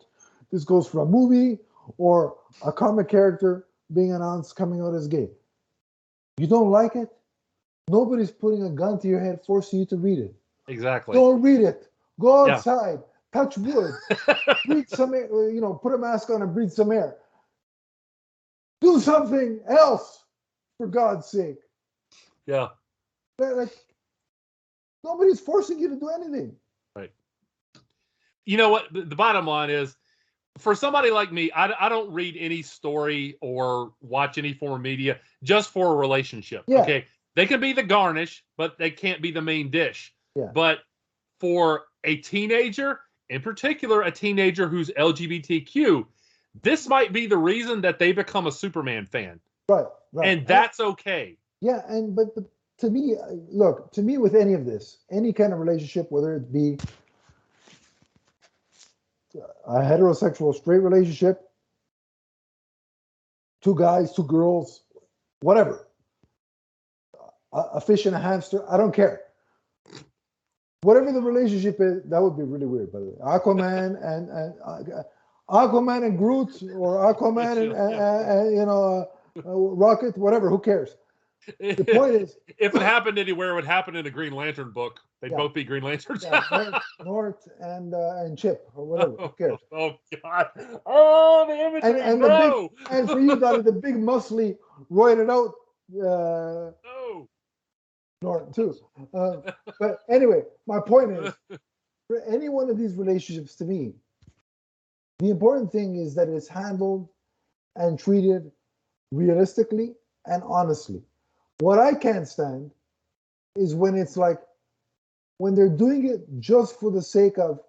This 0.51 0.65
goes 0.65 0.89
for 0.89 1.03
a 1.03 1.07
movie 1.07 1.59
or 1.99 2.37
a 2.65 2.73
comic 2.73 3.09
character 3.09 3.67
being 3.93 4.13
announced 4.13 4.57
coming 4.57 4.81
out 4.81 4.95
as 4.95 5.07
gay. 5.07 5.29
You 6.39 6.47
don't 6.47 6.71
like 6.71 6.97
it? 6.97 7.09
Nobody's 7.91 8.31
putting 8.31 8.63
a 8.65 8.71
gun 8.71 8.99
to 9.01 9.09
your 9.09 9.19
head 9.21 9.41
forcing 9.45 9.81
you 9.81 9.87
to 9.87 9.97
read 9.97 10.21
it. 10.21 10.35
Exactly. 10.69 11.15
Don't 11.15 11.43
read 11.43 11.61
it. 11.61 11.89
Go 12.21 12.47
Yeah. 12.47 12.55
outside. 12.55 13.01
Touch 13.33 13.59
wood 13.59 13.93
breathe 14.67 14.89
some 14.89 15.15
air, 15.15 15.29
uh, 15.33 15.47
you 15.49 15.61
know, 15.61 15.75
put 15.75 15.95
a 15.95 15.99
mask 15.99 16.31
on 16.31 16.43
and 16.43 16.53
breathe 16.55 16.71
some 16.71 16.91
air. 16.93 17.17
Do 18.81 18.99
something 18.99 19.61
else, 19.69 20.25
for 20.79 20.87
God's 20.87 21.27
sake. 21.27 21.59
yeah. 22.47 22.69
Like, 23.39 23.71
nobody's 25.05 25.41
forcing 25.41 25.79
you 25.79 25.89
to 25.91 25.97
do 25.97 26.09
anything. 26.11 26.55
Right. 26.97 27.13
You 28.47 28.57
know 28.57 28.69
what? 28.71 28.93
The, 28.93 29.03
the 29.03 29.17
bottom 29.17 29.47
line 29.47 29.71
is, 29.71 29.97
for 30.59 30.75
somebody 30.75 31.11
like 31.11 31.33
me, 31.33 31.51
I, 31.53 31.87
I 31.87 31.89
don't 31.89 32.13
read 32.13 32.37
any 32.39 32.63
story 32.63 33.37
or 33.41 33.93
watch 34.01 34.39
any 34.39 34.53
form 34.53 34.73
of 34.73 34.81
media 34.81 35.19
just 35.43 35.71
for 35.71 35.93
a 35.93 35.97
relationship. 35.97 36.65
Yeah. 36.67 36.83
Okay. 36.83 37.05
They 37.37 37.47
can 37.47 37.61
be 37.61 37.73
the 37.73 37.83
garnish, 37.83 38.45
but 38.57 38.79
they 38.79 38.91
can't 38.91 39.23
be 39.23 39.31
the 39.31 39.43
main 39.43 39.71
dish. 39.71 40.13
Yeah. 40.35 40.51
But 40.53 40.79
for 41.39 41.85
a 42.05 42.17
teenager, 42.17 43.01
in 43.29 43.41
particular, 43.43 44.03
a 44.03 44.11
teenager 44.11 44.69
who's 44.69 44.91
LGBTQ, 44.91 46.07
this 46.63 46.89
might 46.89 47.13
be 47.13 47.27
the 47.27 47.39
reason 47.39 47.83
that 47.83 47.99
they 47.99 48.13
become 48.13 48.47
a 48.47 48.53
Superman 48.53 49.07
fan. 49.07 49.41
Right, 49.69 49.87
right. 50.13 50.29
And 50.29 50.47
that's 50.47 50.81
okay. 50.81 51.37
yeah, 51.61 51.81
and 51.89 52.17
but, 52.17 52.35
but 52.35 52.45
to 52.79 52.91
me, 52.91 53.15
uh, 53.17 53.35
look, 53.51 53.93
to 53.93 54.03
me, 54.03 54.19
with 54.19 54.35
any 54.35 54.55
of 54.55 54.65
this, 54.65 54.99
any 55.11 55.33
kind 55.33 55.53
of 55.53 55.61
relationship, 55.61 56.11
whether 56.11 56.35
it 56.35 56.53
be 56.53 56.79
a 59.67 59.79
heterosexual 59.81 60.55
straight 60.55 60.79
relationship, 60.79 61.49
two 63.63 63.77
guys, 63.77 64.13
two 64.13 64.25
girls, 64.25 64.83
whatever, 65.41 65.87
a, 67.53 67.59
a 67.75 67.81
fish 67.81 68.07
and 68.07 68.15
a 68.15 68.19
hamster, 68.19 68.65
I 68.71 68.77
don't 68.77 68.95
care. 68.95 69.23
Whatever 70.83 71.13
the 71.13 71.21
relationship 71.21 71.77
is, 71.81 72.03
that 72.09 72.23
would 72.23 72.37
be 72.39 72.43
really 72.45 72.67
weird, 72.67 72.91
by 72.93 73.01
the 73.01 73.05
way. 73.07 73.17
Aquaman 73.23 73.97
and 74.03 74.29
and 74.31 74.55
uh, 74.65 75.03
Aquaman 75.51 76.05
and 76.07 76.17
Groot, 76.17 76.63
or 76.75 77.13
Aquaman 77.13 77.59
and, 77.59 77.73
and, 77.73 77.95
and, 77.95 78.57
you 78.57 78.65
know 78.65 79.07
uh, 79.37 79.41
uh, 79.49 79.53
Rocket, 79.53 80.17
whatever. 80.17 80.49
Who 80.49 80.59
cares? 80.59 80.97
The 81.59 81.85
point 81.95 82.15
is, 82.15 82.37
if 82.59 82.75
it 82.75 82.83
happened 82.83 83.19
anywhere, 83.19 83.51
it 83.51 83.55
would 83.55 83.65
happen 83.65 83.97
in 83.97 84.07
a 84.07 84.11
Green 84.11 84.33
Lantern 84.33 84.71
book. 84.71 85.01
They'd 85.21 85.33
Yeah. 85.33 85.37
both 85.37 85.53
be 85.53 85.65
Green 85.65 85.83
Lanterns. 85.83 86.23
yeah, 86.25 86.43
North, 86.51 86.83
North 87.05 87.49
and 87.61 87.93
uh, 87.93 88.23
and 88.25 88.39
Chip 88.39 88.67
or 88.75 88.87
whatever. 88.87 89.17
Who 89.19 89.29
cares? 89.37 89.59
oh 89.73 89.97
God! 90.23 90.47
Oh, 90.87 91.45
the 91.47 91.57
imagery, 91.59 91.91
And- 91.91 91.99
and 92.01 92.25
the 92.25 92.71
big- 92.81 92.91
And 92.99 93.11
for 93.11 93.21
you, 93.21 93.37
that 93.37 93.65
the 93.67 93.73
big 93.73 93.97
muscly, 93.97 94.57
roided 94.91 95.31
out 95.31 95.53
uh, 96.03 96.73
oh, 96.87 97.29
Norton 98.23 98.53
too. 98.53 98.77
Uh, 99.15 99.37
but 99.79 100.01
anyway, 100.09 100.43
my 100.67 100.81
point 100.81 101.13
is, 101.13 101.35
for 102.09 102.23
any 102.25 102.49
one 102.49 102.69
of 102.69 102.79
these 102.79 102.95
relationships, 102.95 103.55
to 103.57 103.65
me, 103.65 103.95
the 105.19 105.31
important 105.31 105.73
thing 105.73 105.97
is 105.97 106.15
that 106.15 106.29
it's 106.29 106.49
handled 106.49 107.09
and 107.77 107.99
treated 107.99 108.51
realistically 109.13 109.95
and 110.27 110.43
honestly. 110.45 111.03
What 111.61 111.79
I 111.79 111.95
can't 111.95 112.27
stand 112.27 112.71
is 113.57 113.75
when 113.75 113.97
it's 113.97 114.17
like 114.17 114.39
when 115.39 115.55
they're 115.55 115.69
doing 115.69 116.07
it 116.09 116.21
just 116.39 116.79
for 116.79 116.91
the 116.91 117.03
sake 117.03 117.39
of, 117.39 117.61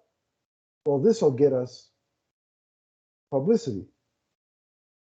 well, 0.86 0.98
this 0.98 1.22
will 1.22 1.30
get 1.30 1.52
us 1.52 1.88
publicity. 3.30 3.86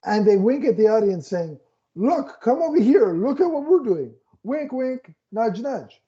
And 0.06 0.28
they 0.28 0.36
wink 0.36 0.66
at 0.66 0.78
the 0.78 0.88
audience 0.88 1.28
saying, 1.28 1.60
look, 1.96 2.42
come 2.42 2.62
over 2.62 2.80
here, 2.80 3.14
look 3.14 3.42
at 3.42 3.50
what 3.50 3.66
we're 3.66 3.84
doing. 3.84 4.14
Wink, 4.44 4.72
wink, 4.72 5.14
nudge, 5.32 5.60
nudge. 5.60 6.02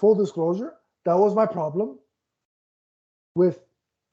Full 0.00 0.14
disclosure, 0.14 0.74
that 1.04 1.16
was 1.16 1.34
my 1.34 1.46
problem 1.46 1.98
with 3.34 3.60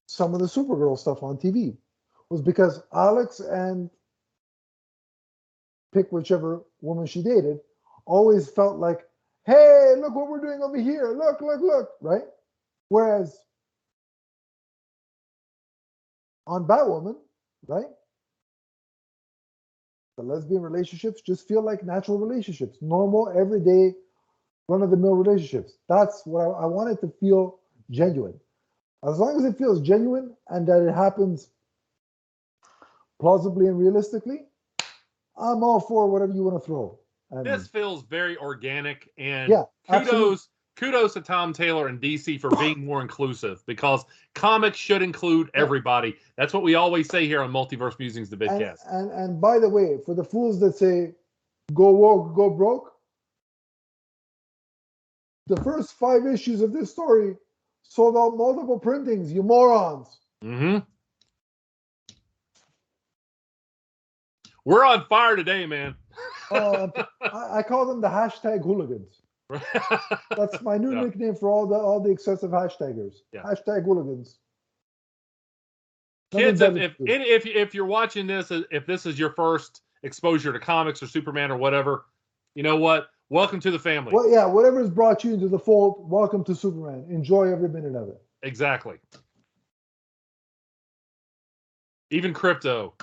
some 0.08 0.34
of 0.34 0.40
the 0.40 0.46
Supergirl 0.46 0.98
stuff 0.98 1.24
on 1.24 1.38
TV, 1.38 1.78
was 2.30 2.42
because 2.42 2.82
Alex 2.94 3.40
and 3.40 3.90
pick 5.94 6.12
whichever 6.12 6.62
woman 6.82 7.06
she 7.06 7.22
dated, 7.22 7.60
always 8.06 8.50
felt 8.50 8.78
like, 8.78 9.00
hey, 9.46 9.94
look 9.98 10.16
what 10.16 10.30
we're 10.30 10.42
doing 10.42 10.62
over 10.62 10.78
here. 10.78 11.14
Look, 11.18 11.42
look, 11.42 11.62
look, 11.62 11.90
right? 12.02 12.24
Whereas 12.90 13.38
on 16.48 16.66
Batwoman, 16.66 17.16
right? 17.68 17.86
The 20.20 20.26
lesbian 20.26 20.62
relationships 20.62 21.22
just 21.22 21.48
feel 21.48 21.62
like 21.62 21.86
natural 21.86 22.18
relationships, 22.18 22.78
normal, 22.82 23.30
everyday, 23.30 23.96
run 24.68 24.82
of 24.82 24.92
the 24.92 24.98
mill 24.98 25.16
relationships. 25.16 25.78
That's 25.88 26.26
what 26.26 26.42
I, 26.42 26.64
I 26.64 26.66
want 26.66 26.92
it 26.92 27.00
to 27.08 27.14
feel 27.22 27.60
genuine. 27.90 28.38
As 29.08 29.18
long 29.18 29.38
as 29.38 29.46
it 29.46 29.58
feels 29.58 29.80
genuine 29.80 30.36
and 30.50 30.68
that 30.68 30.86
it 30.86 30.94
happens 30.94 31.52
plausibly 33.22 33.68
and 33.68 33.80
realistically, 33.80 34.42
I'm 35.38 35.64
all 35.64 35.80
for 35.80 36.10
whatever 36.10 36.34
you 36.34 36.44
want 36.44 36.62
to 36.62 36.66
throw. 36.68 37.00
me. 37.32 37.44
this 37.44 37.70
feels 37.70 38.04
very 38.04 38.36
organic, 38.36 39.10
and 39.18 39.50
Yeah, 39.50 39.64
absolutely. 39.88 40.38
Kudos 40.80 41.14
to 41.14 41.22
Tom 41.22 41.52
Taylor 41.52 41.88
and 41.88 42.00
DC 42.02 42.40
for 42.40 42.50
being 42.60 42.86
more 42.86 43.02
inclusive 43.02 43.64
because 43.66 44.06
comics 44.34 44.78
should 44.78 45.02
include 45.02 45.52
everybody. 45.54 46.16
That's 46.38 46.54
what 46.54 46.64
we 46.64 46.76
always 46.76 47.10
say 47.10 47.28
here 47.28 47.42
on 47.42 47.52
Multiverse 47.52 48.00
Musings, 48.00 48.30
the 48.30 48.38
and, 48.38 48.50
Vidcast. 48.50 48.78
and 48.90 49.12
and 49.12 49.42
by 49.42 49.60
the 49.60 49.70
way, 49.70 49.98
for 50.06 50.16
the 50.16 50.24
fools 50.24 50.60
that 50.62 50.78
say 50.78 51.14
go 51.74 51.92
woke, 51.92 52.34
go 52.34 52.50
broke, 52.50 52.94
the 55.48 55.58
first 55.58 55.94
five 55.94 56.26
issues 56.26 56.62
of 56.62 56.72
this 56.72 56.90
story 56.90 57.36
sold 57.84 58.16
out 58.16 58.38
multiple 58.38 58.80
printings, 58.80 59.34
you 59.34 59.44
morons. 59.44 60.20
hmm 60.42 60.78
We're 64.66 64.86
on 64.86 65.06
fire 65.08 65.36
today, 65.36 65.66
man. 65.66 65.96
Uh, 66.52 66.88
I, 67.22 67.58
I 67.58 67.64
call 67.64 67.88
them 67.88 68.02
the 68.02 68.08
hashtag 68.08 68.64
hooligans. 68.64 69.22
That's 69.50 70.62
my 70.62 70.78
new 70.78 70.92
Yeah. 70.96 71.02
nickname 71.04 71.36
for 71.36 71.50
all 71.50 71.66
the 71.66 71.76
all 71.76 72.00
the 72.00 72.12
excessive 72.12 72.52
hashtaggers. 72.52 73.16
Yeah. 73.34 73.44
Hashtag 73.44 73.86
hooligans. 73.86 74.40
Kids, 76.32 76.62
if 76.62 76.76
if, 76.76 76.96
if 77.00 77.46
if 77.48 77.74
you're 77.74 77.86
watching 77.86 78.28
this, 78.28 78.52
uh, 78.52 78.62
if 78.72 78.86
this 78.86 79.06
is 79.06 79.18
your 79.18 79.32
first 79.32 79.82
exposure 80.04 80.54
to 80.54 80.60
comics 80.60 81.02
or 81.02 81.08
Superman 81.08 81.50
or 81.52 81.58
whatever, 81.58 82.06
you 82.56 82.62
know 82.64 82.76
what? 82.76 83.08
Welcome 83.32 83.60
to 83.62 83.72
the 83.72 83.80
family. 83.80 84.12
well, 84.14 84.30
yeah, 84.30 84.46
whatever's 84.46 84.90
brought 84.90 85.24
you 85.24 85.34
into 85.34 85.48
the 85.48 85.60
fold, 85.60 86.10
welcome 86.10 86.44
to 86.46 86.56
Superman. 86.56 87.06
Enjoy 87.10 87.52
every 87.52 87.70
minute 87.70 87.96
of 87.96 88.10
it. 88.10 88.22
Exactly. 88.44 88.98
Even 92.12 92.34
Krypto. 92.34 92.94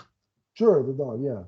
Sure, 0.54 0.82
the 0.82 0.92
dog, 0.92 1.22
yeah. 1.22 1.42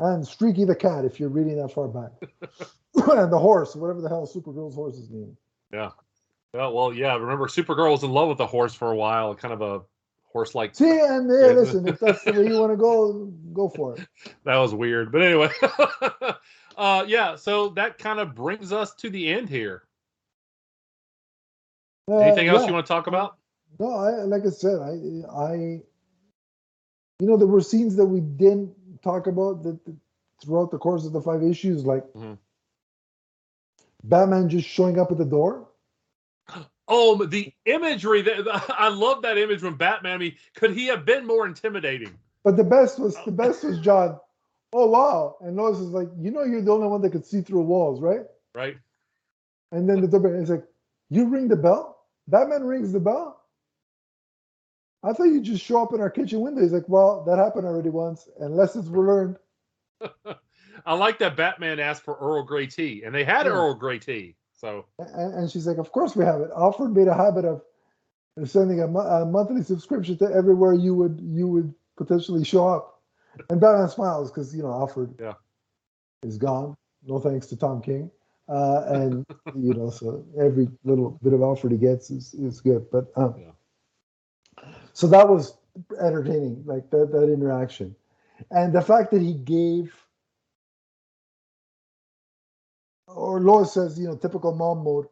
And 0.00 0.26
Streaky 0.26 0.64
the 0.64 0.74
cat, 0.76 1.04
if 1.04 1.18
you're 1.18 1.30
reading 1.30 1.56
that 1.56 1.72
far 1.72 1.88
back. 1.88 2.12
and 2.94 3.32
the 3.32 3.38
horse, 3.38 3.74
whatever 3.74 4.00
the 4.00 4.08
hell 4.08 4.26
Supergirl's 4.26 4.74
horse's 4.74 5.10
name. 5.10 5.36
Yeah. 5.72 5.90
Well, 6.52 6.72
well, 6.74 6.92
yeah. 6.92 7.16
Remember, 7.16 7.46
Supergirl 7.46 7.92
was 7.92 8.02
in 8.02 8.10
love 8.12 8.28
with 8.28 8.40
a 8.40 8.46
horse 8.46 8.74
for 8.74 8.90
a 8.90 8.96
while, 8.96 9.34
kind 9.34 9.54
of 9.54 9.62
a 9.62 9.82
horse-like. 10.24 10.74
See, 10.74 10.88
and 10.90 11.30
yeah, 11.30 11.48
Yeah. 11.48 11.52
listen, 11.52 11.88
if 11.88 11.98
that's 11.98 12.22
the 12.24 12.32
way 12.32 12.46
you 12.48 12.58
want 12.58 12.72
to 12.72 12.76
go, 12.76 13.32
go 13.52 13.68
for 13.68 13.96
it. 13.96 14.06
That 14.44 14.56
was 14.56 14.74
weird, 14.74 15.12
but 15.12 15.22
anyway. 15.22 15.50
uh, 16.76 17.04
yeah. 17.06 17.36
So 17.36 17.70
that 17.70 17.98
kind 17.98 18.20
of 18.20 18.34
brings 18.34 18.72
us 18.72 18.94
to 18.96 19.10
the 19.10 19.28
end 19.32 19.48
here. 19.48 19.84
Uh, 22.10 22.18
Anything 22.18 22.48
else 22.48 22.62
yeah. 22.62 22.68
you 22.68 22.74
want 22.74 22.84
to 22.86 22.92
talk 22.92 23.06
about? 23.06 23.36
No, 23.78 23.90
I 23.94 24.10
like 24.24 24.44
I 24.44 24.50
said, 24.50 24.80
I 24.80 24.90
I 25.34 25.54
you 25.54 25.82
know 27.20 27.36
there 27.36 27.46
were 27.46 27.60
scenes 27.60 27.96
that 27.96 28.04
we 28.04 28.20
didn't 28.20 28.74
talk 29.02 29.26
about 29.28 29.62
that, 29.62 29.82
that 29.86 29.94
throughout 30.42 30.70
the 30.70 30.78
course 30.78 31.06
of 31.06 31.12
the 31.12 31.20
five 31.22 31.42
issues, 31.42 31.86
like 31.86 32.04
Mhm. 32.12 32.36
Batman 34.04 34.48
just 34.48 34.68
showing 34.68 34.98
up 34.98 35.10
at 35.12 35.18
the 35.18 35.24
door. 35.24 35.68
Oh, 36.88 37.24
the 37.24 37.52
imagery 37.64 38.22
that 38.22 38.46
I 38.78 38.88
love 38.88 39.22
that 39.22 39.38
image 39.38 39.62
when 39.62 39.74
Batman. 39.74 40.14
I 40.14 40.18
mean, 40.18 40.36
could 40.54 40.72
he 40.72 40.86
have 40.86 41.04
been 41.04 41.26
more 41.26 41.46
intimidating? 41.46 42.18
But 42.44 42.56
the 42.56 42.64
best 42.64 42.98
was 42.98 43.14
the 43.14 43.22
oh. 43.28 43.30
best 43.30 43.64
was 43.64 43.78
John. 43.80 44.18
Oh 44.74 44.86
wow! 44.86 45.36
And 45.42 45.54
Lois 45.54 45.78
is 45.78 45.90
like, 45.90 46.08
you 46.18 46.30
know, 46.30 46.44
you're 46.44 46.62
the 46.62 46.72
only 46.72 46.86
one 46.86 47.02
that 47.02 47.10
could 47.10 47.26
see 47.26 47.42
through 47.42 47.60
walls, 47.60 48.00
right? 48.00 48.22
Right. 48.54 48.78
And 49.70 49.86
then 49.86 50.00
the 50.00 50.08
doorbell 50.08 50.32
is 50.32 50.48
like, 50.48 50.64
you 51.10 51.26
ring 51.26 51.48
the 51.48 51.56
bell. 51.56 51.98
Batman 52.26 52.64
rings 52.64 52.90
the 52.90 52.98
bell. 52.98 53.38
I 55.02 55.12
thought 55.12 55.24
you 55.24 55.42
just 55.42 55.62
show 55.62 55.82
up 55.82 55.92
in 55.92 56.00
our 56.00 56.08
kitchen 56.08 56.40
window. 56.40 56.62
He's 56.62 56.72
like, 56.72 56.88
well, 56.88 57.22
that 57.24 57.36
happened 57.36 57.66
already 57.66 57.90
once, 57.90 58.30
and 58.40 58.56
lessons 58.56 58.88
were 58.88 59.06
learned. 59.06 59.36
I 60.86 60.94
like 60.94 61.18
that 61.18 61.36
Batman 61.36 61.78
asked 61.80 62.02
for 62.02 62.16
Earl 62.20 62.42
Grey 62.42 62.66
tea, 62.66 63.02
and 63.04 63.14
they 63.14 63.24
had 63.24 63.46
Yeah. 63.46 63.52
Earl 63.52 63.74
Grey 63.74 63.98
tea. 63.98 64.36
So 64.52 64.86
And, 64.98 65.34
and 65.34 65.50
she's 65.50 65.66
like, 65.66 65.78
of 65.78 65.90
course 65.92 66.14
we 66.14 66.24
have 66.24 66.40
it. 66.40 66.50
Alfred 66.56 66.92
made 66.94 67.08
a 67.08 67.14
habit 67.14 67.44
of 67.44 67.62
sending 68.44 68.80
a, 68.80 68.86
a 68.86 69.26
monthly 69.26 69.62
subscription 69.62 70.16
to 70.18 70.24
everywhere 70.32 70.72
you 70.74 70.94
would 70.94 71.20
you 71.22 71.46
would 71.48 71.74
potentially 71.96 72.44
show 72.44 72.68
up. 72.68 73.00
And 73.50 73.60
Batman 73.60 73.88
smiles 73.88 74.30
because 74.30 74.54
you 74.54 74.62
know 74.62 74.70
Alfred 74.72 75.14
Yeah. 75.20 75.34
is 76.22 76.38
gone. 76.38 76.76
No 77.04 77.18
thanks 77.18 77.46
to 77.48 77.56
Tom 77.56 77.82
King. 77.82 78.10
Uh, 78.48 78.84
and 78.88 79.26
you 79.56 79.74
know, 79.74 79.90
so 79.90 80.24
every 80.40 80.68
little 80.84 81.18
bit 81.22 81.32
of 81.32 81.42
Alfred 81.42 81.72
he 81.72 81.78
gets 81.78 82.10
is, 82.10 82.34
is 82.34 82.60
good. 82.60 82.86
But 82.90 83.06
um, 83.16 83.34
Yeah. 83.38 84.64
so 84.92 85.06
that 85.08 85.28
was 85.28 85.56
entertaining, 86.00 86.62
like 86.66 86.88
that 86.90 87.10
that 87.12 87.32
interaction, 87.32 87.94
and 88.50 88.72
the 88.72 88.82
fact 88.82 89.10
that 89.12 89.22
he 89.22 89.34
gave. 89.34 89.94
Or 93.14 93.40
Lois 93.40 93.72
says, 93.72 93.98
you 93.98 94.06
know, 94.08 94.16
typical 94.16 94.54
mom 94.54 94.84
mode. 94.84 95.06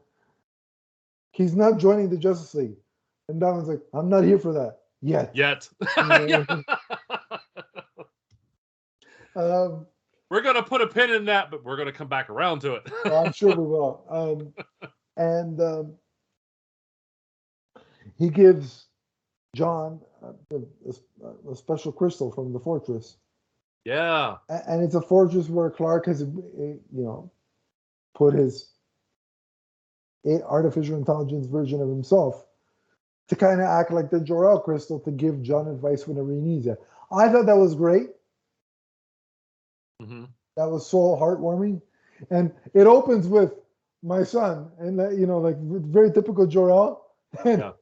He's 1.32 1.55
not 1.55 1.78
joining 1.78 2.09
the 2.11 2.16
Justice 2.16 2.55
League, 2.55 2.76
and 3.28 3.38
Batman's 3.40 3.68
like, 3.68 3.80
"I'm 3.94 4.09
not 4.09 4.24
here 4.24 4.38
for 4.38 4.53
that 4.53 4.78
yet." 5.01 5.30
yet, 5.34 5.68
Yeah. 5.96 6.44
Um, 9.36 9.86
we're 10.28 10.40
gonna 10.42 10.62
put 10.62 10.80
a 10.80 10.86
pin 10.88 11.11
in 11.11 11.24
that, 11.26 11.51
but 11.53 11.64
we're 11.64 11.76
gonna 11.76 11.92
come 11.92 12.09
back 12.09 12.30
around 12.30 12.61
to 12.62 12.74
it. 12.74 12.90
I'm 13.05 13.32
sure 13.32 13.55
we 13.55 13.62
will. 13.64 14.05
Um, 14.11 14.90
and 15.16 15.61
um, 15.61 15.92
he 18.18 18.28
gives 18.28 18.86
John 19.55 20.01
uh, 20.22 20.32
a, 20.53 20.57
a- 21.28 21.53
a 21.53 21.57
special 21.57 21.92
crystal 21.92 22.32
from 22.32 22.53
the 22.53 22.59
fortress, 22.59 23.18
yeah, 23.84 24.36
and 24.48 24.82
it's 24.82 24.96
a 24.96 25.01
fortress 25.01 25.48
where 25.48 25.70
Clark 25.70 26.07
has, 26.07 26.22
you 26.22 26.80
know, 26.90 27.30
put 28.14 28.34
his 28.34 28.70
artificial 30.46 30.96
intelligence 30.96 31.46
version 31.46 31.80
of 31.80 31.88
himself 31.88 32.46
to 33.28 33.36
kind 33.36 33.61
of 33.61 33.66
act 33.66 33.90
like 33.90 34.11
the 34.11 34.20
Jor-El 34.20 34.61
crystal 34.61 35.00
to 35.00 35.11
give 35.11 35.42
John 35.42 35.68
advice 35.68 36.06
whenever 36.06 36.30
he 36.32 36.40
needs 36.40 36.66
it. 36.66 36.78
I 37.12 37.28
thought 37.28 37.46
that 37.46 37.56
was 37.56 37.74
great. 37.74 38.11
hmm 40.00 40.24
that 40.56 40.68
was 40.68 40.86
so 40.86 41.16
heartwarming 41.16 41.80
and 42.30 42.52
it 42.74 42.86
opens 42.86 43.26
with 43.28 43.52
my 44.02 44.22
son 44.22 44.70
and 44.78 44.98
that 44.98 45.16
you 45.16 45.26
know 45.26 45.38
like 45.38 45.58
very 45.61 46.11
typical 46.12 46.46
Jor-El 46.46 47.06
and, 47.44 47.61
Yeah. 47.61 47.72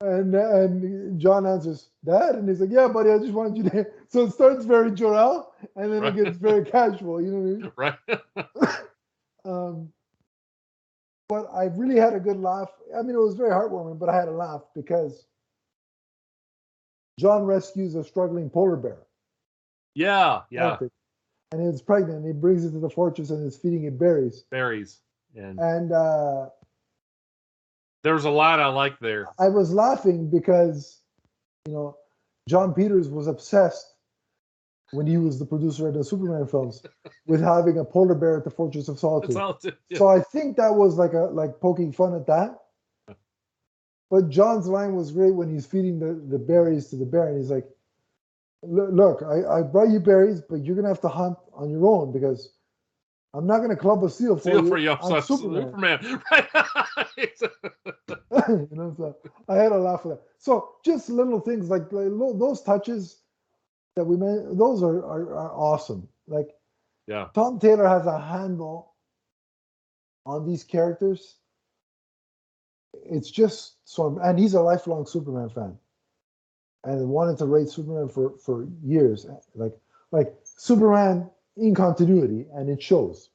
And 0.00 0.34
and 0.34 1.20
John 1.20 1.46
answers 1.46 1.90
dad 2.04 2.34
and 2.34 2.48
he's 2.48 2.60
like 2.60 2.70
yeah 2.70 2.88
buddy 2.88 3.10
I 3.10 3.18
just 3.18 3.32
wanted 3.32 3.56
you 3.56 3.64
to 3.70 3.86
so 4.08 4.24
it 4.24 4.32
starts 4.32 4.64
very 4.64 4.90
Jor-El 4.92 5.52
and 5.76 5.92
then 5.92 6.02
Right. 6.02 6.16
it 6.18 6.24
gets 6.24 6.36
very 6.38 6.64
casual 6.64 7.20
you 7.20 7.30
know 7.32 7.38
what. 7.40 7.96
I 7.96 8.16
mean 8.16 8.52
Right. 8.56 8.78
um 9.44 9.92
but 11.28 11.46
I 11.54 11.64
really 11.66 11.96
had 11.96 12.14
a 12.14 12.20
good 12.20 12.38
laugh 12.40 12.70
I 12.96 13.02
mean 13.02 13.14
it 13.14 13.20
was 13.20 13.34
very 13.34 13.50
heartwarming 13.50 13.98
but 13.98 14.08
I 14.08 14.16
had 14.16 14.28
a 14.28 14.32
laugh 14.32 14.62
because 14.74 15.26
John 17.18 17.44
rescues 17.44 17.94
a 17.94 18.02
struggling 18.02 18.48
polar 18.48 18.76
bear 18.76 18.98
yeah, 19.94 20.42
yeah, 20.50 20.78
and 21.52 21.66
it's 21.66 21.82
pregnant. 21.82 22.18
And 22.18 22.26
he 22.26 22.32
brings 22.32 22.64
it 22.64 22.70
to 22.72 22.78
the 22.78 22.88
fortress 22.88 23.30
and 23.30 23.44
is 23.46 23.56
feeding 23.56 23.84
it 23.84 23.98
berries. 23.98 24.44
berries, 24.50 25.00
and 25.36 25.58
And 25.58 25.92
uh, 25.92 26.48
there 28.02 28.14
was 28.14 28.24
a 28.24 28.30
lot 28.30 28.60
I 28.60 28.68
liked 28.68 29.00
there. 29.00 29.26
I 29.38 29.48
was 29.48 29.72
laughing 29.72 30.30
because, 30.30 31.00
you 31.66 31.72
know, 31.72 31.96
Jon 32.48 32.74
Peters 32.74 33.08
was 33.08 33.26
obsessed 33.26 33.94
when 34.92 35.06
he 35.06 35.16
was 35.16 35.38
the 35.38 35.46
producer 35.46 35.88
of 35.88 35.94
the 35.94 36.04
Superman 36.04 36.46
films 36.46 36.82
with 37.26 37.40
having 37.40 37.78
a 37.78 37.84
polar 37.84 38.14
bear 38.14 38.38
at 38.38 38.44
the 38.44 38.50
Fortress 38.50 38.88
of 38.88 38.98
Solitude. 38.98 39.36
All, 39.36 39.58
yeah. 39.62 39.98
So 39.98 40.08
I 40.08 40.20
think 40.20 40.56
that 40.56 40.74
was 40.74 40.96
like 40.96 41.12
a 41.12 41.30
like 41.32 41.60
poking 41.60 41.92
fun 41.92 42.14
at 42.14 42.26
that. 42.26 42.56
But 44.10 44.28
John's 44.28 44.66
line 44.66 44.96
was 44.96 45.12
great 45.12 45.34
when 45.34 45.48
he's 45.48 45.66
feeding 45.66 46.00
the, 46.00 46.14
the 46.14 46.38
berries 46.38 46.88
to 46.88 46.96
the 46.96 47.06
bear, 47.06 47.28
and 47.28 47.38
he's 47.38 47.50
like, 47.50 47.68
"Look, 48.62 48.90
look, 48.92 49.22
I, 49.22 49.58
I 49.58 49.62
brought 49.62 49.90
you 49.90 50.00
berries, 50.00 50.40
but 50.40 50.64
you're 50.64 50.74
gonna 50.74 50.88
have 50.88 51.00
to 51.02 51.08
hunt 51.08 51.38
on 51.54 51.70
your 51.70 51.86
own 51.86 52.10
because 52.12 52.52
I'm 53.32 53.46
not 53.46 53.60
gonna 53.60 53.76
club 53.76 54.02
a 54.02 54.10
seal 54.10 54.36
for 54.36 54.42
Seal 54.42 54.62
you. 54.64 54.68
for 54.68 54.78
you, 54.78 54.92
I'm 54.92 55.22
so 55.22 55.36
Superman." 55.36 55.62
Superman. 55.62 56.22
Right. 56.30 56.48
you 58.48 58.68
know, 58.72 58.94
so 58.96 59.16
I 59.48 59.56
had 59.56 59.72
a 59.72 59.78
laugh 59.78 60.00
at 60.04 60.10
that. 60.10 60.22
So 60.38 60.76
just 60.84 61.08
little 61.08 61.40
things 61.40 61.68
like, 61.68 61.92
like 61.92 62.08
those 62.38 62.62
touches 62.62 63.20
that 63.96 64.04
we 64.04 64.16
made, 64.16 64.58
those 64.58 64.82
are, 64.82 64.98
are, 64.98 65.36
are 65.36 65.52
awesome. 65.52 66.08
Like 66.26 66.48
yeah, 67.06 67.28
Tom 67.34 67.58
Taylor 67.58 67.88
has 67.88 68.06
a 68.06 68.20
handle 68.20 68.94
on 70.26 70.46
these 70.46 70.64
characters. 70.64 71.36
It's 73.04 73.30
just 73.30 73.76
so, 73.84 74.18
and 74.22 74.38
he's 74.38 74.54
a 74.54 74.60
lifelong 74.60 75.06
Superman 75.06 75.50
fan, 75.50 75.76
and 76.84 77.08
wanted 77.08 77.38
to 77.38 77.46
rate 77.46 77.68
Superman 77.68 78.08
for 78.08 78.38
for 78.38 78.66
years. 78.82 79.26
Like 79.54 79.72
like 80.12 80.34
Superman 80.44 81.30
in 81.60 81.74
continuity, 81.74 82.46
and 82.54 82.68
it 82.68 82.82
shows. 82.82 83.30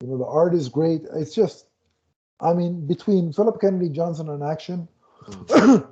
You 0.00 0.06
know, 0.06 0.18
the 0.18 0.26
art 0.26 0.54
is 0.54 0.68
great. 0.68 1.02
It's 1.16 1.34
just, 1.34 1.66
I 2.40 2.52
mean, 2.52 2.86
between 2.86 3.32
Philip 3.32 3.60
Kennedy 3.60 3.88
Johnson 3.88 4.28
on 4.28 4.42
action, 4.42 4.86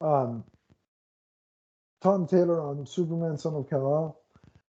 um, 0.00 0.42
Tom 2.02 2.26
Taylor 2.26 2.60
on 2.60 2.86
Superman, 2.86 3.38
Son 3.38 3.54
of 3.54 3.70
Kal-El, 3.70 4.18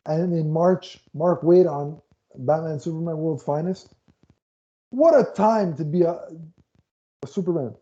and 0.06 0.34
in 0.34 0.52
March, 0.52 1.00
Mark 1.14 1.42
Waid 1.44 1.70
on 1.70 2.02
Batman, 2.36 2.80
Superman, 2.80 3.18
World's 3.18 3.44
Finest. 3.44 3.94
What 4.90 5.20
a 5.20 5.24
time 5.32 5.76
to 5.78 5.86
be 5.86 6.02
a, 6.02 6.18
a 7.24 7.28
Superman 7.28 7.76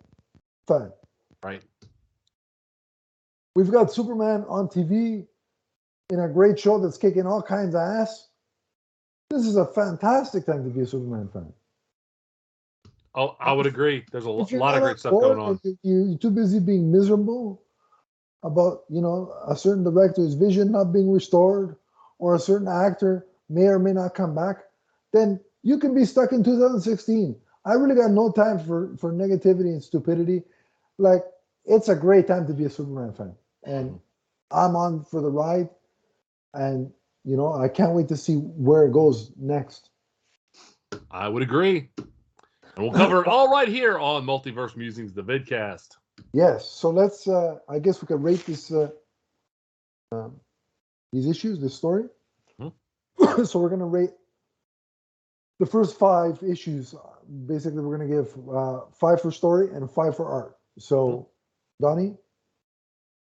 fan. 0.68 0.92
right. 1.44 1.64
We've 3.56 3.72
got 3.72 3.92
Superman 3.92 4.44
on 4.50 4.68
TV 4.68 5.26
in 6.10 6.20
a 6.20 6.30
great 6.30 6.60
show 6.60 6.78
that's 6.80 6.98
kicking 6.98 7.26
all 7.26 7.42
kinds 7.42 7.76
of 7.76 7.82
ass. 7.82 8.30
This 9.30 9.46
is 9.46 9.56
a 9.56 9.66
fantastic 9.66 10.46
time 10.46 10.64
to 10.64 10.70
be 10.70 10.82
a 10.82 10.86
Superman 10.86 11.30
fan. 11.30 11.52
Oh, 13.16 13.36
I 13.40 13.54
would 13.54 13.66
agree. 13.66 14.06
There's 14.12 14.26
a 14.26 14.30
lo- 14.30 14.44
If 14.44 14.52
you're 14.52 14.60
lot 14.60 14.76
of 14.76 14.84
great 14.84 15.00
stuff 15.00 15.14
going 15.14 15.40
on. 15.40 15.60
you- 15.64 15.78
you- 15.84 16.04
You're 16.10 16.18
too 16.18 16.30
busy 16.32 16.60
being 16.60 16.92
miserable 16.92 17.62
about, 18.44 18.84
you 18.90 19.02
know, 19.02 19.34
a 19.48 19.56
certain 19.56 19.84
director's 19.84 20.36
vision 20.36 20.72
not 20.72 20.92
being 20.92 21.12
restored 21.12 21.76
or 22.20 22.36
a 22.36 22.40
certain 22.40 22.68
actor 22.68 23.26
may 23.50 23.68
or 23.68 23.80
may 23.80 23.94
not 23.94 24.14
come 24.14 24.36
back, 24.36 24.66
then 25.12 25.40
you 25.64 25.80
can 25.80 25.94
be 25.94 26.06
stuck 26.06 26.32
in 26.34 26.44
2016. 26.44 27.36
I 27.64 27.74
really 27.74 27.96
got 27.96 28.12
no 28.12 28.32
time 28.32 28.60
for, 28.60 28.96
for 28.98 29.12
negativity 29.12 29.72
and 29.72 29.84
stupidity. 29.84 30.44
Like, 30.98 31.24
it's 31.66 31.90
a 31.90 31.96
great 31.96 32.28
time 32.28 32.46
to 32.48 32.54
be 32.54 32.66
a 32.66 32.70
Superman 32.70 33.14
fan. 33.14 33.36
And 33.64 34.00
I'm 34.52 34.76
on 34.76 35.04
for 35.06 35.22
the 35.22 35.32
ride. 35.32 35.70
And, 36.56 36.92
you 37.24 37.38
know, 37.38 37.54
I 37.54 37.68
can't 37.68 37.94
wait 37.94 38.08
to 38.10 38.18
see 38.18 38.36
where 38.36 38.86
it 38.86 38.94
goes 38.94 39.32
next. 39.38 39.90
I 41.12 41.28
would 41.28 41.44
agree. 41.44 41.90
And 41.98 42.84
we'll 42.84 42.92
cover 42.92 43.22
it 43.22 43.28
all 43.28 43.50
right 43.50 43.68
here 43.68 43.98
on 44.00 44.26
Multiverse 44.26 44.76
Musings, 44.76 45.14
the 45.14 45.24
vidcast. 45.24 45.90
Yes. 46.34 46.70
So 46.70 46.90
let's. 46.90 47.28
Uh, 47.28 47.60
I 47.70 47.80
guess 47.80 48.02
we 48.02 48.08
could 48.08 48.24
rate 48.24 48.46
this. 48.46 48.72
Uh, 48.72 48.90
um, 50.12 50.40
these 51.12 51.28
issues, 51.28 51.60
this 51.60 51.74
story. 51.74 52.06
so 53.46 53.60
we're 53.60 53.70
gonna 53.70 53.86
rate 53.86 54.12
the 55.60 55.66
first 55.66 55.98
five 55.98 56.42
issues. 56.44 56.94
Basically, 57.46 57.82
we're 57.82 57.98
gonna 57.98 58.10
give 58.10 58.50
uh, 58.50 58.82
five 58.94 59.22
for 59.22 59.32
story 59.32 59.70
and 59.74 59.90
five 59.90 60.16
for 60.16 60.28
art. 60.28 60.58
So, 60.78 61.30
Donnie, 61.82 62.16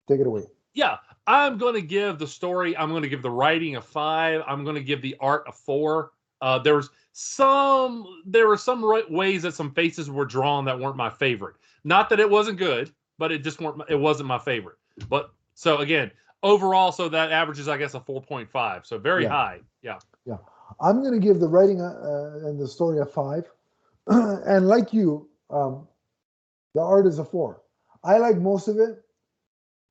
take 0.09 0.21
it 0.21 0.27
away. 0.27 0.45
Yeah, 0.75 0.97
I'm 1.27 1.59
going 1.59 1.75
to 1.75 1.83
give 1.83 2.19
the 2.19 2.27
story, 2.27 2.77
I'm 2.77 2.91
going 2.91 3.03
to 3.03 3.09
give 3.09 3.23
the 3.23 3.31
writing 3.31 3.77
a 3.77 3.81
five. 3.81 4.43
I'm 4.47 4.65
going 4.65 4.77
to 4.77 4.83
give 4.83 5.03
the 5.03 5.17
art 5.21 5.45
a 5.47 5.53
four. 5.53 6.13
Uh, 6.41 6.59
there 6.59 6.77
was 6.77 6.91
some, 7.13 8.23
there 8.27 8.49
were 8.49 8.57
some 8.57 8.85
right 8.85 9.09
ways 9.11 9.43
that 9.43 9.55
some 9.55 9.73
faces 9.73 10.11
were 10.11 10.25
drawn 10.25 10.65
that 10.65 10.79
weren't 10.79 10.97
my 10.97 11.11
favorite. 11.11 11.57
Not 11.85 12.09
that 12.11 12.21
it 12.21 12.29
wasn't 12.29 12.59
good, 12.59 12.91
but 13.19 13.31
it 13.31 13.45
just 13.45 13.61
weren't, 13.61 13.83
it 13.89 13.99
wasn't 13.99 14.29
my 14.29 14.39
favorite. 14.39 14.77
But 15.09 15.31
so 15.55 15.79
again, 15.79 16.11
overall, 16.43 16.91
so 16.91 17.09
that 17.09 17.31
averages, 17.31 17.69
I 17.69 17.77
guess, 17.77 17.95
a 17.95 18.01
4.5. 18.01 18.87
So 18.87 18.99
very 18.99 19.25
Yeah. 19.25 19.29
high. 19.29 19.61
Yeah. 19.83 19.99
Yeah. 20.25 20.39
I'm 20.81 21.01
going 21.03 21.13
to 21.13 21.25
give 21.25 21.39
the 21.39 21.49
writing 21.49 21.81
uh, 21.81 21.85
uh, 22.03 22.49
and 22.49 22.59
the 22.59 22.67
story 22.67 22.99
a 22.99 23.05
five, 23.05 23.45
and 24.07 24.67
like 24.67 24.93
you, 24.93 25.29
um, 25.51 25.87
the 26.75 26.81
art 26.81 27.07
is 27.07 27.19
a 27.19 27.25
four. 27.25 27.63
I 28.05 28.19
like 28.19 28.39
most 28.39 28.69
of 28.69 28.79
it. 28.79 29.03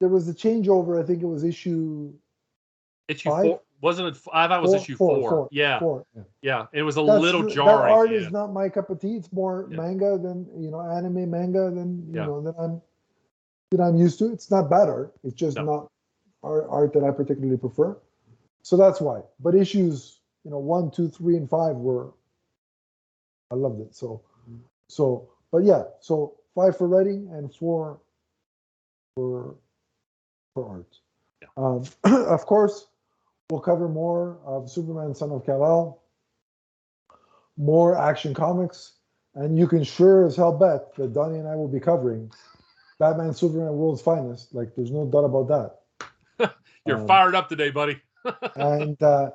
There 0.02 0.10
was 0.10 0.28
a 0.28 0.34
changeover. 0.34 1.02
I 1.02 1.06
think 1.06 1.22
it 1.22 1.28
was 1.28 1.43
issue 1.45 2.12
Issue 3.08 3.30
Five? 3.30 3.45
four 3.45 3.62
wasn't 3.82 4.08
it? 4.16 4.22
I 4.32 4.47
thought 4.47 4.60
it 4.60 4.62
was 4.62 4.72
Four, 4.72 4.80
issue 4.80 4.95
four, 4.95 5.20
four. 5.30 5.47
Yeah, 5.52 5.80
four. 5.80 6.06
Yeah. 6.16 6.24
yeah. 6.41 6.66
It 6.72 6.84
was 6.84 6.97
a 6.97 7.02
That's- 7.02 7.22
little 7.22 7.43
that 7.43 7.52
jarring. 7.52 7.93
art 7.93 8.12
yeah. 8.12 8.18
is 8.18 8.32
not 8.32 8.52
my 8.54 8.70
cup 8.70 8.89
of 8.91 8.99
tea. 8.99 9.16
It's 9.16 9.32
more 9.32 9.68
Yeah. 9.72 9.78
manga 9.78 10.18
than 10.18 10.47
you 10.62 10.70
know 10.72 10.82
anime 10.82 11.30
manga 11.30 11.70
than 11.72 12.06
you 12.08 12.14
know 12.14 12.41
that 12.41 12.56
I'm 12.60 12.82
that 13.72 13.82
I'm 13.82 13.95
used 13.95 14.20
to. 14.20 14.32
It's 14.32 14.49
not 14.52 14.70
bad 14.70 14.88
art. 14.89 15.14
It's 15.24 15.34
just 15.36 15.58
No. 15.58 15.64
not 15.66 15.91
art, 16.43 16.66
art 16.70 16.93
that 16.93 17.04
I 17.04 17.12
particularly 17.12 17.58
prefer. 17.58 17.95
So 18.64 18.76
that's 18.78 18.99
why. 19.02 19.22
But 19.39 19.56
issues 19.56 20.20
you 20.43 20.49
know 20.52 20.60
one, 20.60 20.89
two, 20.91 21.08
three, 21.10 21.38
and 21.38 21.47
five 21.49 21.76
were 21.76 22.12
I 23.52 23.56
loved 23.56 23.82
it. 23.82 23.93
So 23.95 24.22
so 24.89 25.28
but 25.52 25.64
yeah. 25.64 25.84
So 26.02 26.36
five 26.56 26.78
for 26.78 26.88
writing 26.88 27.30
and 27.34 27.54
four 27.54 27.99
for 29.16 29.56
art. 30.56 30.97
Yeah. 31.41 31.47
Um, 31.58 31.84
of 32.04 32.45
course, 32.45 32.88
we'll 33.49 33.62
cover 33.62 33.88
more 33.88 34.39
of 34.45 34.70
Superman, 34.70 35.16
Son 35.16 35.32
of 35.32 35.45
Kal-El, 35.45 36.02
more 37.58 37.97
action 37.97 38.34
comics, 38.34 38.93
and 39.36 39.58
you 39.58 39.68
can 39.68 39.84
sure 39.84 40.26
as 40.26 40.36
hell 40.36 40.58
bet 40.58 40.95
that 40.95 41.14
Donnie 41.14 41.39
and 41.39 41.47
I 41.47 41.56
will 41.56 41.68
be 41.68 41.80
covering 41.80 42.32
Batman, 42.99 43.34
Superman, 43.34 43.74
World's 43.74 44.02
Finest. 44.02 44.54
Like, 44.54 44.76
there's 44.76 44.91
no 44.91 45.06
doubt 45.06 45.26
about 45.26 45.78
that. 46.39 46.54
You're 46.86 46.97
Um, 46.97 47.08
fired 47.08 47.36
up 47.36 47.49
today, 47.49 47.72
buddy. 47.72 48.02
and 48.56 49.02
uh, 49.02 49.32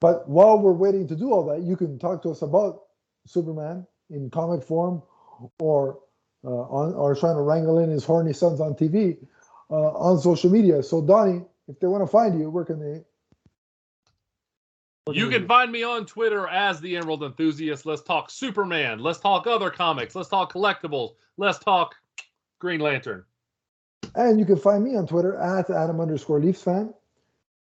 but 0.00 0.28
while 0.28 0.58
we're 0.58 0.72
waiting 0.72 1.08
to 1.08 1.16
do 1.16 1.32
all 1.32 1.46
that, 1.46 1.62
you 1.62 1.76
can 1.76 1.98
talk 1.98 2.22
to 2.22 2.30
us 2.30 2.42
about 2.42 2.82
Superman 3.26 3.86
in 4.08 4.30
comic 4.30 4.62
form, 4.62 5.02
or 5.58 5.98
uh, 6.44 6.48
on 6.48 6.94
or 6.94 7.14
trying 7.14 7.36
to 7.36 7.42
wrangle 7.42 7.78
in 7.78 7.90
his 7.90 8.04
horny 8.04 8.32
sons 8.32 8.60
on 8.60 8.74
TV 8.74 9.18
Uh, 9.70 9.92
on 9.92 10.18
social 10.18 10.50
media. 10.50 10.82
So 10.82 11.00
Donnie, 11.00 11.44
if 11.68 11.78
they 11.78 11.86
want 11.86 12.02
to 12.02 12.06
find 12.06 12.40
you, 12.40 12.50
where 12.50 12.64
can 12.64 12.80
they? 12.80 13.04
where 15.04 15.16
You 15.16 15.26
they 15.26 15.38
can 15.38 15.46
find 15.46 15.70
me 15.70 15.82
on 15.82 16.06
Twitter 16.06 16.48
as 16.48 16.80
the 16.80 16.96
Emerald 16.96 17.22
Enthusiast. 17.22 17.86
Let's 17.86 18.02
talk 18.02 18.30
Superman. 18.30 18.98
Let's 18.98 19.20
talk 19.20 19.46
other 19.46 19.70
comics. 19.70 20.14
Let's 20.14 20.28
talk 20.28 20.52
collectibles. 20.52 21.14
Let's 21.36 21.58
talk 21.58 21.94
Green 22.58 22.80
Lantern. 22.80 23.24
And 24.14 24.38
you 24.38 24.44
can 24.44 24.56
find 24.56 24.82
me 24.82 24.96
on 24.96 25.06
Twitter 25.06 25.36
at 25.36 25.70
Adam 25.70 26.00
underscore 26.00 26.40
Leafs 26.40 26.62
fan. 26.62 26.92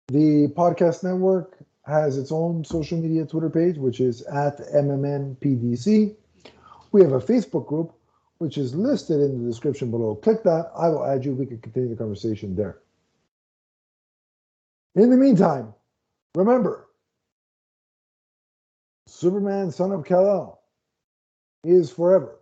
The 0.07 0.47
podcast 0.57 1.03
network 1.03 1.57
has 1.85 2.17
its 2.17 2.31
own 2.31 2.63
social 2.63 2.97
media 2.97 3.25
Twitter 3.25 3.49
page, 3.49 3.77
which 3.77 3.99
is 3.99 4.21
at 4.23 4.57
MMNPDC. 4.73 6.15
We 6.91 7.01
have 7.01 7.13
a 7.13 7.19
Facebook 7.19 7.67
group, 7.67 7.93
which 8.41 8.57
is 8.57 8.73
listed 8.73 9.21
in 9.21 9.39
the 9.39 9.47
description 9.47 9.91
below. 9.91 10.15
Click 10.15 10.41
that. 10.41 10.71
I 10.75 10.89
will 10.89 11.05
add 11.05 11.23
you. 11.23 11.35
We 11.35 11.45
can 11.45 11.59
continue 11.59 11.89
the 11.89 11.95
conversation 11.95 12.55
there. 12.55 12.79
In 14.95 15.11
the 15.11 15.15
meantime, 15.15 15.75
remember 16.33 16.87
Superman, 19.05 19.69
son 19.69 19.91
of 19.91 20.03
Kal-El, 20.05 20.59
is 21.63 21.91
forever. 21.91 22.39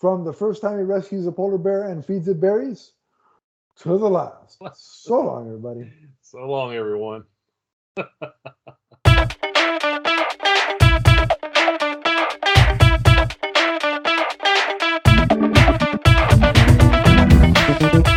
From 0.00 0.24
the 0.24 0.32
first 0.32 0.60
time 0.60 0.78
he 0.78 0.84
rescues 0.84 1.28
a 1.28 1.32
polar 1.32 1.58
bear 1.58 1.90
and 1.90 2.04
feeds 2.04 2.26
it 2.26 2.40
berries 2.40 2.94
to 3.76 3.96
the 3.96 4.10
last. 4.10 4.60
So 4.74 5.20
long, 5.20 5.46
everybody. 5.46 5.92
So 6.22 6.38
long, 6.44 6.74
everyone. 6.74 7.22
Thank 17.80 18.08
you. 18.08 18.13